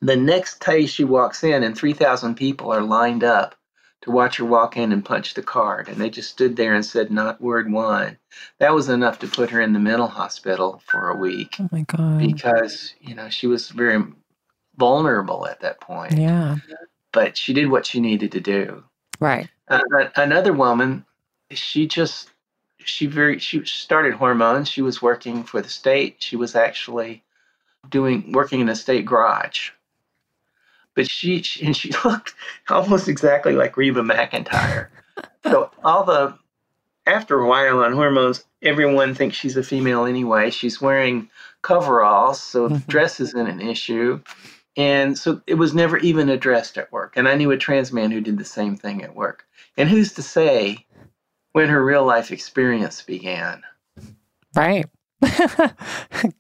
The 0.02 0.16
next 0.16 0.64
day 0.66 0.86
she 0.86 1.04
walks 1.04 1.44
in, 1.44 1.64
and 1.64 1.78
3,000 1.78 2.36
people 2.36 2.72
are 2.72 2.82
lined 2.82 3.24
up 3.24 3.56
to 4.02 4.12
watch 4.12 4.38
her 4.38 4.46
walk 4.46 4.78
in 4.78 4.92
and 4.92 5.04
punch 5.04 5.34
the 5.34 5.42
card. 5.42 5.90
And 5.90 5.98
they 5.98 6.10
just 6.10 6.30
stood 6.30 6.56
there 6.56 6.74
and 6.74 6.86
said 6.86 7.12
not 7.12 7.42
word 7.42 7.72
one. 7.72 8.18
That 8.60 8.74
was 8.74 8.90
enough 8.90 9.20
to 9.20 9.28
put 9.28 9.50
her 9.50 9.60
in 9.60 9.74
the 9.74 9.80
mental 9.80 10.08
hospital 10.08 10.82
for 10.86 11.10
a 11.10 11.18
week 11.18 11.56
Oh 11.60 11.68
my 11.72 11.82
God. 11.82 12.20
because, 12.20 12.94
you 13.02 13.16
know, 13.16 13.30
she 13.30 13.48
was 13.48 13.70
very 13.70 14.02
vulnerable 14.78 15.48
at 15.48 15.60
that 15.62 15.82
point. 15.82 16.18
Yeah. 16.18 16.58
But 17.12 17.36
she 17.36 17.54
did 17.54 17.70
what 17.70 17.86
she 17.86 18.00
needed 18.00 18.32
to 18.34 18.40
do. 18.40 18.84
Right. 19.20 19.50
Uh, 19.68 19.82
another 20.16 20.54
woman, 20.54 21.06
she 21.52 21.88
just 21.88 22.30
she 22.80 23.06
very 23.06 23.40
she 23.40 23.64
started 23.66 24.14
hormones. 24.14 24.70
She 24.70 24.82
was 24.82 25.02
working 25.02 25.44
for 25.44 25.62
the 25.62 25.70
state. 25.70 26.18
She 26.20 26.36
was 26.36 26.56
actually 26.56 27.24
doing 27.90 28.32
working 28.32 28.62
in 28.62 28.70
a 28.70 28.76
state 28.76 29.06
garage. 29.06 29.72
But 30.96 31.10
she 31.10 31.42
she- 31.42 31.66
and 31.66 31.76
she 31.76 31.92
looked 32.06 32.34
almost 32.70 33.08
exactly 33.08 33.54
like 33.54 33.78
Reba 33.78 34.02
McEntire. 34.02 34.88
so 35.44 35.72
all 35.84 36.04
the 36.04 36.38
after 37.06 37.40
a 37.40 37.48
while 37.48 37.80
on 37.80 37.94
hormones, 37.94 38.46
everyone 38.62 39.16
thinks 39.16 39.36
she's 39.36 39.58
a 39.58 39.64
female 39.64 40.06
anyway. 40.06 40.52
She's 40.52 40.80
wearing 40.82 41.30
coveralls, 41.64 42.42
so 42.42 42.70
dress 42.88 43.20
isn't 43.20 43.48
an 43.48 43.62
issue. 43.62 44.22
And 44.80 45.20
so 45.20 45.42
it 45.46 45.56
was 45.56 45.76
never 45.76 45.98
even 45.98 46.30
addressed 46.30 46.78
at 46.78 46.90
work. 46.90 47.18
And 47.18 47.28
I 47.28 47.36
knew 47.36 47.52
a 47.52 47.58
trans 47.58 47.92
man 47.92 48.12
who 48.12 48.22
did 48.22 48.38
the 48.38 48.46
same 48.46 48.78
thing 48.78 49.04
at 49.04 49.14
work. 49.14 49.44
And 49.76 49.90
who's 49.90 50.14
to 50.14 50.22
say 50.22 50.86
when 51.52 51.68
her 51.68 51.84
real 51.84 52.06
life 52.06 52.32
experience 52.32 53.02
began? 53.02 53.62
Right. 54.56 54.86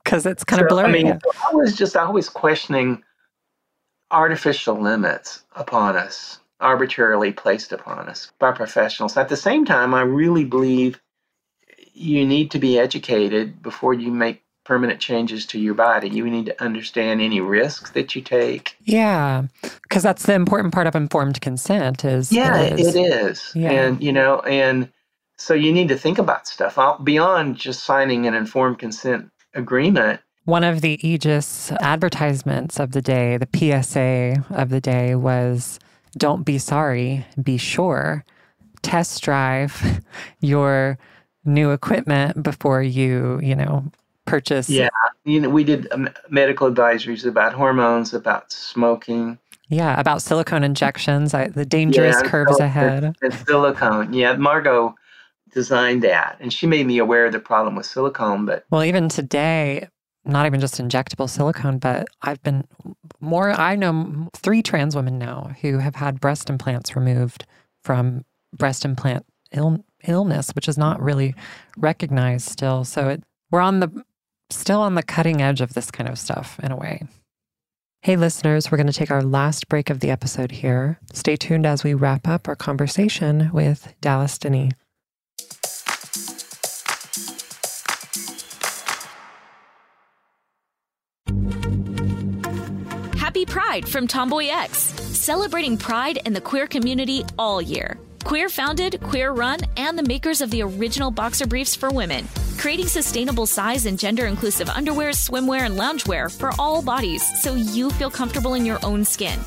Because 0.03 0.25
it's 0.25 0.43
kind 0.43 0.61
of 0.61 0.67
So, 0.69 0.75
blurry. 0.75 0.89
I 0.89 0.91
mean, 0.91 1.19
I 1.47 1.53
was 1.53 1.75
just 1.75 1.95
always 1.95 2.29
questioning 2.29 3.03
artificial 4.09 4.81
limits 4.81 5.43
upon 5.55 5.95
us, 5.95 6.39
arbitrarily 6.61 7.31
placed 7.31 7.71
upon 7.73 8.09
us 8.09 8.31
by 8.39 8.51
professionals. 8.53 9.17
At 9.17 9.29
the 9.29 9.37
same 9.37 9.65
time, 9.65 9.93
I 9.93 10.01
really 10.01 10.45
believe 10.45 10.99
you 11.93 12.25
need 12.25 12.51
to 12.51 12.59
be 12.59 12.79
educated 12.79 13.61
before 13.61 13.93
you 13.93 14.11
make 14.11 14.41
permanent 14.69 14.99
changes 14.99 15.47
to 15.47 15.59
your 15.59 15.73
body. 15.73 16.07
You 16.07 16.29
need 16.29 16.45
to 16.45 16.63
understand 16.63 17.21
any 17.21 17.41
risks 17.41 17.89
that 17.91 18.15
you 18.15 18.21
take. 18.21 18.75
yeah. 18.83 19.45
Because 19.81 20.03
that's 20.03 20.27
the 20.27 20.35
important 20.35 20.71
part 20.75 20.85
of 20.85 20.95
informed 20.95 21.41
consent 21.41 22.05
is. 22.05 22.31
Yeah, 22.31 22.61
is- 22.61 22.95
it 22.95 22.99
is. 22.99 23.51
Yeah. 23.55 23.71
And, 23.71 24.03
you 24.03 24.13
know, 24.13 24.41
and 24.41 24.87
so 25.39 25.55
you 25.55 25.73
need 25.73 25.87
to 25.87 25.97
think 25.97 26.19
about 26.19 26.45
stuff 26.47 26.77
beyond 27.03 27.57
just 27.57 27.83
signing 27.83 28.27
an 28.27 28.35
informed 28.35 28.77
consent 28.77 29.31
agreement. 29.55 30.21
One 30.45 30.63
of 30.63 30.81
the 30.81 30.99
Aegis 31.07 31.71
advertisements 31.81 32.79
of 32.79 32.91
the 32.91 33.01
day, 33.01 33.37
the 33.37 33.49
PSA 33.51 34.45
of 34.51 34.69
the 34.69 34.81
day 34.81 35.15
was 35.15 35.79
don't 36.15 36.43
be 36.43 36.59
sorry, 36.59 37.25
be 37.41 37.57
sure. 37.57 38.23
Test 38.83 39.23
drive 39.23 40.01
your 40.41 40.99
new 41.43 41.71
equipment 41.71 42.43
before 42.43 42.83
you, 42.83 43.39
you 43.41 43.55
know, 43.55 43.83
purchase. 44.29 44.69
Yeah. 44.69 44.89
You 45.25 45.41
know, 45.41 45.49
we 45.49 45.63
did 45.63 45.91
um, 45.91 46.09
medical 46.29 46.71
advisories 46.71 47.25
about 47.25 47.53
hormones, 47.53 48.13
about 48.13 48.51
smoking. 48.51 49.37
Yeah, 49.69 49.99
about 49.99 50.21
silicone 50.21 50.63
injections, 50.63 51.33
I, 51.33 51.49
the 51.49 51.65
dangerous 51.65 52.17
Yeah, 52.23 52.29
curves 52.29 52.57
sil- 52.57 52.65
ahead. 52.65 53.15
And 53.21 53.33
silicone. 53.33 54.13
Yeah, 54.13 54.35
Margot 54.35 54.95
designed 55.53 56.03
that. 56.03 56.37
And 56.39 56.51
she 56.51 56.65
made 56.67 56.87
me 56.87 56.97
aware 56.97 57.25
of 57.25 57.33
the 57.33 57.39
problem 57.39 57.75
with 57.75 57.85
silicone, 57.85 58.45
but 58.45 58.65
Well, 58.71 58.83
even 58.83 59.09
today, 59.09 59.87
not 60.25 60.45
even 60.45 60.59
just 60.59 60.75
injectable 60.75 61.29
silicone, 61.29 61.77
but 61.79 62.07
I've 62.21 62.41
been 62.41 62.65
more, 63.19 63.51
I 63.51 63.75
know 63.75 64.29
three 64.35 64.61
trans 64.63 64.95
women 64.95 65.17
now 65.17 65.51
who 65.61 65.77
have 65.77 65.95
had 65.95 66.19
breast 66.19 66.49
implants 66.49 66.95
removed 66.95 67.45
from 67.83 68.25
breast 68.55 68.85
implant 68.85 69.25
Ill, 69.51 69.83
illness, 70.07 70.51
which 70.51 70.67
is 70.67 70.77
not 70.77 71.01
really 71.01 71.33
recognized 71.77 72.49
still. 72.49 72.83
So 72.83 73.09
it, 73.09 73.23
we're 73.49 73.61
on 73.61 73.79
the, 73.79 73.89
still 74.49 74.81
on 74.81 74.95
the 74.95 75.03
cutting 75.03 75.41
edge 75.41 75.61
of 75.61 75.73
this 75.73 75.91
kind 75.91 76.09
of 76.09 76.19
stuff 76.19 76.59
in 76.61 76.71
a 76.71 76.77
way. 76.77 77.03
Hey, 78.01 78.15
listeners, 78.15 78.71
we're 78.71 78.77
going 78.77 78.87
to 78.87 78.93
take 78.93 79.11
our 79.11 79.21
last 79.21 79.67
break 79.67 79.89
of 79.89 79.99
the 79.99 80.09
episode 80.09 80.51
here. 80.51 80.99
Stay 81.11 81.35
tuned 81.35 81.65
as 81.65 81.83
we 81.83 81.93
wrap 81.93 82.27
up 82.27 82.47
our 82.47 82.55
conversation 82.55 83.49
with 83.51 83.93
Dallas 83.99 84.37
Denny. 84.37 84.71
Happy 93.17 93.45
Pride 93.45 93.87
from 93.87 94.07
Tomboy 94.07 94.47
X, 94.47 94.79
celebrating 94.79 95.77
pride 95.77 96.19
and 96.25 96.35
the 96.35 96.41
queer 96.41 96.67
community 96.67 97.23
all 97.37 97.61
year. 97.61 97.99
Queer 98.23 98.49
founded, 98.49 99.01
queer 99.01 99.31
run, 99.31 99.59
and 99.77 99.97
the 99.97 100.03
makers 100.03 100.41
of 100.41 100.51
the 100.51 100.61
original 100.61 101.09
boxer 101.11 101.47
briefs 101.47 101.75
for 101.75 101.89
women, 101.89 102.27
creating 102.57 102.87
sustainable 102.87 103.45
size 103.45 103.85
and 103.85 103.97
gender 103.97 104.25
inclusive 104.25 104.69
underwear, 104.69 105.09
swimwear, 105.11 105.61
and 105.61 105.77
loungewear 105.77 106.31
for 106.35 106.51
all 106.59 106.81
bodies 106.81 107.23
so 107.41 107.55
you 107.55 107.89
feel 107.91 108.11
comfortable 108.11 108.53
in 108.53 108.65
your 108.65 108.79
own 108.83 109.03
skin. 109.03 109.39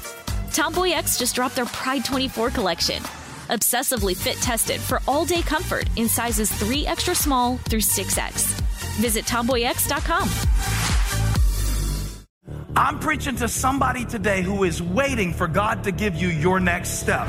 Tomboy 0.53 0.91
X 0.91 1.19
just 1.19 1.35
dropped 1.35 1.57
their 1.57 1.67
Pride 1.67 2.05
24 2.05 2.51
collection. 2.51 3.03
Obsessively 3.49 4.17
fit 4.17 4.37
tested 4.37 4.81
for 4.81 5.01
all 5.07 5.25
day 5.25 5.43
comfort 5.43 5.89
in 5.97 6.09
sizes 6.09 6.51
3 6.53 6.87
extra 6.87 7.15
small 7.15 7.59
through 7.59 7.81
6X. 7.81 8.61
Visit 9.01 9.25
tomboyx.com. 9.25 10.29
I'm 12.75 12.99
preaching 12.99 13.37
to 13.37 13.49
somebody 13.49 14.07
today 14.07 14.41
who 14.43 14.65
is 14.65 14.83
waiting 14.83 15.35
for 15.35 15.47
God 15.47 15.85
to 15.85 15.93
give 15.93 16.15
you 16.15 16.29
your 16.29 16.59
next 16.59 17.01
step. 17.01 17.29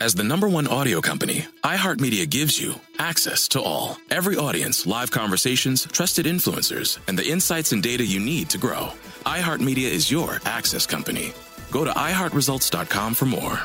As 0.00 0.14
the 0.14 0.24
number 0.24 0.48
one 0.48 0.66
audio 0.66 1.00
company, 1.00 1.44
iHeartMedia 1.62 2.28
gives 2.28 2.58
you 2.60 2.74
access 2.98 3.46
to 3.48 3.60
all. 3.60 3.98
Every 4.10 4.36
audience, 4.36 4.86
live 4.86 5.10
conversations, 5.10 5.84
trusted 5.84 6.26
influencers, 6.26 6.98
and 7.06 7.18
the 7.18 7.28
insights 7.28 7.72
and 7.72 7.82
data 7.82 8.04
you 8.04 8.18
need 8.18 8.48
to 8.50 8.58
grow. 8.58 8.88
iHeartMedia 9.26 9.88
is 9.90 10.10
your 10.10 10.40
access 10.44 10.86
company. 10.86 11.32
Go 11.70 11.84
to 11.84 11.90
iHeartResults.com 11.92 13.14
for 13.14 13.26
more. 13.26 13.60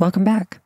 Welcome 0.00 0.24
back. 0.24 0.60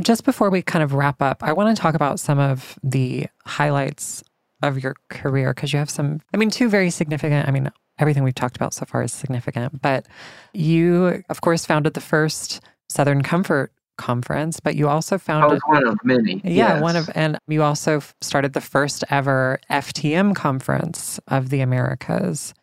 Just 0.00 0.24
before 0.24 0.50
we 0.50 0.62
kind 0.62 0.82
of 0.82 0.94
wrap 0.94 1.20
up, 1.20 1.42
I 1.42 1.52
want 1.52 1.74
to 1.76 1.80
talk 1.80 1.94
about 1.94 2.20
some 2.20 2.38
of 2.38 2.78
the 2.82 3.26
highlights 3.44 4.22
of 4.62 4.82
your 4.82 4.94
career 5.08 5.52
because 5.52 5.72
you 5.72 5.78
have 5.78 5.90
some, 5.90 6.20
I 6.32 6.36
mean, 6.36 6.50
two 6.50 6.68
very 6.68 6.90
significant, 6.90 7.48
I 7.48 7.50
mean, 7.50 7.70
everything 7.98 8.22
we've 8.22 8.34
talked 8.34 8.56
about 8.56 8.74
so 8.74 8.84
far 8.84 9.02
is 9.02 9.12
significant, 9.12 9.82
but 9.82 10.06
you, 10.52 11.22
of 11.28 11.40
course, 11.40 11.66
founded 11.66 11.94
the 11.94 12.00
first 12.00 12.60
Southern 12.88 13.22
Comfort 13.22 13.72
Conference, 13.98 14.58
but 14.58 14.74
you 14.74 14.88
also 14.88 15.18
founded 15.18 15.50
I 15.50 15.54
was 15.54 15.62
one 15.66 15.86
of 15.86 15.98
many. 16.04 16.40
Yeah, 16.44 16.74
yes. 16.74 16.82
one 16.82 16.96
of, 16.96 17.10
and 17.14 17.38
you 17.46 17.62
also 17.62 18.02
started 18.20 18.54
the 18.54 18.60
first 18.60 19.04
ever 19.10 19.60
FTM 19.70 20.34
conference 20.34 21.20
of 21.28 21.50
the 21.50 21.60
Americas. 21.60 22.54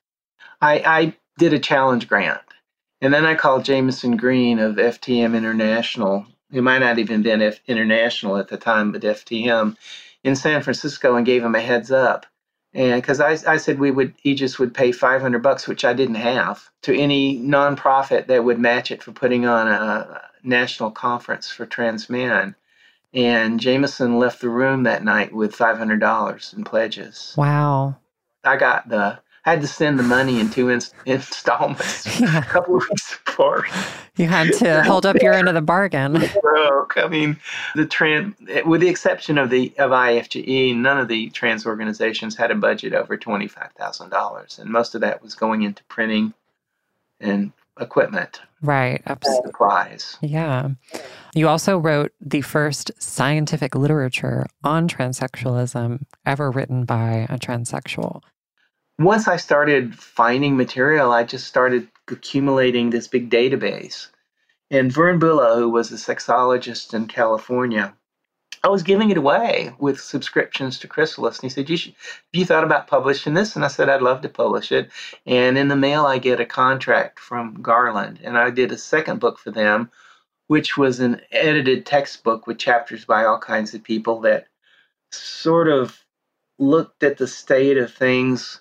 I, 0.61 0.83
I 0.85 1.15
did 1.37 1.53
a 1.53 1.59
challenge 1.59 2.07
grant, 2.07 2.41
and 3.01 3.13
then 3.13 3.25
I 3.25 3.35
called 3.35 3.63
Jamison 3.63 4.17
Green 4.17 4.59
of 4.59 4.75
FTM 4.75 5.37
International. 5.37 6.25
It 6.51 6.61
might 6.61 6.79
not 6.79 6.97
even 6.97 7.21
been 7.21 7.41
F- 7.41 7.61
international 7.67 8.37
at 8.37 8.47
the 8.49 8.57
time, 8.57 8.91
but 8.91 9.03
FTM 9.03 9.77
in 10.23 10.35
San 10.35 10.61
Francisco 10.61 11.15
and 11.15 11.25
gave 11.25 11.43
him 11.43 11.55
a 11.55 11.61
heads 11.61 11.91
up. 11.91 12.25
And 12.73 13.01
because 13.01 13.19
I, 13.19 13.31
I 13.51 13.57
said 13.57 13.79
we 13.79 13.91
would, 13.91 14.13
he 14.21 14.35
just 14.35 14.59
would 14.59 14.73
pay 14.73 14.91
500 14.91 15.41
bucks, 15.41 15.67
which 15.67 15.83
I 15.83 15.93
didn't 15.93 16.15
have, 16.15 16.69
to 16.83 16.95
any 16.95 17.39
nonprofit 17.39 18.27
that 18.27 18.43
would 18.43 18.59
match 18.59 18.91
it 18.91 19.01
for 19.01 19.11
putting 19.11 19.45
on 19.45 19.67
a 19.67 20.21
national 20.43 20.91
conference 20.91 21.49
for 21.49 21.65
trans 21.65 22.09
men. 22.09 22.55
And 23.13 23.59
Jamison 23.59 24.19
left 24.19 24.41
the 24.41 24.49
room 24.49 24.83
that 24.83 25.03
night 25.03 25.33
with 25.33 25.55
$500 25.55 26.57
in 26.57 26.63
pledges. 26.63 27.33
Wow. 27.35 27.97
I 28.43 28.55
got 28.57 28.87
the, 28.89 29.19
I 29.45 29.51
had 29.51 29.61
to 29.61 29.67
send 29.67 29.97
the 29.97 30.03
money 30.03 30.39
in 30.39 30.49
two 30.49 30.69
inst- 30.69 30.93
installments 31.05 32.19
a 32.21 32.41
couple 32.41 32.77
of 32.77 32.83
weeks 32.89 33.17
before. 33.25 33.65
You 34.17 34.27
had 34.27 34.53
to 34.55 34.83
hold 34.83 35.05
up 35.05 35.15
your 35.21 35.33
end 35.33 35.47
of 35.47 35.53
the 35.53 35.61
bargain. 35.61 36.13
Broke. 36.41 36.97
I 36.97 37.07
mean, 37.07 37.37
the 37.75 37.85
trans, 37.85 38.35
with 38.65 38.81
the 38.81 38.89
exception 38.89 39.37
of 39.37 39.49
the 39.49 39.73
of 39.77 39.91
IFGE, 39.91 40.75
none 40.75 40.97
of 40.99 41.07
the 41.07 41.29
trans 41.29 41.65
organizations 41.65 42.35
had 42.35 42.51
a 42.51 42.55
budget 42.55 42.93
over 42.93 43.17
twenty 43.17 43.47
five 43.47 43.71
thousand 43.77 44.09
dollars, 44.09 44.59
and 44.59 44.69
most 44.69 44.93
of 44.95 45.01
that 45.01 45.21
was 45.23 45.35
going 45.35 45.61
into 45.61 45.83
printing 45.85 46.33
and 47.21 47.51
equipment, 47.79 48.41
Right. 48.61 49.01
Absolutely. 49.05 49.47
supplies. 49.51 50.17
Yeah. 50.21 50.69
You 51.33 51.47
also 51.47 51.77
wrote 51.77 52.11
the 52.19 52.41
first 52.41 52.91
scientific 52.99 53.75
literature 53.75 54.45
on 54.63 54.87
transsexualism 54.89 56.03
ever 56.25 56.51
written 56.51 56.85
by 56.85 57.27
a 57.29 57.37
transsexual. 57.37 58.21
Once 58.99 59.29
I 59.29 59.37
started 59.37 59.97
finding 59.97 60.57
material, 60.57 61.13
I 61.13 61.23
just 61.23 61.47
started 61.47 61.87
accumulating 62.09 62.89
this 62.89 63.07
big 63.07 63.29
database. 63.29 64.09
And 64.69 64.91
Vern 64.91 65.21
Bullough, 65.21 65.55
who 65.55 65.69
was 65.69 65.89
a 65.89 65.95
sexologist 65.95 66.93
in 66.93 67.07
California, 67.07 67.95
I 68.61 68.67
was 68.67 68.83
giving 68.83 69.09
it 69.09 69.15
away 69.15 69.71
with 69.79 70.01
subscriptions 70.01 70.79
to 70.79 70.89
Chrysalis. 70.89 71.37
And 71.37 71.43
he 71.43 71.49
said, 71.49 71.69
you 71.69 71.77
should, 71.77 71.93
Have 71.93 72.23
you 72.33 72.45
thought 72.45 72.65
about 72.65 72.87
publishing 72.87 73.35
this? 73.35 73.55
And 73.55 73.63
I 73.63 73.69
said, 73.69 73.87
I'd 73.87 74.01
love 74.01 74.19
to 74.23 74.27
publish 74.27 74.69
it. 74.69 74.89
And 75.25 75.57
in 75.57 75.69
the 75.69 75.77
mail, 75.77 76.05
I 76.05 76.17
get 76.17 76.41
a 76.41 76.45
contract 76.45 77.19
from 77.19 77.61
Garland. 77.61 78.19
And 78.21 78.37
I 78.37 78.49
did 78.49 78.73
a 78.73 78.77
second 78.77 79.21
book 79.21 79.39
for 79.39 79.51
them, 79.51 79.89
which 80.47 80.75
was 80.75 80.99
an 80.99 81.21
edited 81.31 81.85
textbook 81.85 82.47
with 82.47 82.57
chapters 82.57 83.05
by 83.05 83.23
all 83.23 83.39
kinds 83.39 83.73
of 83.73 83.81
people 83.81 84.19
that 84.21 84.47
sort 85.13 85.69
of 85.69 86.03
looked 86.57 87.01
at 87.01 87.17
the 87.17 87.27
state 87.27 87.77
of 87.77 87.93
things 87.93 88.59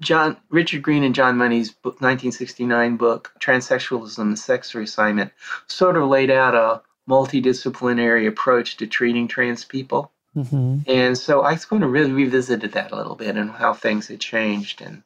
John 0.00 0.36
Richard 0.48 0.82
Green 0.82 1.04
and 1.04 1.14
John 1.14 1.36
Money's 1.36 1.70
book, 1.70 2.00
1969 2.00 2.96
book, 2.96 3.32
Transsexualism 3.38 4.18
and 4.18 4.38
Sex 4.38 4.72
Reassignment, 4.72 5.30
sort 5.66 5.96
of 5.96 6.08
laid 6.08 6.30
out 6.30 6.54
a 6.54 6.82
multidisciplinary 7.08 8.26
approach 8.26 8.76
to 8.78 8.86
treating 8.86 9.28
trans 9.28 9.64
people. 9.64 10.10
Mm-hmm. 10.36 10.78
And 10.86 11.18
so 11.18 11.42
I 11.42 11.56
sort 11.56 11.82
of 11.82 11.90
really 11.90 12.12
revisited 12.12 12.72
that 12.72 12.92
a 12.92 12.96
little 12.96 13.16
bit 13.16 13.36
and 13.36 13.50
how 13.50 13.74
things 13.74 14.08
had 14.08 14.20
changed. 14.20 14.80
And 14.80 15.02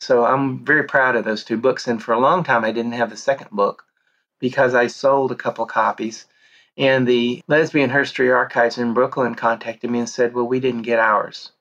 so 0.00 0.24
I'm 0.24 0.64
very 0.64 0.84
proud 0.84 1.16
of 1.16 1.24
those 1.24 1.44
two 1.44 1.58
books. 1.58 1.86
And 1.86 2.02
for 2.02 2.12
a 2.12 2.20
long 2.20 2.44
time, 2.44 2.64
I 2.64 2.72
didn't 2.72 2.92
have 2.92 3.10
the 3.10 3.16
second 3.16 3.50
book 3.50 3.84
because 4.38 4.74
I 4.74 4.86
sold 4.86 5.30
a 5.30 5.36
couple 5.36 5.66
copies. 5.66 6.26
And 6.78 7.06
the 7.06 7.42
Lesbian 7.48 7.90
Herstory 7.90 8.34
Archives 8.34 8.78
in 8.78 8.94
Brooklyn 8.94 9.34
contacted 9.34 9.90
me 9.90 9.98
and 9.98 10.08
said, 10.08 10.32
Well, 10.32 10.46
we 10.46 10.58
didn't 10.58 10.82
get 10.82 10.98
ours. 10.98 11.52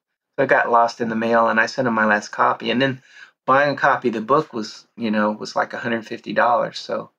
It 0.41 0.49
got 0.49 0.71
lost 0.71 1.01
in 1.01 1.09
the 1.09 1.15
mail, 1.15 1.47
and 1.49 1.59
I 1.59 1.65
sent 1.67 1.87
him 1.87 1.93
my 1.93 2.05
last 2.05 2.29
copy. 2.29 2.71
And 2.71 2.81
then 2.81 3.01
buying 3.45 3.73
a 3.73 3.77
copy 3.77 4.09
of 4.09 4.13
the 4.15 4.21
book 4.21 4.53
was, 4.53 4.87
you 4.97 5.11
know, 5.11 5.31
was 5.31 5.55
like 5.55 5.71
$150. 5.71 6.75
So 6.75 7.09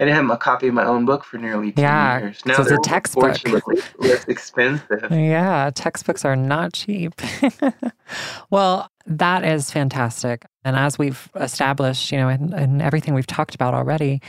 I 0.00 0.04
didn't 0.04 0.16
have 0.16 0.30
a 0.30 0.36
copy 0.36 0.68
of 0.68 0.74
my 0.74 0.84
own 0.84 1.06
book 1.06 1.24
for 1.24 1.38
nearly 1.38 1.72
10 1.72 1.82
Yeah, 1.82 2.18
years. 2.20 2.42
so 2.46 2.62
it's 2.62 2.70
a 2.70 2.78
textbook. 2.78 3.36
fortunately 3.36 3.82
less 3.98 4.24
expensive. 4.28 5.06
Yeah, 5.10 5.70
textbooks 5.74 6.24
are 6.24 6.36
not 6.36 6.72
cheap. 6.74 7.14
well, 8.50 8.90
that 9.06 9.44
is 9.44 9.70
fantastic. 9.70 10.44
And 10.64 10.76
as 10.76 10.98
we've 10.98 11.28
established, 11.34 12.12
you 12.12 12.18
know, 12.18 12.28
in, 12.28 12.52
in 12.52 12.80
everything 12.80 13.14
we've 13.14 13.26
talked 13.26 13.54
about 13.54 13.74
already, 13.74 14.20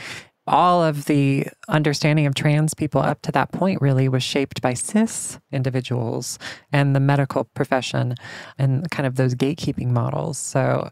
all 0.46 0.82
of 0.82 1.04
the 1.04 1.46
understanding 1.68 2.26
of 2.26 2.34
trans 2.34 2.74
people 2.74 3.00
up 3.00 3.22
to 3.22 3.32
that 3.32 3.52
point 3.52 3.80
really 3.80 4.08
was 4.08 4.22
shaped 4.22 4.60
by 4.60 4.74
cis 4.74 5.38
individuals 5.52 6.38
and 6.72 6.94
the 6.94 7.00
medical 7.00 7.44
profession 7.44 8.14
and 8.58 8.90
kind 8.90 9.06
of 9.06 9.16
those 9.16 9.34
gatekeeping 9.34 9.88
models. 9.88 10.38
So, 10.38 10.90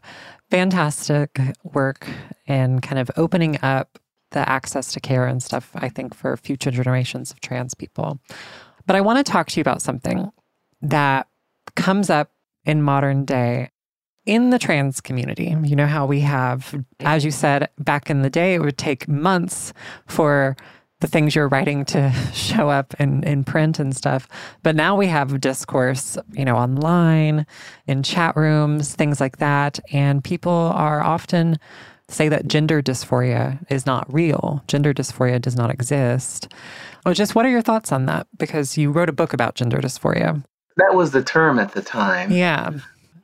fantastic 0.49 1.39
work 1.63 2.07
in 2.47 2.79
kind 2.79 2.99
of 2.99 3.11
opening 3.17 3.59
up 3.61 3.99
the 4.31 4.47
access 4.47 4.93
to 4.93 4.99
care 4.99 5.25
and 5.25 5.41
stuff, 5.41 5.71
I 5.75 5.89
think, 5.89 6.13
for 6.15 6.37
future 6.37 6.71
generations 6.71 7.31
of 7.31 7.41
trans 7.41 7.73
people. 7.73 8.19
But 8.85 8.95
I 8.95 9.01
want 9.01 9.23
to 9.23 9.29
talk 9.29 9.47
to 9.49 9.59
you 9.59 9.61
about 9.61 9.81
something 9.81 10.31
that 10.81 11.27
comes 11.75 12.09
up 12.09 12.31
in 12.65 12.81
modern 12.81 13.25
day 13.25 13.69
in 14.25 14.49
the 14.49 14.59
trans 14.59 15.01
community. 15.01 15.55
You 15.63 15.75
know 15.75 15.87
how 15.87 16.05
we 16.05 16.19
have, 16.21 16.75
as 16.99 17.25
you 17.25 17.31
said, 17.31 17.69
back 17.79 18.09
in 18.09 18.21
the 18.21 18.29
day, 18.29 18.55
it 18.55 18.61
would 18.61 18.77
take 18.77 19.07
months 19.07 19.73
for 20.07 20.55
the 20.99 21.07
things 21.07 21.33
you're 21.33 21.47
writing 21.47 21.85
to 21.85 22.11
show 22.33 22.69
up 22.69 22.93
in, 22.99 23.23
in 23.23 23.43
print 23.43 23.79
and 23.79 23.95
stuff. 23.95 24.27
But 24.63 24.75
now 24.75 24.95
we 24.95 25.07
have 25.07 25.41
discourse, 25.41 26.17
you 26.33 26.45
know, 26.45 26.55
online, 26.55 27.45
in 27.87 28.03
chat 28.03 28.35
rooms, 28.35 28.95
things 28.95 29.19
like 29.19 29.37
that. 29.37 29.79
And 29.91 30.23
people 30.23 30.51
are 30.51 31.01
often 31.01 31.57
say 32.07 32.27
that 32.27 32.47
gender 32.47 32.81
dysphoria 32.81 33.63
is 33.69 33.85
not 33.85 34.11
real. 34.11 34.63
Gender 34.67 34.93
dysphoria 34.93 35.41
does 35.41 35.55
not 35.55 35.69
exist. 35.69 36.51
Oh, 37.05 37.13
just 37.13 37.35
what 37.35 37.45
are 37.45 37.49
your 37.49 37.61
thoughts 37.61 37.91
on 37.91 38.05
that? 38.07 38.27
Because 38.37 38.77
you 38.77 38.91
wrote 38.91 39.09
a 39.09 39.13
book 39.13 39.33
about 39.33 39.55
gender 39.55 39.77
dysphoria. 39.77 40.43
That 40.77 40.95
was 40.95 41.11
the 41.11 41.23
term 41.23 41.59
at 41.59 41.73
the 41.73 41.81
time. 41.81 42.31
Yeah. 42.31 42.71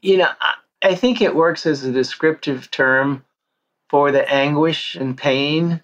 You 0.01 0.17
know, 0.17 0.29
I, 0.39 0.53
I 0.85 0.93
think 0.93 1.19
it 1.19 1.35
works 1.35 1.65
as 1.65 1.83
a 1.83 1.91
descriptive 1.91 2.69
term 2.69 3.25
for 3.89 4.11
the 4.11 4.31
anguish 4.31 4.93
and 4.93 5.17
pain 5.17 5.81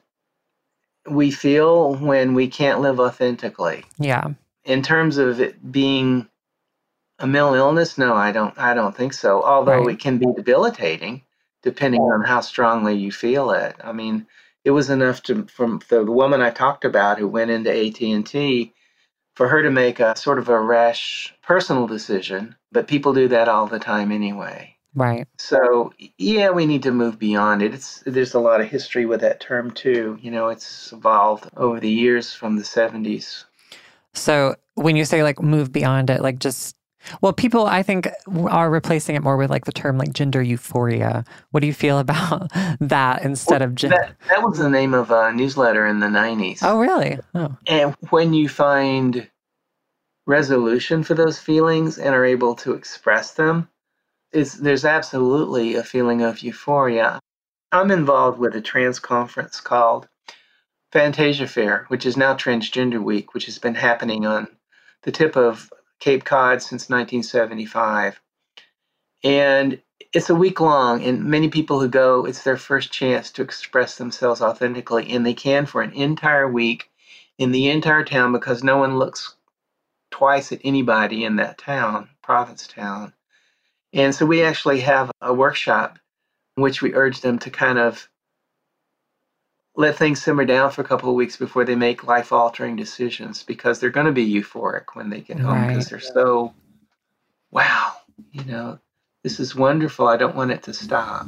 we 1.09 1.31
feel 1.31 1.95
when 1.95 2.35
we 2.35 2.47
can't 2.47 2.81
live 2.81 2.99
authentically. 2.99 3.83
Yeah. 3.97 4.27
In 4.63 4.83
terms 4.83 5.17
of 5.17 5.41
it 5.41 5.71
being 5.71 6.27
a 7.17 7.25
mental 7.25 7.55
illness, 7.55 7.97
no, 7.97 8.13
I 8.13 8.31
don't 8.31 8.55
I 8.59 8.75
don't 8.75 8.95
think 8.95 9.13
so. 9.13 9.41
Although 9.41 9.85
Right. 9.85 9.95
it 9.95 9.99
can 9.99 10.19
be 10.19 10.27
debilitating 10.35 11.23
depending 11.63 12.01
on 12.01 12.23
how 12.23 12.41
strongly 12.41 12.95
you 12.95 13.11
feel 13.11 13.49
it. 13.49 13.75
I 13.83 13.93
mean, 13.93 14.27
it 14.63 14.71
was 14.71 14.91
enough 14.91 15.23
to 15.23 15.47
from 15.47 15.81
the 15.89 16.03
woman 16.03 16.41
I 16.41 16.51
talked 16.51 16.85
about 16.85 17.17
who 17.17 17.27
went 17.27 17.49
into 17.49 17.71
AT&T 17.71 18.71
for 19.35 19.47
her 19.47 19.63
to 19.63 19.71
make 19.71 19.99
a 19.99 20.15
sort 20.15 20.37
of 20.37 20.47
a 20.49 20.59
rash 20.59 21.33
personal 21.41 21.87
decision, 21.87 22.55
but 22.71 22.87
people 22.87 23.13
do 23.13 23.27
that 23.29 23.47
all 23.47 23.65
the 23.65 23.79
time 23.79 24.11
anyway. 24.11 24.75
Right. 24.93 25.27
So 25.37 25.91
yeah, 26.17 26.49
we 26.51 26.65
need 26.65 26.83
to 26.83 26.91
move 26.91 27.17
beyond 27.17 27.61
it. 27.61 27.73
It's 27.73 28.03
there's 28.05 28.33
a 28.33 28.39
lot 28.39 28.61
of 28.61 28.67
history 28.67 29.05
with 29.05 29.21
that 29.21 29.39
term 29.39 29.71
too. 29.71 30.17
You 30.21 30.31
know, 30.31 30.49
it's 30.49 30.91
evolved 30.91 31.49
over 31.57 31.79
the 31.79 31.89
years 31.89 32.33
from 32.33 32.57
the 32.57 32.63
70s. 32.63 33.45
So 34.13 34.55
when 34.75 34.95
you 34.95 35.05
say 35.05 35.23
like 35.23 35.41
move 35.41 35.71
beyond 35.71 36.09
it, 36.09 36.21
like 36.21 36.39
just 36.39 36.75
well, 37.21 37.33
people 37.33 37.65
I 37.65 37.81
think 37.81 38.09
are 38.49 38.69
replacing 38.69 39.15
it 39.15 39.23
more 39.23 39.37
with 39.37 39.49
like 39.49 39.65
the 39.65 39.71
term 39.71 39.97
like 39.97 40.13
gender 40.13 40.41
euphoria. 40.41 41.25
What 41.51 41.61
do 41.61 41.67
you 41.67 41.73
feel 41.73 41.97
about 42.05 42.51
that 42.79 43.23
instead 43.23 43.61
of 43.61 43.75
gender? 43.75 43.97
That, 43.97 44.15
that 44.29 44.43
was 44.43 44.59
the 44.59 44.69
name 44.69 44.93
of 44.93 45.11
a 45.11 45.31
newsletter 45.31 45.87
in 45.87 45.99
the 45.99 46.07
90s. 46.07 46.59
Oh, 46.61 46.79
really? 46.79 47.17
Oh, 47.33 47.57
And 47.67 47.95
when 48.09 48.33
you 48.33 48.47
find 48.49 49.27
resolution 50.27 51.03
for 51.03 51.15
those 51.15 51.39
feelings 51.39 51.97
and 51.97 52.13
are 52.13 52.25
able 52.25 52.55
to 52.55 52.73
express 52.73 53.31
them, 53.31 53.67
it's, 54.33 54.53
there's 54.53 54.85
absolutely 54.85 55.75
a 55.75 55.83
feeling 55.83 56.21
of 56.21 56.39
euphoria. 56.39 57.19
I'm 57.71 57.91
involved 57.91 58.39
with 58.39 58.55
a 58.55 58.61
trans 58.61 58.99
conference 58.99 59.61
called 59.61 60.07
Fantasia 60.91 61.47
Fair, 61.47 61.85
which 61.87 62.05
is 62.05 62.17
now 62.17 62.35
Transgender 62.35 63.01
Week, 63.01 63.33
which 63.33 63.45
has 63.45 63.59
been 63.59 63.75
happening 63.75 64.25
on 64.25 64.47
the 65.03 65.11
tip 65.11 65.35
of 65.35 65.71
Cape 65.99 66.23
Cod 66.25 66.61
since 66.61 66.89
1975. 66.89 68.19
And 69.23 69.81
it's 70.13 70.29
a 70.29 70.35
week 70.35 70.59
long, 70.59 71.03
and 71.03 71.23
many 71.23 71.47
people 71.47 71.79
who 71.79 71.87
go, 71.87 72.25
it's 72.25 72.43
their 72.43 72.57
first 72.57 72.91
chance 72.91 73.31
to 73.31 73.41
express 73.41 73.97
themselves 73.97 74.41
authentically, 74.41 75.09
and 75.11 75.25
they 75.25 75.33
can 75.33 75.65
for 75.65 75.81
an 75.81 75.93
entire 75.93 76.49
week 76.49 76.89
in 77.37 77.51
the 77.51 77.69
entire 77.69 78.03
town 78.03 78.33
because 78.33 78.63
no 78.63 78.77
one 78.77 78.97
looks 78.97 79.35
twice 80.09 80.51
at 80.51 80.59
anybody 80.63 81.23
in 81.23 81.37
that 81.37 81.57
town, 81.57 82.09
Provincetown. 82.21 83.13
And 83.93 84.15
so 84.15 84.25
we 84.25 84.43
actually 84.43 84.79
have 84.81 85.11
a 85.21 85.33
workshop 85.33 85.99
in 86.57 86.63
which 86.63 86.81
we 86.81 86.93
urge 86.93 87.21
them 87.21 87.39
to 87.39 87.49
kind 87.49 87.77
of 87.77 88.07
let 89.75 89.95
things 89.95 90.21
simmer 90.21 90.45
down 90.45 90.69
for 90.71 90.81
a 90.81 90.85
couple 90.85 91.09
of 91.09 91.15
weeks 91.15 91.37
before 91.37 91.65
they 91.65 91.75
make 91.75 92.03
life 92.05 92.31
altering 92.31 92.75
decisions 92.75 93.43
because 93.43 93.79
they're 93.79 93.89
going 93.89 94.05
to 94.05 94.11
be 94.11 94.31
euphoric 94.33 94.83
when 94.93 95.09
they 95.09 95.21
get 95.21 95.39
home 95.39 95.61
because 95.61 95.85
Right. 95.85 95.89
they're 95.91 95.99
so, 96.13 96.53
wow, 97.51 97.93
you 98.31 98.43
know, 98.45 98.79
this 99.23 99.39
is 99.39 99.55
wonderful. 99.55 100.07
I 100.07 100.17
don't 100.17 100.35
want 100.35 100.51
it 100.51 100.63
to 100.63 100.73
stop. 100.73 101.27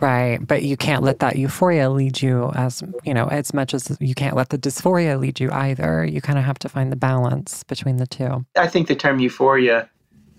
right. 0.00 0.38
But 0.44 0.62
you 0.64 0.76
can't 0.76 1.02
let 1.04 1.20
that 1.20 1.36
euphoria 1.36 1.90
lead 1.90 2.20
you 2.22 2.50
as, 2.54 2.82
you 3.04 3.14
know, 3.14 3.26
as 3.28 3.54
much 3.54 3.74
as 3.74 3.96
you 4.00 4.14
can't 4.14 4.36
let 4.36 4.48
the 4.50 4.58
dysphoria 4.58 5.18
lead 5.18 5.38
you 5.40 5.50
either. 5.52 6.04
You 6.04 6.20
kind 6.20 6.38
of 6.38 6.44
have 6.44 6.58
to 6.60 6.68
find 6.68 6.90
the 6.90 6.96
balance 6.96 7.62
between 7.64 7.96
the 7.98 8.06
two. 8.06 8.44
I 8.56 8.66
think 8.66 8.88
the 8.88 8.96
term 8.96 9.20
euphoria, 9.20 9.88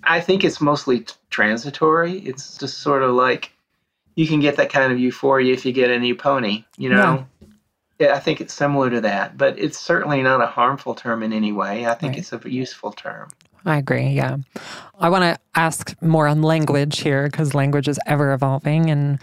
I 0.03 0.19
think 0.21 0.43
it's 0.43 0.61
mostly 0.61 1.01
t- 1.01 1.13
transitory. 1.29 2.19
It's 2.19 2.57
just 2.57 2.79
sort 2.79 3.03
of 3.03 3.11
like 3.15 3.51
you 4.15 4.27
can 4.27 4.39
get 4.39 4.57
that 4.57 4.69
kind 4.69 4.91
of 4.91 4.99
euphoria 4.99 5.53
if 5.53 5.65
you 5.65 5.71
get 5.71 5.89
a 5.91 5.99
new 5.99 6.15
pony, 6.15 6.65
you 6.77 6.89
know? 6.89 7.25
Yeah, 7.99 8.13
I 8.15 8.19
think 8.19 8.39
it's 8.39 8.53
similar 8.53 8.89
to 8.89 9.01
that, 9.01 9.37
but 9.37 9.59
it's 9.59 9.77
certainly 9.77 10.21
not 10.21 10.41
a 10.41 10.45
harmful 10.47 10.95
term 10.95 11.21
in 11.21 11.33
any 11.33 11.51
way. 11.51 11.85
I 11.85 11.93
think 11.95 12.13
Right. 12.13 12.19
it's 12.19 12.31
a 12.33 12.41
useful 12.49 12.91
term. 12.93 13.29
I 13.65 13.77
agree. 13.77 14.07
Yeah. 14.07 14.37
I 14.99 15.09
want 15.09 15.23
to 15.23 15.37
ask 15.55 15.93
more 16.01 16.27
on 16.27 16.41
language 16.41 16.99
here 17.01 17.27
because 17.29 17.53
language 17.53 17.89
is 17.89 17.99
ever 18.05 18.31
evolving 18.31 18.89
and 18.89 19.19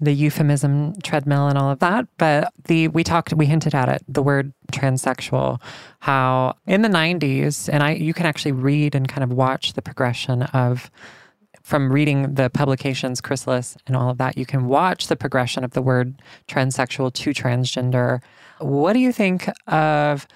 the 0.00 0.12
euphemism 0.12 1.00
treadmill 1.02 1.48
and 1.48 1.56
all 1.56 1.70
of 1.70 1.78
that. 1.78 2.06
But 2.18 2.52
the 2.64 2.88
we 2.88 3.04
talked, 3.04 3.32
we 3.32 3.46
hinted 3.46 3.74
at 3.74 3.88
it, 3.88 4.02
the 4.08 4.22
word 4.22 4.52
transsexual, 4.72 5.60
how 6.00 6.54
in 6.66 6.82
the 6.82 6.88
90s, 6.88 7.68
and 7.72 7.82
I 7.82 7.92
you 7.92 8.14
can 8.14 8.26
actually 8.26 8.52
read 8.52 8.94
and 8.94 9.08
kind 9.08 9.24
of 9.24 9.32
watch 9.32 9.72
the 9.72 9.82
progression 9.82 10.42
of 10.42 10.90
from 11.66 11.90
reading 11.90 12.34
the 12.34 12.48
publications, 12.48 13.20
Chrysalis 13.20 13.76
and 13.88 13.96
all 13.96 14.10
of 14.10 14.18
that, 14.18 14.38
you 14.38 14.46
can 14.46 14.68
watch 14.68 15.08
the 15.08 15.16
progression 15.16 15.64
of 15.64 15.72
the 15.72 15.82
word 15.82 16.22
transsexual 16.46 17.12
to 17.12 17.30
transgender. 17.30 18.22
What 18.60 18.92
do 18.92 19.00
you 19.00 19.12
think 19.12 19.50
of 19.66 20.28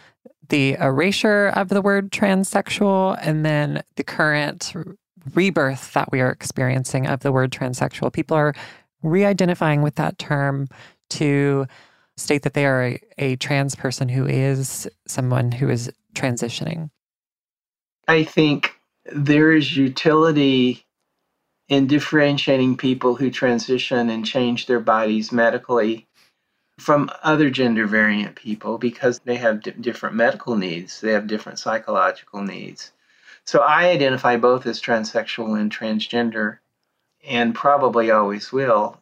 the 0.48 0.72
erasure 0.72 1.52
of 1.54 1.68
the 1.68 1.80
word 1.80 2.10
transsexual 2.10 3.16
and 3.22 3.46
then 3.46 3.84
the 3.94 4.02
current 4.02 4.72
rebirth 5.34 5.92
that 5.92 6.10
we 6.10 6.20
are 6.20 6.30
experiencing 6.30 7.06
of 7.06 7.20
the 7.20 7.30
word 7.30 7.52
transsexual? 7.52 8.12
People 8.12 8.36
are 8.36 8.52
re 9.02 9.24
identifying 9.24 9.82
with 9.82 9.96
that 9.96 10.18
term 10.18 10.68
to 11.10 11.66
state 12.16 12.42
that 12.42 12.54
they 12.54 12.66
are 12.66 12.84
a, 12.84 13.00
a 13.18 13.36
trans 13.36 13.74
person 13.74 14.08
who 14.08 14.26
is 14.26 14.88
someone 15.06 15.52
who 15.52 15.68
is 15.68 15.90
transitioning. 16.14 16.90
I 18.06 18.24
think 18.24 18.74
there 19.12 19.52
is 19.52 19.76
utility 19.76 20.84
in 21.68 21.86
differentiating 21.86 22.76
people 22.76 23.14
who 23.14 23.30
transition 23.30 24.10
and 24.10 24.26
change 24.26 24.66
their 24.66 24.80
bodies 24.80 25.30
medically 25.30 26.06
from 26.78 27.10
other 27.22 27.50
gender 27.50 27.86
variant 27.86 28.34
people 28.34 28.78
because 28.78 29.20
they 29.20 29.36
have 29.36 29.62
di- 29.62 29.70
different 29.72 30.16
medical 30.16 30.56
needs, 30.56 31.00
they 31.00 31.12
have 31.12 31.26
different 31.26 31.58
psychological 31.58 32.42
needs. 32.42 32.92
So 33.44 33.60
I 33.60 33.88
identify 33.90 34.36
both 34.36 34.66
as 34.66 34.80
transsexual 34.80 35.60
and 35.60 35.70
transgender 35.70 36.58
and 37.26 37.54
probably 37.54 38.10
always 38.10 38.52
will 38.52 39.00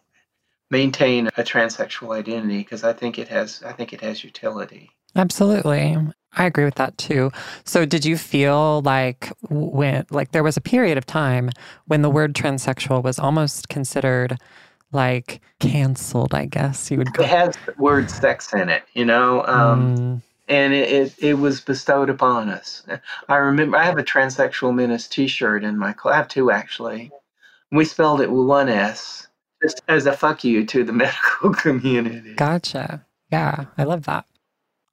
maintain 0.71 1.29
a 1.29 1.43
transsexual 1.43 2.17
identity 2.17 2.59
because 2.59 2.85
I 2.85 2.93
think 2.93 3.19
it 3.19 3.29
has 3.29 3.63
I 3.65 3.73
think 3.73 3.93
it 3.93 4.01
has 4.01 4.23
utility. 4.23 4.91
Absolutely. 5.17 5.97
I 6.37 6.45
agree 6.45 6.65
with 6.65 6.75
that 6.77 6.97
too. 6.99 7.31
So 7.65 7.85
did 7.87 8.05
you 8.05 8.17
feel 8.17 8.83
like 8.83 9.33
when 9.49 10.05
like 10.11 10.33
there 10.33 10.43
was 10.43 10.57
a 10.57 10.61
period 10.61 10.99
of 10.99 11.07
time 11.07 11.51
when 11.87 12.03
the 12.03 12.11
word 12.11 12.35
transsexual 12.35 13.03
was 13.03 13.19
almost 13.19 13.69
considered 13.69 14.37
like 14.93 15.41
canceled, 15.61 16.35
I 16.35 16.47
guess 16.47 16.91
you 16.91 16.99
would 16.99 17.09
It 17.09 17.15
call 17.15 17.27
has 17.27 17.57
the 17.67 17.75
word 17.79 18.11
sex 18.11 18.53
in 18.53 18.69
it, 18.69 18.85
you 18.95 19.05
know. 19.05 19.45
Um, 19.47 19.97
Mm, 19.97 20.23
and 20.49 20.73
it, 20.73 20.91
it, 20.91 21.15
it 21.19 21.35
was 21.35 21.61
bestowed 21.61 22.09
upon 22.09 22.49
us. 22.49 22.83
I 23.29 23.37
remember 23.37 23.77
I 23.77 23.85
have 23.85 23.99
a 23.99 24.03
transsexual 24.03 24.75
menace 24.75 25.07
T-shirt 25.07 25.63
in 25.63 25.77
my 25.77 25.93
cl- 25.93 26.15
I 26.15 26.17
have 26.17 26.29
two 26.29 26.51
actually. 26.51 27.11
We 27.73 27.85
spelled 27.85 28.21
it 28.21 28.31
with 28.31 28.47
one 28.47 28.69
S, 28.69 29.29
just 29.63 29.83
as 29.89 30.07
a 30.07 30.13
fuck 30.13 30.45
you 30.45 30.65
to 30.67 30.85
the 30.85 30.93
medical 31.05 31.53
community. 31.55 32.35
Gotcha. 32.35 33.05
Yeah, 33.31 33.67
I 33.77 33.85
love 33.85 34.05
that. 34.05 34.25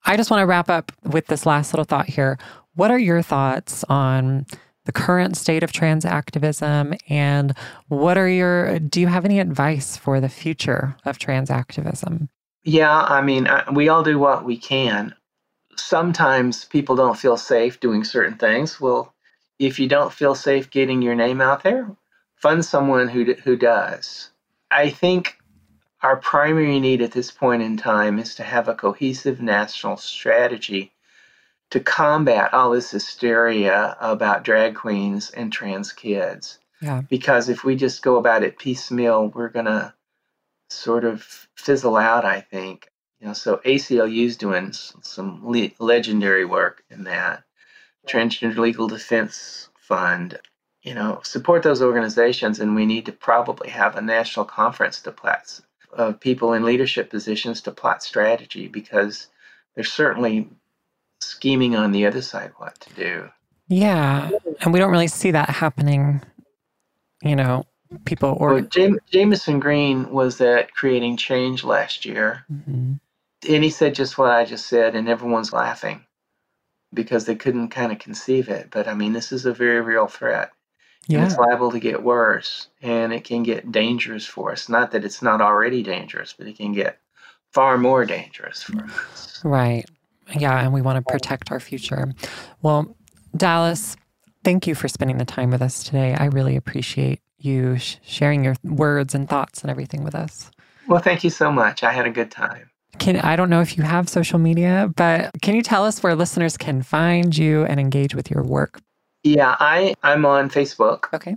I 0.06 0.18
just 0.18 0.30
want 0.30 0.42
to 0.42 0.46
wrap 0.46 0.70
up 0.70 0.92
with 1.04 1.28
this 1.28 1.46
last 1.46 1.74
little 1.74 1.86
thought 1.86 2.08
here. 2.08 2.38
What 2.76 2.92
are 2.92 3.00
your 3.00 3.22
thoughts 3.22 3.84
on 3.90 4.46
the 4.86 4.92
current 4.92 5.36
state 5.36 5.64
of 5.64 5.72
trans 5.72 6.06
activism 6.06 6.94
and 7.10 7.56
what 7.88 8.18
are 8.18 8.30
your 8.30 8.78
do 8.80 9.02
you 9.02 9.08
have 9.08 9.26
any 9.26 9.40
advice 9.40 9.98
for 9.98 10.20
the 10.22 10.30
future 10.30 10.96
of 11.06 11.18
trans 11.18 11.50
activism? 11.50 12.30
Yeah, 12.64 13.02
I 13.02 13.22
mean, 13.22 13.48
uh, 13.48 13.66
we 13.74 13.90
all 13.90 14.04
do 14.04 14.20
what 14.20 14.46
we 14.46 14.58
can. 14.58 15.14
Sometimes 15.76 16.66
people 16.66 16.96
don't 16.96 17.18
feel 17.18 17.38
safe 17.38 17.80
doing 17.80 18.04
certain 18.04 18.38
things. 18.38 18.80
Well, 18.80 19.14
if 19.60 19.80
you 19.80 19.88
don't 19.88 20.14
feel 20.14 20.36
safe 20.36 20.70
getting 20.70 21.02
your 21.02 21.16
name 21.16 21.42
out 21.42 21.64
there, 21.64 21.90
fund 22.46 22.64
someone 22.64 23.08
who 23.08 23.34
who 23.44 23.56
does. 23.56 24.30
I 24.70 24.92
think 24.92 25.40
our 26.04 26.18
primary 26.18 26.80
need 26.80 27.02
at 27.02 27.12
this 27.12 27.32
point 27.32 27.64
in 27.64 27.76
time 27.76 28.20
is 28.20 28.36
to 28.36 28.44
have 28.44 28.68
a 28.68 28.76
cohesive 28.76 29.42
national 29.42 29.98
strategy 29.98 30.92
to 31.72 31.80
combat 31.80 32.54
all 32.54 32.70
this 32.70 32.92
hysteria 32.92 33.98
about 34.00 34.44
drag 34.44 34.76
queens 34.76 35.32
and 35.32 35.52
trans 35.52 35.92
kids. 35.92 36.60
Yeah. 36.82 37.02
Because 37.10 37.50
if 37.50 37.64
we 37.64 37.76
just 37.76 38.04
go 38.04 38.18
about 38.18 38.44
it 38.44 38.60
piecemeal, 38.60 39.30
we're 39.30 39.50
going 39.50 39.66
to 39.66 39.92
sort 40.70 41.04
of 41.04 41.48
fizzle 41.56 41.98
out, 41.98 42.26
I 42.26 42.42
think. 42.42 42.92
You 43.20 43.28
know, 43.28 43.34
so 43.34 43.58
ACLU's 43.66 44.38
doing 44.38 44.72
some 44.72 45.42
le- 45.44 45.72
legendary 45.80 46.46
work 46.46 46.84
in 46.92 47.06
that. 47.06 47.44
Transgender 48.08 48.58
Legal 48.58 48.88
Defense 48.88 49.70
Fund, 49.80 50.40
you 50.86 50.94
know, 50.94 51.20
support 51.24 51.64
those 51.64 51.82
organizations, 51.82 52.60
and 52.60 52.76
we 52.76 52.86
need 52.86 53.08
to 53.08 53.12
probably 53.12 53.70
have 53.70 53.96
a 53.96 54.02
national 54.02 54.46
conference 54.46 55.02
to 55.02 55.12
plot 55.12 55.60
of 55.92 56.20
people 56.20 56.54
in 56.54 56.64
leadership 56.64 57.10
positions 57.10 57.60
to 57.62 57.72
plot 57.72 58.04
strategy 58.04 58.68
because 58.68 59.28
there's 59.74 59.92
certainly 59.92 60.48
scheming 61.22 61.76
on 61.76 61.92
the 61.92 62.06
other 62.06 62.22
side 62.22 62.52
what 62.58 62.80
to 62.82 62.94
do. 62.94 63.30
Yeah. 63.68 64.30
And 64.62 64.72
we 64.72 64.78
don't 64.78 64.92
really 64.92 65.08
see 65.08 65.32
that 65.32 65.50
happening, 65.50 66.22
you 67.24 67.36
know, 67.36 67.66
people 68.06 68.38
or 68.40 68.54
Well, 68.54 68.62
Jam- 68.64 69.00
Jamison 69.10 69.60
Green 69.60 70.12
was 70.12 70.40
at 70.40 70.72
Creating 70.76 71.18
Change 71.18 71.64
last 71.64 72.06
year. 72.06 72.46
Mhm. 72.52 73.00
And 73.50 73.64
he 73.64 73.72
said 73.72 73.96
just 73.96 74.20
what 74.20 74.30
I 74.30 74.46
just 74.46 74.68
said, 74.68 74.96
and 74.96 75.10
everyone's 75.10 75.52
laughing 75.52 76.06
because 76.94 77.26
they 77.26 77.36
couldn't 77.36 77.70
kind 77.70 77.92
of 77.92 77.98
conceive 77.98 78.50
it. 78.50 78.68
But 78.70 78.88
I 78.88 78.94
mean, 78.94 79.14
this 79.14 79.32
is 79.32 79.48
a 79.48 79.54
very 79.54 79.82
real 79.82 80.08
threat. 80.08 80.52
And 81.08 81.18
Yeah. 81.20 81.26
it's 81.26 81.38
liable 81.38 81.72
to 81.72 81.80
get 81.80 82.04
worse 82.04 82.68
and 82.82 83.14
it 83.14 83.24
can 83.24 83.44
get 83.44 83.72
dangerous 83.72 84.26
for 84.26 84.52
us. 84.52 84.68
Not 84.70 84.92
that 84.92 85.04
it's 85.06 85.22
not 85.22 85.42
already 85.42 85.84
dangerous, 85.84 86.34
but 86.38 86.48
it 86.48 86.58
can 86.58 86.74
get 86.74 86.98
far 87.52 87.78
more 87.78 88.06
dangerous 88.06 88.64
for 88.64 88.84
us. 88.86 89.42
Right. 89.44 89.86
Yeah. 90.36 90.60
And 90.60 90.74
we 90.74 90.82
want 90.82 90.98
to 91.06 91.12
protect 91.12 91.52
our 91.52 91.60
future. 91.60 92.12
Well, 92.64 92.96
Dallas, 93.38 93.96
thank 94.44 94.66
you 94.66 94.74
for 94.76 94.88
spending 94.88 95.18
the 95.18 95.26
time 95.26 95.52
with 95.52 95.62
us 95.62 95.84
today. 95.84 96.16
I 96.16 96.26
really 96.26 96.56
appreciate 96.56 97.22
you 97.38 97.78
sh- 97.78 97.98
sharing 98.04 98.44
your 98.44 98.56
words 98.64 99.14
and 99.14 99.30
thoughts 99.30 99.62
and 99.62 99.70
everything 99.70 100.04
with 100.04 100.16
us. 100.16 100.50
Well, 100.88 101.00
thank 101.02 101.24
you 101.24 101.30
so 101.30 101.52
much. 101.52 101.84
I 101.84 101.92
had 101.92 102.06
a 102.08 102.12
good 102.12 102.32
time. 102.32 102.70
Can 102.98 103.18
I 103.18 103.36
don't 103.36 103.50
know 103.50 103.62
if 103.62 103.78
you 103.78 103.84
have 103.84 104.08
social 104.08 104.40
media, 104.40 104.90
but 104.96 105.32
can 105.42 105.54
you 105.56 105.62
tell 105.62 105.84
us 105.86 106.02
where 106.02 106.16
listeners 106.16 106.56
can 106.58 106.82
find 106.82 107.38
you 107.38 107.66
and 107.66 107.80
engage 107.80 108.16
with 108.16 108.32
your 108.32 108.42
work? 108.44 108.80
Yeah, 109.26 109.56
I, 109.60 109.96
I'm 110.04 110.24
on 110.26 110.50
Facebook. 110.52 111.12
Okay. 111.14 111.36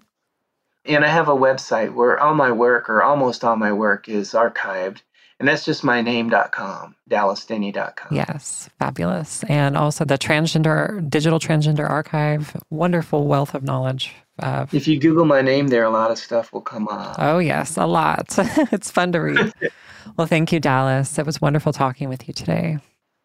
And 0.85 1.05
I 1.05 1.09
have 1.09 1.29
a 1.29 1.35
website 1.35 1.95
where 1.95 2.19
all 2.21 2.35
my 2.35 2.53
work, 2.53 2.89
or 2.91 3.03
almost 3.03 3.45
all 3.45 3.57
my 3.57 3.73
work, 3.73 4.09
is 4.09 4.33
archived. 4.33 4.99
And 5.41 5.49
that's 5.49 5.65
just 5.65 5.85
my 5.85 6.03
name.com, 6.03 6.97
dallasdenny.com. 7.09 8.09
Yes, 8.15 8.69
fabulous. 8.79 9.43
And 9.45 9.77
also 9.77 10.05
the 10.05 10.19
transgender 10.19 11.09
digital 11.09 11.39
transgender 11.39 11.89
archive, 11.89 12.57
wonderful 12.71 13.27
wealth 13.27 13.55
of 13.55 13.63
knowledge. 13.63 14.15
Uh, 14.41 14.67
If 14.73 14.87
you 14.89 14.99
Google 15.01 15.25
my 15.25 15.41
name 15.41 15.69
there, 15.69 15.85
a 15.85 15.91
lot 15.91 16.11
of 16.11 16.19
stuff 16.19 16.53
will 16.53 16.61
come 16.61 16.89
up. 16.89 17.17
oh 17.19 17.39
yes, 17.39 17.77
a 17.77 17.87
lot. 17.87 18.35
it's 18.73 18.91
fun 18.91 19.13
to 19.13 19.21
read. 19.21 19.53
well, 20.17 20.27
thank 20.27 20.53
you, 20.53 20.61
Dallas. 20.61 21.19
It 21.19 21.25
was 21.25 21.41
wonderful 21.41 21.73
talking 21.73 22.09
with 22.09 22.27
you 22.29 22.35
today. 22.35 22.79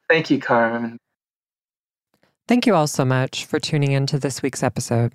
Thank 0.08 0.30
you, 0.30 0.40
Carmen. 0.40 0.98
Thank 2.46 2.68
you 2.68 2.76
all 2.76 2.88
so 2.88 3.06
much 3.06 3.46
for 3.46 3.58
tuning 3.58 3.94
in 3.94 4.06
to 4.08 4.20
this 4.20 4.42
week's 4.42 4.64
episode. 4.64 5.14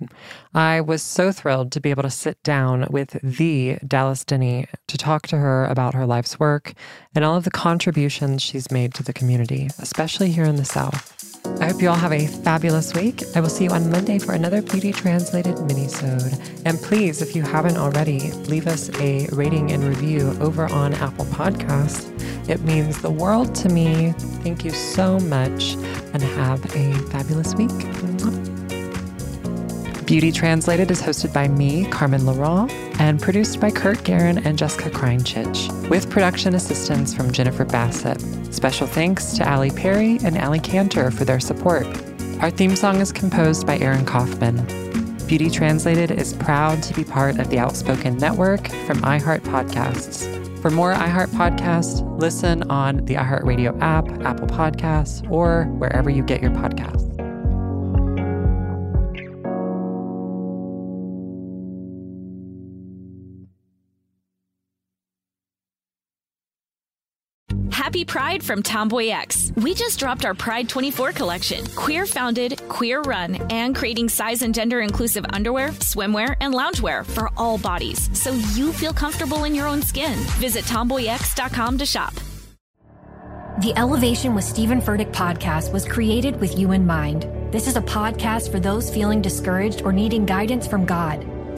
I 0.55 0.81
was 0.81 1.03
so 1.03 1.31
thrilled 1.31 1.71
to 1.73 1.79
be 1.79 1.91
able 1.91 2.01
to 2.01 2.09
sit 2.09 2.41
down 2.41 2.87
with 2.89 3.19
the 3.21 3.77
Dallas 3.87 4.25
Denny 4.25 4.65
to 4.87 4.97
talk 4.97 5.27
to 5.27 5.37
her 5.37 5.65
about 5.65 5.93
her 5.93 6.07
life's 6.07 6.39
work 6.39 6.73
and 7.13 7.23
all 7.23 7.35
of 7.35 7.43
the 7.43 7.51
contributions 7.51 8.41
she's 8.41 8.71
made 8.71 8.95
to 8.95 9.03
the 9.03 9.13
community, 9.13 9.69
especially 9.77 10.31
here 10.31 10.45
in 10.45 10.55
the 10.55 10.65
South. 10.65 11.18
I 11.45 11.67
hope 11.67 11.81
you 11.81 11.89
all 11.89 11.95
have 11.95 12.11
a 12.11 12.27
fabulous 12.27 12.93
week. 12.93 13.23
I 13.35 13.41
will 13.41 13.49
see 13.49 13.65
you 13.65 13.69
on 13.71 13.89
Monday 13.89 14.19
for 14.19 14.33
another 14.33 14.61
Beauty 14.61 14.91
Translated 14.91 15.55
minisode. 15.55 16.39
And 16.65 16.77
please, 16.79 17.21
if 17.21 17.35
you 17.35 17.43
haven't 17.43 17.77
already, 17.77 18.31
leave 18.47 18.67
us 18.67 18.89
a 18.99 19.27
rating 19.31 19.71
and 19.71 19.83
review 19.83 20.37
over 20.41 20.71
on 20.71 20.93
Apple 20.95 21.25
Podcasts. 21.25 22.07
It 22.49 22.61
means 22.61 23.01
the 23.01 23.11
world 23.11 23.53
to 23.55 23.69
me. 23.69 24.13
Thank 24.43 24.65
you 24.65 24.71
so 24.71 25.19
much 25.19 25.73
and 26.13 26.23
have 26.23 26.63
a 26.75 26.93
fabulous 27.09 27.53
week. 27.55 28.38
Beauty 30.09 30.31
Translated 30.31 30.89
is 30.89 31.03
hosted 31.03 31.31
by 31.31 31.47
me, 31.47 31.85
Carmen 31.85 32.25
Laurent, 32.25 32.71
and 32.99 33.21
produced 33.21 33.59
by 33.59 33.69
Kurt 33.69 34.03
Guerin 34.03 34.39
and 34.39 34.57
Jessica 34.57 34.89
Kreinchich, 34.89 35.87
with 35.87 36.09
production 36.09 36.55
assistance 36.55 37.13
from 37.13 37.31
Jennifer 37.31 37.63
Bassett. 37.63 38.19
Special 38.51 38.87
thanks 38.87 39.33
to 39.33 39.47
Allie 39.47 39.69
Perry 39.69 40.17
and 40.23 40.35
Allie 40.35 40.59
Cantor 40.59 41.11
for 41.11 41.25
their 41.25 41.39
support. 41.39 41.85
Our 42.41 42.49
theme 42.49 42.75
song 42.75 43.01
is 43.01 43.11
composed 43.11 43.67
by 43.67 43.77
Aaron 43.77 44.03
Kaufman. 44.03 44.65
Beauty 45.27 45.47
Translated 45.47 46.09
is 46.09 46.33
proud 46.33 46.81
to 46.81 46.93
be 46.95 47.03
part 47.03 47.37
of 47.37 47.51
the 47.51 47.59
Outspoken 47.59 48.17
Network 48.17 48.67
from 48.87 49.01
iHeart 49.01 49.41
Podcasts. 49.41 50.25
For 50.59 50.71
more 50.71 50.91
iHeart 50.91 51.27
Podcasts, 51.27 52.01
listen 52.19 52.63
on 52.71 53.05
the 53.05 53.13
iHeartRadio 53.13 53.79
app, 53.79 54.09
Apple 54.25 54.47
Podcasts, 54.47 55.29
or 55.29 55.65
wherever 55.65 56.09
you 56.09 56.23
get 56.23 56.41
your 56.41 56.49
podcasts. 56.49 56.98
Happy 67.99 68.05
Pride 68.05 68.41
from 68.41 68.63
Tomboy 68.63 69.09
X. 69.09 69.51
We 69.57 69.73
just 69.73 69.99
dropped 69.99 70.23
our 70.23 70.33
Pride 70.33 70.69
24 70.69 71.11
collection. 71.11 71.65
Queer 71.75 72.05
founded, 72.05 72.57
queer 72.69 73.01
run, 73.01 73.35
and 73.51 73.75
creating 73.75 74.07
size 74.07 74.41
and 74.41 74.55
gender 74.55 74.79
inclusive 74.79 75.25
underwear, 75.31 75.71
swimwear, 75.81 76.33
and 76.39 76.53
loungewear 76.53 77.05
for 77.05 77.29
all 77.35 77.57
bodies 77.57 78.09
so 78.17 78.31
you 78.55 78.71
feel 78.71 78.93
comfortable 78.93 79.43
in 79.43 79.53
your 79.53 79.67
own 79.67 79.81
skin. 79.81 80.17
Visit 80.39 80.63
tomboyx.com 80.63 81.77
to 81.77 81.85
shop. 81.85 82.13
The 83.59 83.73
Elevation 83.75 84.33
with 84.33 84.45
Stephen 84.45 84.79
Furtick 84.79 85.11
podcast 85.11 85.73
was 85.73 85.85
created 85.85 86.39
with 86.39 86.57
you 86.57 86.71
in 86.71 86.87
mind. 86.87 87.27
This 87.51 87.67
is 87.67 87.75
a 87.75 87.81
podcast 87.81 88.49
for 88.49 88.61
those 88.61 88.89
feeling 88.89 89.21
discouraged 89.21 89.81
or 89.81 89.91
needing 89.91 90.25
guidance 90.25 90.65
from 90.65 90.85
God. 90.85 91.27